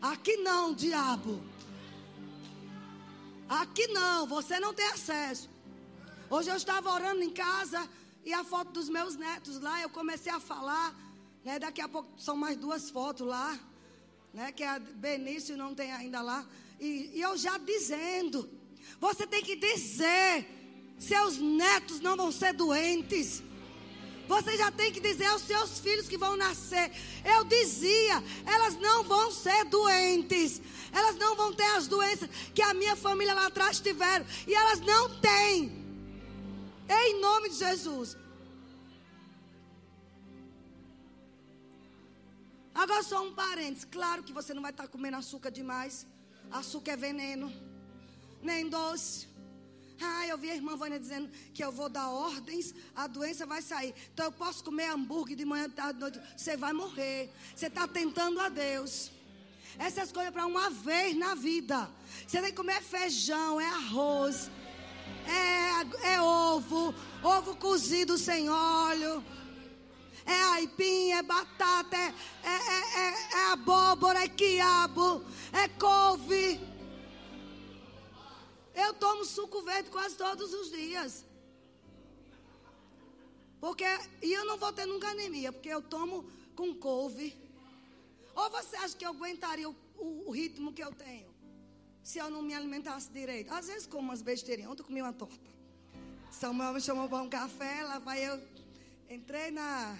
Aqui 0.00 0.38
não, 0.38 0.72
diabo. 0.72 1.42
Aqui 3.46 3.86
não, 3.88 4.26
você 4.26 4.58
não 4.58 4.72
tem 4.72 4.86
acesso. 4.86 5.50
Hoje 6.30 6.48
eu 6.50 6.56
estava 6.56 6.90
orando 6.90 7.22
em 7.22 7.30
casa 7.30 7.86
e 8.24 8.32
a 8.32 8.42
foto 8.42 8.70
dos 8.72 8.88
meus 8.88 9.16
netos 9.16 9.60
lá, 9.60 9.82
eu 9.82 9.90
comecei 9.90 10.32
a 10.32 10.40
falar, 10.40 10.88
né? 11.44 11.58
Daqui 11.58 11.82
a 11.82 11.88
pouco 11.88 12.08
são 12.18 12.36
mais 12.36 12.56
duas 12.56 12.88
fotos 12.88 13.26
lá, 13.26 13.60
né? 14.32 14.50
Que 14.50 14.64
a 14.64 14.78
Benício 14.78 15.58
não 15.58 15.74
tem 15.74 15.92
ainda 15.92 16.22
lá. 16.22 16.46
E, 16.80 17.10
e 17.14 17.20
eu 17.20 17.36
já 17.36 17.58
dizendo, 17.58 18.48
você 18.98 19.26
tem 19.26 19.42
que 19.44 19.56
dizer, 19.56 20.48
seus 20.98 21.36
netos 21.36 22.00
não 22.00 22.16
vão 22.16 22.32
ser 22.32 22.54
doentes. 22.54 23.42
Você 24.28 24.56
já 24.56 24.70
tem 24.72 24.92
que 24.92 25.00
dizer 25.00 25.26
aos 25.26 25.42
seus 25.42 25.78
filhos 25.78 26.08
que 26.08 26.18
vão 26.18 26.36
nascer. 26.36 26.90
Eu 27.24 27.44
dizia, 27.44 28.22
elas 28.44 28.76
não 28.76 29.04
vão 29.04 29.30
ser 29.30 29.64
doentes. 29.66 30.60
Elas 30.92 31.16
não 31.16 31.36
vão 31.36 31.52
ter 31.52 31.70
as 31.76 31.86
doenças 31.86 32.28
que 32.54 32.62
a 32.62 32.74
minha 32.74 32.96
família 32.96 33.34
lá 33.34 33.46
atrás 33.46 33.78
tiveram. 33.80 34.26
E 34.46 34.54
elas 34.54 34.80
não 34.80 35.20
têm. 35.20 35.84
Em 36.88 37.20
nome 37.20 37.50
de 37.50 37.56
Jesus. 37.56 38.16
Agora 42.74 43.02
só 43.02 43.24
um 43.24 43.32
parênteses. 43.32 43.84
Claro 43.84 44.22
que 44.22 44.32
você 44.32 44.52
não 44.52 44.62
vai 44.62 44.70
estar 44.70 44.88
comendo 44.88 45.16
açúcar 45.16 45.50
demais. 45.50 46.06
Açúcar 46.50 46.92
é 46.92 46.96
veneno. 46.96 47.52
Nem 48.42 48.68
doce. 48.68 49.35
Ah, 50.00 50.26
eu 50.26 50.36
vi 50.36 50.50
a 50.50 50.54
irmã 50.54 50.76
Vânia 50.76 50.98
dizendo 50.98 51.30
que 51.54 51.64
eu 51.64 51.72
vou 51.72 51.88
dar 51.88 52.10
ordens, 52.10 52.74
a 52.94 53.06
doença 53.06 53.46
vai 53.46 53.62
sair. 53.62 53.94
Então 54.12 54.26
eu 54.26 54.32
posso 54.32 54.62
comer 54.62 54.90
hambúrguer 54.90 55.36
de 55.36 55.44
manhã, 55.44 55.68
tarde, 55.70 55.98
noite. 55.98 56.20
Você 56.36 56.56
vai 56.56 56.72
morrer. 56.72 57.32
Você 57.54 57.66
está 57.66 57.88
tentando 57.88 58.40
a 58.40 58.48
Deus. 58.48 59.10
Essas 59.78 60.12
coisas 60.12 60.32
para 60.32 60.46
uma 60.46 60.70
vez 60.70 61.16
na 61.16 61.34
vida. 61.34 61.88
Você 62.26 62.40
tem 62.40 62.50
que 62.50 62.56
comer 62.56 62.82
feijão, 62.82 63.60
é 63.60 63.66
arroz, 63.66 64.50
é, 65.26 66.12
é 66.14 66.20
ovo, 66.20 66.94
ovo 67.22 67.56
cozido 67.56 68.16
sem 68.16 68.48
óleo. 68.48 69.24
É 70.24 70.42
aipim, 70.54 71.12
é 71.12 71.22
batata, 71.22 71.96
é, 71.96 72.12
é, 72.42 72.98
é, 72.98 73.14
é 73.32 73.52
abóbora, 73.52 74.24
é 74.24 74.28
quiabo, 74.28 75.24
é 75.52 75.68
couve. 75.68 76.75
Eu 78.76 78.92
tomo 78.92 79.24
suco 79.24 79.62
verde 79.62 79.88
quase 79.90 80.16
todos 80.16 80.52
os 80.52 80.70
dias. 80.70 81.24
Porque, 83.58 83.86
e 84.22 84.30
eu 84.32 84.44
não 84.44 84.58
vou 84.58 84.70
ter 84.70 84.84
nunca 84.84 85.08
anemia, 85.08 85.50
porque 85.50 85.70
eu 85.70 85.80
tomo 85.80 86.30
com 86.54 86.74
couve. 86.74 87.34
Ou 88.34 88.50
você 88.50 88.76
acha 88.76 88.94
que 88.94 89.06
eu 89.06 89.10
aguentaria 89.10 89.68
o, 89.68 89.74
o, 89.96 90.28
o 90.28 90.30
ritmo 90.30 90.74
que 90.74 90.84
eu 90.84 90.92
tenho? 90.92 91.34
Se 92.02 92.18
eu 92.18 92.28
não 92.28 92.42
me 92.42 92.52
alimentasse 92.52 93.10
direito. 93.10 93.52
Às 93.52 93.66
vezes 93.66 93.86
como 93.86 94.08
umas 94.08 94.20
besteirinhas. 94.20 94.70
Ontem 94.70 94.82
eu 94.82 94.86
comi 94.86 95.00
uma 95.00 95.12
torta. 95.12 95.50
Samuel 96.30 96.74
me 96.74 96.80
chamou 96.82 97.08
para 97.08 97.22
um 97.22 97.30
café, 97.30 97.82
lá 97.82 97.98
vai 97.98 98.28
eu. 98.28 98.38
Entrei 99.08 99.50
na, 99.50 99.98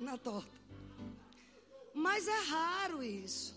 na 0.00 0.16
torta. 0.16 0.58
Mas 1.92 2.26
é 2.26 2.40
raro 2.44 3.02
isso. 3.02 3.54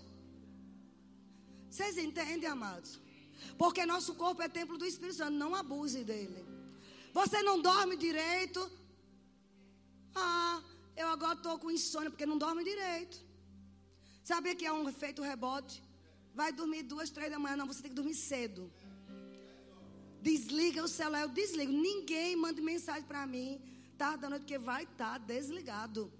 Vocês 1.69 1.97
entendem, 1.97 2.49
amados? 2.49 2.99
Porque 3.57 3.85
nosso 3.85 4.15
corpo 4.15 4.41
é 4.41 4.49
templo 4.49 4.77
do 4.77 4.85
Espírito 4.85 5.17
Santo. 5.17 5.31
Não 5.31 5.55
abuse 5.55 6.03
dele. 6.03 6.45
Você 7.13 7.41
não 7.43 7.61
dorme 7.61 7.95
direito. 7.95 8.61
Ah, 10.15 10.61
eu 10.95 11.07
agora 11.07 11.33
estou 11.33 11.57
com 11.59 11.71
insônia 11.71 12.09
porque 12.09 12.25
não 12.25 12.37
dorme 12.37 12.63
direito. 12.63 13.17
Sabia 14.23 14.55
que 14.55 14.65
é 14.65 14.71
um 14.71 14.87
efeito 14.87 15.21
rebote? 15.21 15.83
Vai 16.33 16.51
dormir 16.51 16.83
duas, 16.83 17.09
três 17.09 17.29
da 17.31 17.37
manhã. 17.37 17.57
Não, 17.57 17.67
você 17.67 17.81
tem 17.81 17.91
que 17.91 17.95
dormir 17.95 18.15
cedo. 18.15 18.71
Desliga 20.21 20.81
o 20.83 20.87
celular, 20.87 21.21
eu 21.21 21.29
desligo. 21.29 21.71
Ninguém 21.71 22.35
manda 22.35 22.61
mensagem 22.61 23.03
para 23.03 23.27
mim, 23.27 23.61
tarde 23.97 24.21
da 24.21 24.29
noite, 24.29 24.45
que 24.45 24.57
vai 24.57 24.83
estar 24.83 25.13
tá 25.13 25.17
desligado. 25.17 26.11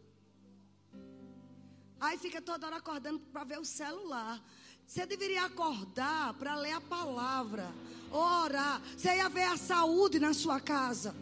Aí 1.99 2.17
fica 2.17 2.41
toda 2.41 2.67
hora 2.67 2.76
acordando 2.76 3.19
para 3.32 3.45
ver 3.45 3.59
o 3.59 3.65
celular. 3.65 4.43
Você 4.93 5.07
deveria 5.07 5.45
acordar 5.45 6.35
para 6.35 6.53
ler 6.53 6.73
a 6.73 6.79
palavra, 6.79 7.67
orar. 8.11 8.79
Você 8.95 9.15
ia 9.15 9.27
ver 9.27 9.45
a 9.45 9.57
saúde 9.57 10.19
na 10.19 10.35
sua 10.35 10.59
casa. 10.59 11.15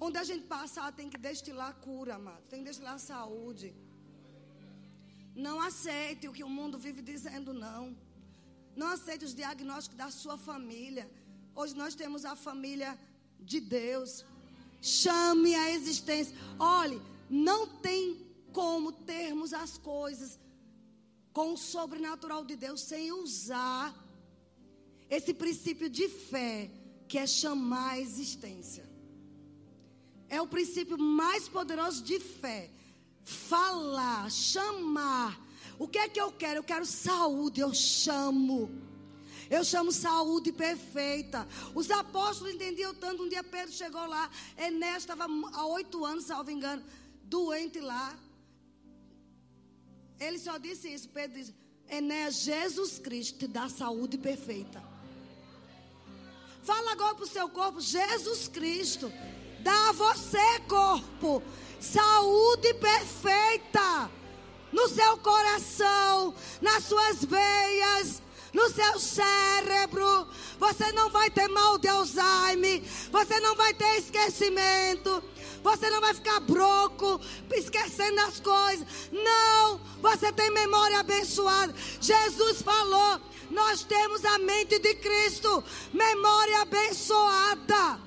Onde 0.00 0.16
a 0.16 0.24
gente 0.24 0.46
passar 0.46 0.90
tem 0.92 1.10
que 1.10 1.18
destilar 1.18 1.74
cura, 1.74 2.14
amado. 2.14 2.48
Tem 2.48 2.60
que 2.60 2.70
destilar 2.70 2.98
saúde. 2.98 3.74
Não 5.34 5.60
aceite 5.60 6.26
o 6.26 6.32
que 6.32 6.42
o 6.42 6.48
mundo 6.48 6.78
vive 6.78 7.02
dizendo, 7.02 7.52
não. 7.52 7.94
Não 8.74 8.86
aceite 8.86 9.26
os 9.26 9.34
diagnósticos 9.34 9.98
da 9.98 10.10
sua 10.10 10.38
família. 10.38 11.06
Hoje 11.54 11.76
nós 11.76 11.94
temos 11.94 12.24
a 12.24 12.34
família 12.34 12.98
de 13.38 13.60
Deus. 13.60 14.24
Chame 14.80 15.54
a 15.54 15.70
existência. 15.70 16.34
Olhe, 16.58 16.98
não 17.28 17.66
tem 17.66 18.29
como 18.52 18.92
termos 18.92 19.52
as 19.52 19.78
coisas 19.78 20.38
com 21.32 21.54
o 21.54 21.56
sobrenatural 21.56 22.44
de 22.44 22.56
Deus 22.56 22.80
sem 22.80 23.12
usar 23.12 23.94
esse 25.08 25.32
princípio 25.34 25.88
de 25.88 26.08
fé 26.08 26.70
que 27.08 27.18
é 27.18 27.26
chamar 27.26 27.92
a 27.92 28.00
existência. 28.00 28.88
É 30.28 30.40
o 30.40 30.46
princípio 30.46 30.96
mais 30.96 31.48
poderoso 31.48 32.04
de 32.04 32.20
fé. 32.20 32.70
Falar, 33.24 34.30
chamar. 34.30 35.40
O 35.78 35.88
que 35.88 35.98
é 35.98 36.08
que 36.08 36.20
eu 36.20 36.30
quero? 36.30 36.60
Eu 36.60 36.64
quero 36.64 36.86
saúde, 36.86 37.60
eu 37.60 37.74
chamo. 37.74 38.70
Eu 39.50 39.64
chamo 39.64 39.90
saúde 39.90 40.52
perfeita. 40.52 41.46
Os 41.74 41.90
apóstolos 41.90 42.54
entendiam 42.54 42.94
tanto. 42.94 43.24
Um 43.24 43.28
dia 43.28 43.42
Pedro 43.42 43.72
chegou 43.72 44.06
lá. 44.06 44.30
Enéas 44.56 44.98
estava 44.98 45.26
há 45.52 45.66
oito 45.66 46.04
anos, 46.04 46.26
salvo 46.26 46.52
engano, 46.52 46.84
doente 47.24 47.80
lá. 47.80 48.16
Ele 50.20 50.38
só 50.38 50.58
disse 50.58 50.92
isso. 50.92 51.08
Pedro 51.08 51.38
disse: 51.38 51.54
Enéas, 51.88 52.42
Jesus 52.42 52.98
Cristo 52.98 53.38
te 53.38 53.48
dá 53.48 53.68
saúde 53.68 54.18
perfeita. 54.18 54.82
Fala 56.62 56.92
agora 56.92 57.14
para 57.14 57.24
o 57.24 57.28
seu 57.28 57.48
corpo: 57.48 57.80
Jesus 57.80 58.46
Cristo 58.46 59.10
dá 59.60 59.88
a 59.88 59.92
você, 59.92 60.60
corpo, 60.68 61.42
saúde 61.80 62.74
perfeita. 62.74 64.10
No 64.70 64.88
seu 64.88 65.16
coração, 65.18 66.32
nas 66.60 66.84
suas 66.84 67.24
veias, 67.24 68.22
no 68.52 68.70
seu 68.70 69.00
cérebro. 69.00 70.28
Você 70.60 70.92
não 70.92 71.10
vai 71.10 71.28
ter 71.28 71.48
mal 71.48 71.76
de 71.76 71.88
Alzheimer. 71.88 72.82
Você 73.10 73.40
não 73.40 73.56
vai 73.56 73.74
ter 73.74 73.98
esquecimento. 73.98 75.24
Você 75.62 75.90
não 75.90 76.00
vai 76.00 76.14
ficar 76.14 76.40
broco, 76.40 77.20
esquecendo 77.52 78.20
as 78.20 78.40
coisas. 78.40 78.86
Não, 79.12 79.78
você 80.00 80.32
tem 80.32 80.50
memória 80.50 81.00
abençoada. 81.00 81.74
Jesus 82.00 82.62
falou: 82.62 83.20
nós 83.50 83.82
temos 83.84 84.24
a 84.24 84.38
mente 84.38 84.78
de 84.78 84.94
Cristo, 84.94 85.62
memória 85.92 86.62
abençoada. 86.62 88.00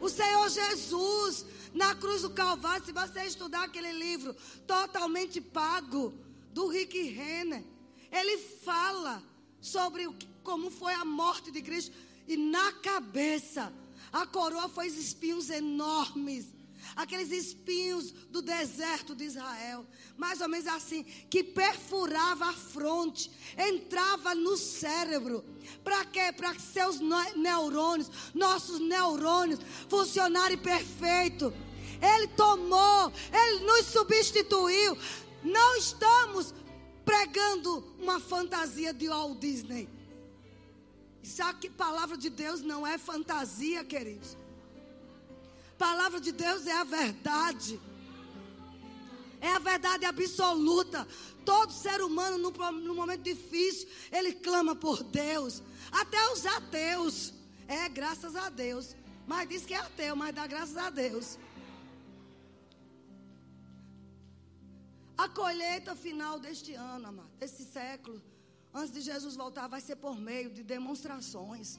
O 0.00 0.08
Senhor 0.08 0.48
Jesus, 0.48 1.46
na 1.72 1.94
cruz 1.94 2.22
do 2.22 2.30
Calvário, 2.30 2.84
se 2.84 2.92
você 2.92 3.22
estudar 3.22 3.64
aquele 3.64 3.92
livro 3.92 4.34
totalmente 4.66 5.40
pago, 5.40 6.12
do 6.52 6.68
Rick 6.68 7.00
Renner, 7.02 7.64
ele 8.10 8.38
fala 8.38 9.22
sobre 9.60 10.06
como 10.42 10.70
foi 10.70 10.92
a 10.92 11.04
morte 11.04 11.50
de 11.50 11.62
Cristo. 11.62 11.96
E 12.28 12.36
na 12.36 12.72
cabeça 12.74 13.72
a 14.12 14.26
coroa 14.26 14.68
foi 14.68 14.88
espinhos 14.88 15.48
enormes. 15.48 16.46
Aqueles 16.94 17.30
espinhos 17.30 18.10
do 18.30 18.42
deserto 18.42 19.14
de 19.14 19.24
Israel. 19.24 19.86
Mais 20.16 20.40
ou 20.40 20.48
menos 20.48 20.66
assim. 20.66 21.04
Que 21.30 21.42
perfurava 21.42 22.46
a 22.46 22.52
fronte. 22.52 23.30
Entrava 23.56 24.34
no 24.34 24.56
cérebro. 24.56 25.44
Para 25.82 26.04
quê? 26.04 26.32
Para 26.36 26.54
que 26.54 26.60
seus 26.60 27.00
neurônios, 27.36 28.10
nossos 28.34 28.80
neurônios, 28.80 29.60
funcionarem 29.88 30.58
perfeito. 30.58 31.52
Ele 32.02 32.28
tomou. 32.28 33.12
Ele 33.32 33.64
nos 33.64 33.86
substituiu. 33.86 34.98
Não 35.42 35.76
estamos 35.76 36.52
pregando 37.04 37.84
uma 37.98 38.20
fantasia 38.20 38.92
de 38.92 39.08
Walt 39.08 39.38
Disney. 39.38 39.88
Sabe 41.22 41.60
que 41.60 41.70
palavra 41.70 42.16
de 42.16 42.28
Deus 42.28 42.62
não 42.62 42.86
é 42.86 42.98
fantasia, 42.98 43.84
queridos. 43.84 44.36
Palavra 45.78 46.20
de 46.20 46.32
Deus 46.32 46.66
é 46.66 46.72
a 46.72 46.84
verdade. 46.84 47.80
É 49.40 49.48
a 49.48 49.58
verdade 49.58 50.04
absoluta. 50.04 51.06
Todo 51.44 51.72
ser 51.72 52.00
humano, 52.00 52.38
no, 52.38 52.50
no 52.72 52.94
momento 52.94 53.22
difícil, 53.22 53.88
ele 54.10 54.32
clama 54.32 54.74
por 54.74 55.02
Deus. 55.02 55.62
Até 55.90 56.32
os 56.32 56.46
ateus. 56.46 57.32
É, 57.66 57.88
graças 57.88 58.36
a 58.36 58.48
Deus. 58.48 58.94
Mas 59.26 59.48
diz 59.48 59.64
que 59.64 59.74
é 59.74 59.78
ateu, 59.78 60.14
mas 60.16 60.34
dá 60.34 60.46
graças 60.46 60.76
a 60.76 60.90
Deus. 60.90 61.38
A 65.16 65.28
colheita 65.28 65.94
final 65.94 66.38
deste 66.38 66.74
ano, 66.74 67.08
amado, 67.08 67.30
desse 67.38 67.64
século, 67.64 68.20
antes 68.74 68.92
de 68.92 69.00
Jesus 69.00 69.36
voltar, 69.36 69.66
vai 69.66 69.80
ser 69.80 69.96
por 69.96 70.18
meio 70.18 70.50
de 70.50 70.62
demonstrações. 70.62 71.78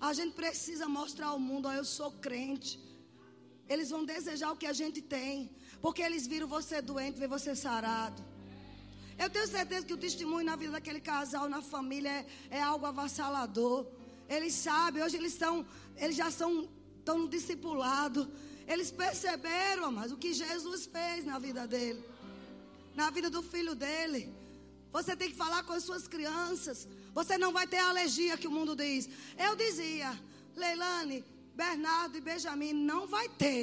A 0.00 0.12
gente 0.12 0.34
precisa 0.34 0.86
mostrar 0.88 1.28
ao 1.28 1.38
mundo, 1.38 1.66
ó, 1.68 1.72
eu 1.72 1.84
sou 1.84 2.12
crente. 2.12 2.78
Eles 3.68 3.90
vão 3.90 4.04
desejar 4.04 4.52
o 4.52 4.56
que 4.56 4.66
a 4.66 4.72
gente 4.72 5.00
tem, 5.00 5.50
porque 5.80 6.02
eles 6.02 6.26
viram 6.26 6.46
você 6.46 6.80
doente, 6.80 7.18
ver 7.18 7.28
você 7.28 7.54
sarado. 7.56 8.22
Eu 9.18 9.30
tenho 9.30 9.46
certeza 9.46 9.86
que 9.86 9.94
o 9.94 9.96
testemunho 9.96 10.44
na 10.44 10.56
vida 10.56 10.72
daquele 10.72 11.00
casal, 11.00 11.48
na 11.48 11.62
família, 11.62 12.10
é, 12.10 12.26
é 12.58 12.62
algo 12.62 12.84
avassalador. 12.84 13.86
Eles 14.28 14.52
sabem, 14.52 15.02
hoje 15.02 15.16
eles 15.16 15.32
estão, 15.32 15.66
eles 15.96 16.16
já 16.16 16.30
são 16.30 16.68
tão 17.04 17.26
discipulados. 17.26 18.28
Eles 18.68 18.90
perceberam, 18.90 19.90
mas 19.90 20.12
o 20.12 20.16
que 20.16 20.34
Jesus 20.34 20.86
fez 20.86 21.24
na 21.24 21.38
vida 21.38 21.66
dele, 21.66 22.04
na 22.94 23.10
vida 23.10 23.30
do 23.30 23.42
filho 23.42 23.74
dele. 23.74 24.34
Você 24.96 25.14
tem 25.14 25.28
que 25.28 25.36
falar 25.36 25.62
com 25.62 25.74
as 25.74 25.84
suas 25.84 26.08
crianças. 26.08 26.88
Você 27.12 27.36
não 27.36 27.52
vai 27.52 27.66
ter 27.66 27.76
a 27.76 27.90
alergia 27.90 28.38
que 28.38 28.48
o 28.48 28.50
mundo 28.50 28.74
diz. 28.74 29.06
Eu 29.38 29.54
dizia, 29.54 30.18
Leilane, 30.56 31.22
Bernardo 31.54 32.16
e 32.16 32.20
Benjamin, 32.22 32.72
não 32.72 33.06
vai 33.06 33.28
ter 33.28 33.62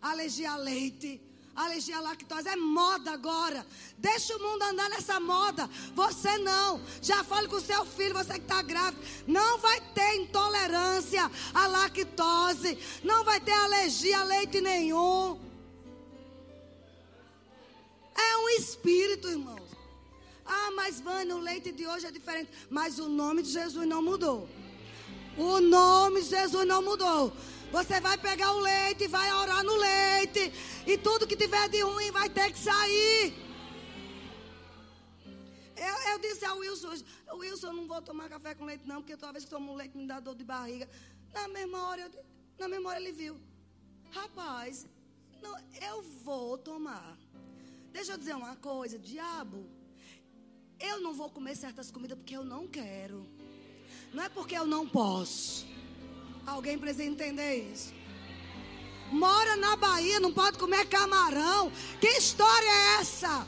alergia 0.00 0.50
a 0.50 0.56
leite 0.56 1.20
alergia 1.54 1.98
à 1.98 2.00
lactose 2.00 2.48
é 2.48 2.56
moda 2.56 3.12
agora. 3.12 3.64
Deixa 3.98 4.34
o 4.34 4.42
mundo 4.42 4.62
andar 4.62 4.88
nessa 4.88 5.20
moda. 5.20 5.68
Você 5.94 6.38
não. 6.38 6.80
Já 7.02 7.22
fale 7.22 7.46
com 7.46 7.56
o 7.56 7.60
seu 7.60 7.84
filho, 7.84 8.14
você 8.14 8.32
que 8.34 8.40
está 8.40 8.62
grávida. 8.62 9.06
Não 9.26 9.58
vai 9.58 9.78
ter 9.92 10.16
intolerância 10.16 11.30
à 11.52 11.66
lactose. 11.66 12.78
Não 13.04 13.22
vai 13.22 13.38
ter 13.38 13.52
alergia 13.52 14.18
a 14.18 14.24
leite 14.24 14.62
nenhum. 14.62 15.38
É 18.16 18.36
um 18.38 18.48
espírito, 18.48 19.28
irmãos. 19.28 19.81
Ah, 20.54 20.70
mas 20.78 21.00
Vânia, 21.00 21.34
o 21.36 21.40
leite 21.40 21.72
de 21.72 21.86
hoje 21.86 22.06
é 22.06 22.10
diferente. 22.10 22.50
Mas 22.68 22.98
o 22.98 23.08
nome 23.08 23.42
de 23.42 23.50
Jesus 23.50 23.86
não 23.86 24.02
mudou. 24.02 24.48
O 25.36 25.60
nome 25.60 26.20
de 26.22 26.28
Jesus 26.28 26.66
não 26.66 26.82
mudou. 26.82 27.32
Você 27.76 28.00
vai 28.00 28.18
pegar 28.18 28.52
o 28.52 28.60
leite, 28.60 29.08
vai 29.08 29.32
orar 29.32 29.62
no 29.64 29.76
leite. 29.76 30.52
E 30.86 30.98
tudo 30.98 31.26
que 31.26 31.36
tiver 31.44 31.68
de 31.70 31.80
ruim 31.80 32.10
vai 32.10 32.28
ter 32.28 32.52
que 32.52 32.58
sair. 32.58 33.34
Eu, 35.74 36.12
eu 36.12 36.18
disse 36.18 36.44
ao 36.44 36.58
Wilson 36.58 36.88
hoje, 36.88 37.04
Wilson, 37.32 37.68
eu 37.68 37.72
não 37.72 37.86
vou 37.86 38.02
tomar 38.02 38.28
café 38.28 38.54
com 38.54 38.66
leite, 38.66 38.86
não, 38.86 39.00
porque 39.00 39.16
toda 39.16 39.32
vez 39.32 39.44
que 39.44 39.50
tomo 39.50 39.74
leite 39.74 39.96
me 39.96 40.06
dá 40.06 40.20
dor 40.20 40.34
de 40.34 40.44
barriga. 40.44 40.88
Na 41.32 41.48
mesma 41.48 41.88
hora, 41.88 42.02
eu, 42.02 42.10
na 42.58 42.68
mesma 42.68 42.90
hora 42.90 43.00
ele 43.00 43.12
viu. 43.12 43.40
Rapaz, 44.10 44.86
não, 45.42 45.54
eu 45.88 46.02
vou 46.02 46.58
tomar. 46.58 47.18
Deixa 47.90 48.12
eu 48.12 48.18
dizer 48.18 48.36
uma 48.36 48.54
coisa, 48.56 48.98
diabo. 48.98 49.66
Eu 50.84 51.00
não 51.00 51.14
vou 51.14 51.30
comer 51.30 51.54
certas 51.56 51.92
comidas 51.92 52.18
porque 52.18 52.36
eu 52.36 52.44
não 52.44 52.66
quero. 52.66 53.24
Não 54.12 54.24
é 54.24 54.28
porque 54.28 54.58
eu 54.58 54.66
não 54.66 54.86
posso. 54.86 55.64
Alguém 56.44 56.76
precisa 56.76 57.04
entender 57.04 57.70
isso. 57.72 57.94
Mora 59.12 59.54
na 59.56 59.76
Bahia, 59.76 60.18
não 60.18 60.32
pode 60.32 60.58
comer 60.58 60.84
camarão. 60.86 61.70
Que 62.00 62.08
história 62.08 62.66
é 62.66 63.00
essa? 63.00 63.46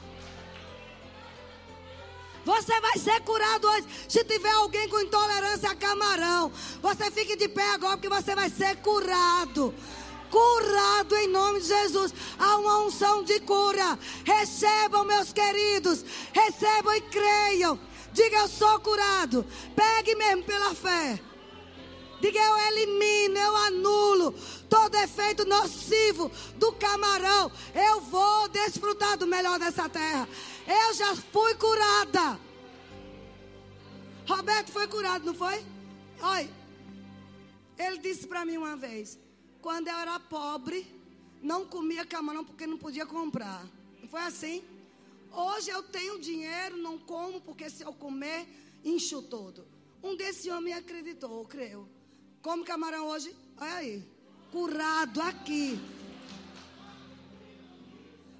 Você 2.44 2.80
vai 2.80 2.98
ser 2.98 3.20
curado 3.22 3.66
hoje. 3.66 3.88
Se 4.08 4.22
tiver 4.22 4.52
alguém 4.52 4.88
com 4.88 5.00
intolerância 5.00 5.70
a 5.70 5.74
camarão, 5.74 6.52
você 6.80 7.10
fique 7.10 7.34
de 7.34 7.48
pé 7.48 7.68
agora 7.70 7.96
porque 7.96 8.08
você 8.08 8.32
vai 8.36 8.48
ser 8.48 8.76
curado. 8.76 9.74
Curado 10.34 11.14
em 11.14 11.28
nome 11.28 11.60
de 11.60 11.68
Jesus. 11.68 12.12
Há 12.36 12.56
uma 12.56 12.80
unção 12.80 13.22
de 13.22 13.38
cura. 13.38 13.96
Recebam, 14.24 15.04
meus 15.04 15.32
queridos. 15.32 16.04
Recebam 16.32 16.92
e 16.92 17.00
creiam. 17.02 17.78
Diga 18.12 18.38
eu 18.38 18.48
sou 18.48 18.80
curado. 18.80 19.46
Pegue 19.76 20.16
mesmo 20.16 20.42
pela 20.42 20.74
fé. 20.74 21.20
Diga 22.20 22.40
eu 22.40 22.58
elimino, 22.66 23.38
eu 23.38 23.56
anulo 23.68 24.32
todo 24.68 24.96
efeito 24.96 25.44
nocivo 25.44 26.28
do 26.56 26.72
camarão. 26.72 27.52
Eu 27.72 28.00
vou 28.00 28.48
desfrutar 28.48 29.16
do 29.16 29.28
melhor 29.28 29.60
dessa 29.60 29.88
terra. 29.88 30.28
Eu 30.66 30.94
já 30.94 31.14
fui 31.14 31.54
curada. 31.54 32.40
Roberto 34.26 34.72
foi 34.72 34.88
curado, 34.88 35.24
não 35.26 35.34
foi? 35.34 35.64
Olha, 36.20 36.50
ele 37.78 37.98
disse 37.98 38.26
para 38.26 38.44
mim 38.44 38.56
uma 38.56 38.74
vez: 38.74 39.16
quando 39.64 39.88
eu 39.88 39.96
era 39.96 40.20
pobre, 40.20 40.86
não 41.40 41.64
comia 41.64 42.04
camarão 42.04 42.44
porque 42.44 42.66
não 42.66 42.76
podia 42.76 43.06
comprar. 43.06 43.66
Não 43.98 44.06
foi 44.06 44.20
assim? 44.20 44.62
Hoje 45.32 45.70
eu 45.70 45.82
tenho 45.82 46.20
dinheiro, 46.20 46.76
não 46.76 46.98
como, 46.98 47.40
porque 47.40 47.70
se 47.70 47.82
eu 47.82 47.94
comer, 47.94 48.46
incho 48.84 49.22
todo. 49.22 49.66
Um 50.02 50.14
desse 50.16 50.50
homem 50.50 50.74
acreditou, 50.74 51.42
creu. 51.46 51.88
Come 52.42 52.62
camarão 52.62 53.06
hoje? 53.06 53.34
Olha 53.56 53.76
aí. 53.76 54.06
Curado 54.52 55.22
aqui. 55.22 55.80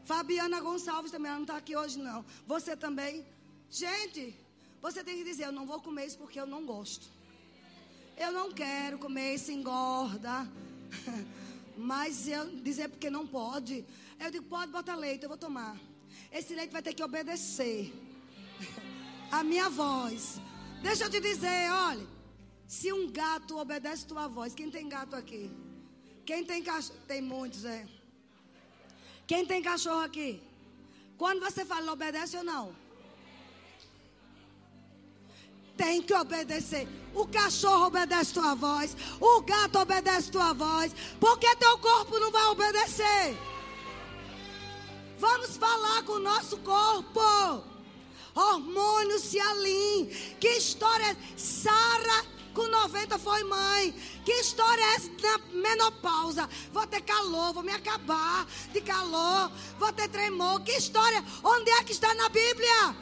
Fabiana 0.05 0.61
Gonçalves 0.61 1.11
também, 1.11 1.31
ela 1.31 1.39
não 1.39 1.45
está 1.45 1.57
aqui 1.57 1.75
hoje, 1.75 1.99
não. 1.99 2.23
Você 2.47 2.77
também. 2.77 3.25
Gente, 3.71 4.39
você 4.83 5.03
tem 5.03 5.17
que 5.17 5.25
dizer: 5.25 5.47
Eu 5.47 5.53
não 5.53 5.65
vou 5.65 5.81
comer 5.81 6.05
isso 6.05 6.19
porque 6.19 6.39
eu 6.39 6.47
não 6.47 6.67
gosto. 6.67 7.09
Eu 8.15 8.31
não 8.31 8.53
quero 8.53 8.99
comer 8.99 9.37
isso, 9.37 9.51
engorda. 9.51 10.47
Mas 11.77 12.29
eu 12.29 12.57
dizer 12.57 12.89
porque 12.89 13.11
não 13.11 13.27
pode. 13.27 13.85
Eu 14.19 14.31
digo: 14.31 14.45
Pode 14.47 14.71
botar 14.71 14.95
leite, 14.95 15.23
eu 15.25 15.29
vou 15.29 15.39
tomar. 15.39 15.77
Esse 16.31 16.55
leite 16.55 16.71
vai 16.71 16.83
ter 16.83 16.95
que 16.95 17.03
obedecer 17.03 17.93
a 19.31 19.43
minha 19.43 19.69
voz. 19.69 20.41
Deixa 20.83 21.05
eu 21.05 21.11
te 21.11 21.21
dizer: 21.21 21.71
olha. 21.71 22.15
Se 22.67 22.93
um 22.93 23.11
gato 23.11 23.59
obedece 23.59 24.07
tua 24.07 24.27
voz, 24.27 24.55
quem 24.55 24.71
tem 24.71 24.89
gato 24.89 25.15
aqui? 25.15 25.51
Quem 26.25 26.45
tem 26.45 26.63
cachorro? 26.63 26.99
Tem 27.07 27.21
muitos, 27.21 27.65
é. 27.65 27.87
Quem 29.27 29.45
tem 29.47 29.63
cachorro 29.63 30.01
aqui? 30.03 30.43
Quando 31.17 31.41
você 31.41 31.65
fala, 31.65 31.93
obedece 31.93 32.37
ou 32.37 32.45
não? 32.45 32.75
Tem 35.77 36.03
que 36.03 36.15
obedecer. 36.15 36.89
O 37.15 37.27
cachorro 37.27 37.87
obedece 37.87 38.35
tua 38.35 38.55
voz. 38.55 38.97
O 39.21 39.41
gato 39.43 39.79
obedece 39.79 40.31
tua 40.31 40.53
voz. 40.53 40.95
Porque 41.21 41.57
teu 41.57 41.79
corpo 41.79 42.19
não 42.19 42.31
vai 42.31 42.47
obedecer. 42.47 43.37
Vamos 45.19 45.57
falar 45.57 46.03
com 46.03 46.13
o 46.13 46.19
nosso 46.21 46.57
corpo. 46.59 47.21
Hormônio 48.35 49.19
se. 49.19 49.39
Que 50.41 50.49
história? 50.49 51.17
Sara 51.37 52.35
com 52.55 52.69
90 52.69 53.19
foi 53.19 53.43
mãe. 53.45 53.93
Que 54.25 54.33
história 54.33 54.81
é 54.81 54.95
essa 54.95 55.11
na 55.23 55.39
menopausa? 55.61 56.49
Vou 56.73 56.87
ter 56.87 57.03
calor, 57.03 57.53
vou 57.53 57.63
me 57.63 57.73
acabar 57.73 58.47
de 58.73 58.81
calor, 58.81 59.51
vou 59.79 59.93
ter 59.93 60.09
tremor. 60.09 60.63
Que 60.63 60.73
história? 60.73 61.23
Onde 61.43 61.71
é 61.71 61.83
que 61.83 61.93
está 61.93 62.15
na 62.15 62.29
Bíblia? 62.29 62.97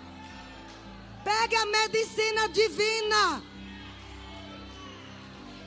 Pegue 1.24 1.56
a 1.56 1.66
medicina 1.66 2.48
divina. 2.48 3.42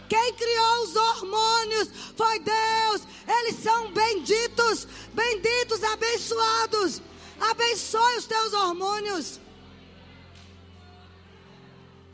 Quem 0.08 0.34
criou 0.34 0.84
os 0.84 0.96
hormônios 0.96 1.90
foi 2.16 2.40
Deus. 2.40 3.08
Eles 3.28 3.56
são 3.64 3.92
benditos, 3.92 4.88
benditos, 5.14 5.84
abençoados. 5.84 7.02
Abençoe 7.40 8.18
os 8.18 8.26
teus 8.26 8.54
hormônios. 8.54 9.40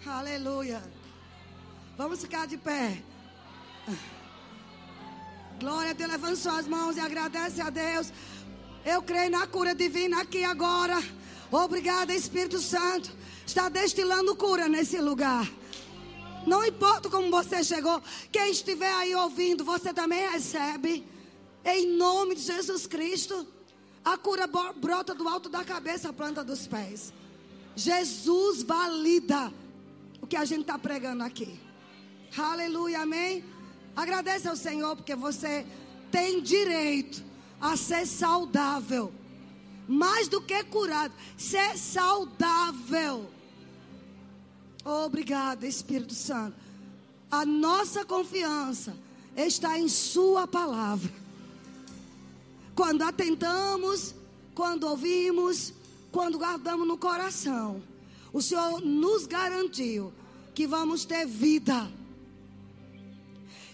Aleluia. 0.06 0.82
Vamos 1.98 2.22
ficar 2.22 2.48
de 2.48 2.58
pé. 2.58 3.04
Glória 5.60 5.92
a 5.92 5.94
Deus, 5.94 6.10
levanta 6.10 6.36
suas 6.36 6.68
mãos 6.68 6.98
e 6.98 7.00
agradece 7.00 7.62
a 7.62 7.70
Deus. 7.70 8.12
Eu 8.84 9.04
creio 9.04 9.30
na 9.30 9.46
cura 9.46 9.76
divina 9.76 10.22
aqui 10.22 10.44
agora. 10.44 10.98
Obrigada, 11.52 12.14
Espírito 12.14 12.60
Santo. 12.60 13.12
Está 13.46 13.68
destilando 13.68 14.36
cura 14.36 14.70
nesse 14.70 14.98
lugar. 15.00 15.46
Não 16.48 16.66
importa 16.66 17.10
como 17.10 17.30
você 17.30 17.64
chegou, 17.64 18.02
quem 18.32 18.52
estiver 18.52 18.92
aí 18.94 19.14
ouvindo, 19.14 19.64
você 19.64 19.94
também 19.94 20.30
recebe. 20.32 21.06
Em 21.64 21.96
nome 21.98 22.36
de 22.36 22.42
Jesus 22.42 22.88
Cristo. 22.88 23.46
A 24.04 24.18
cura 24.18 24.48
brota 24.48 25.14
do 25.14 25.28
alto 25.28 25.50
da 25.50 25.64
cabeça 25.64 26.10
à 26.10 26.14
planta 26.14 26.44
dos 26.44 26.66
pés. 26.66 27.14
Jesus 27.76 28.64
valida 28.64 29.54
o 30.22 30.26
que 30.28 30.36
a 30.36 30.46
gente 30.46 30.62
está 30.62 30.80
pregando 30.80 31.24
aqui. 31.24 31.60
Aleluia, 32.36 33.02
amém. 33.02 33.44
Agradece 33.96 34.48
ao 34.48 34.56
Senhor 34.56 34.96
porque 34.96 35.16
você 35.16 35.66
tem 36.10 36.42
direito 36.42 37.24
a 37.60 37.76
ser 37.78 38.08
saudável. 38.08 39.14
Mais 39.92 40.28
do 40.28 40.42
que 40.42 40.64
curado, 40.64 41.14
ser 41.38 41.78
saudável. 41.78 43.30
Obrigada, 44.84 45.68
Espírito 45.68 46.14
Santo. 46.14 46.56
A 47.30 47.46
nossa 47.46 48.06
confiança 48.06 48.96
está 49.36 49.78
em 49.78 49.88
Sua 49.88 50.48
palavra. 50.48 51.12
Quando 52.76 53.02
atentamos 53.04 54.16
quando 54.54 54.84
ouvimos, 54.84 55.74
quando 56.12 56.38
guardamos 56.38 56.88
no 56.88 56.98
coração, 56.98 57.82
o 58.34 58.42
Senhor 58.42 58.82
nos 58.82 59.26
garantiu 59.26 60.12
que 60.54 60.68
vamos 60.68 61.06
ter 61.06 61.26
vida 61.26 61.90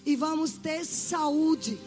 e 0.06 0.16
vamos 0.16 0.54
ter 0.54 0.86
saúde. 0.86 1.78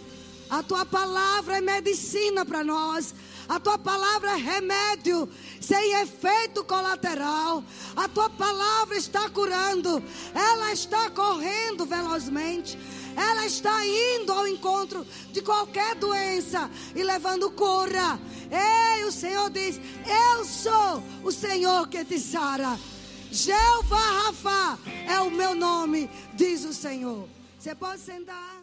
A 0.49 0.63
tua 0.63 0.85
palavra 0.85 1.59
é 1.59 1.61
medicina 1.61 2.45
para 2.45 2.65
nós. 2.65 3.15
A 3.51 3.59
tua 3.59 3.77
palavra 3.77 4.31
é 4.31 4.37
remédio 4.37 5.29
sem 5.61 5.95
efeito 6.03 6.63
colateral. 6.63 7.65
A 7.97 8.07
tua 8.07 8.31
palavra 8.31 8.97
está 8.97 9.29
curando. 9.29 10.01
Ela 10.33 10.73
está 10.73 11.11
correndo 11.11 11.85
velozmente. 11.85 12.79
Ela 13.17 13.45
está 13.47 13.85
indo 13.85 14.33
ao 14.33 14.47
encontro 14.47 15.05
de 15.33 15.43
qualquer 15.43 15.97
doença 15.97 16.71
e 16.95 17.03
levando 17.03 17.51
cura. 17.51 18.21
Ei, 18.53 19.03
o 19.03 19.11
Senhor 19.11 19.51
diz: 19.51 19.81
Eu 20.07 20.45
sou 20.45 21.03
o 21.25 21.33
Senhor 21.33 21.89
que 21.89 22.05
te 22.05 22.21
sara. 22.21 22.79
Jeová 23.33 24.27
Rafa 24.27 24.79
é 25.09 25.21
o 25.23 25.31
meu 25.31 25.57
nome, 25.57 26.09
diz 26.35 26.65
o 26.65 26.73
Senhor. 26.73 27.29
Você 27.59 27.75
pode 27.75 28.01
sentar? 28.01 28.60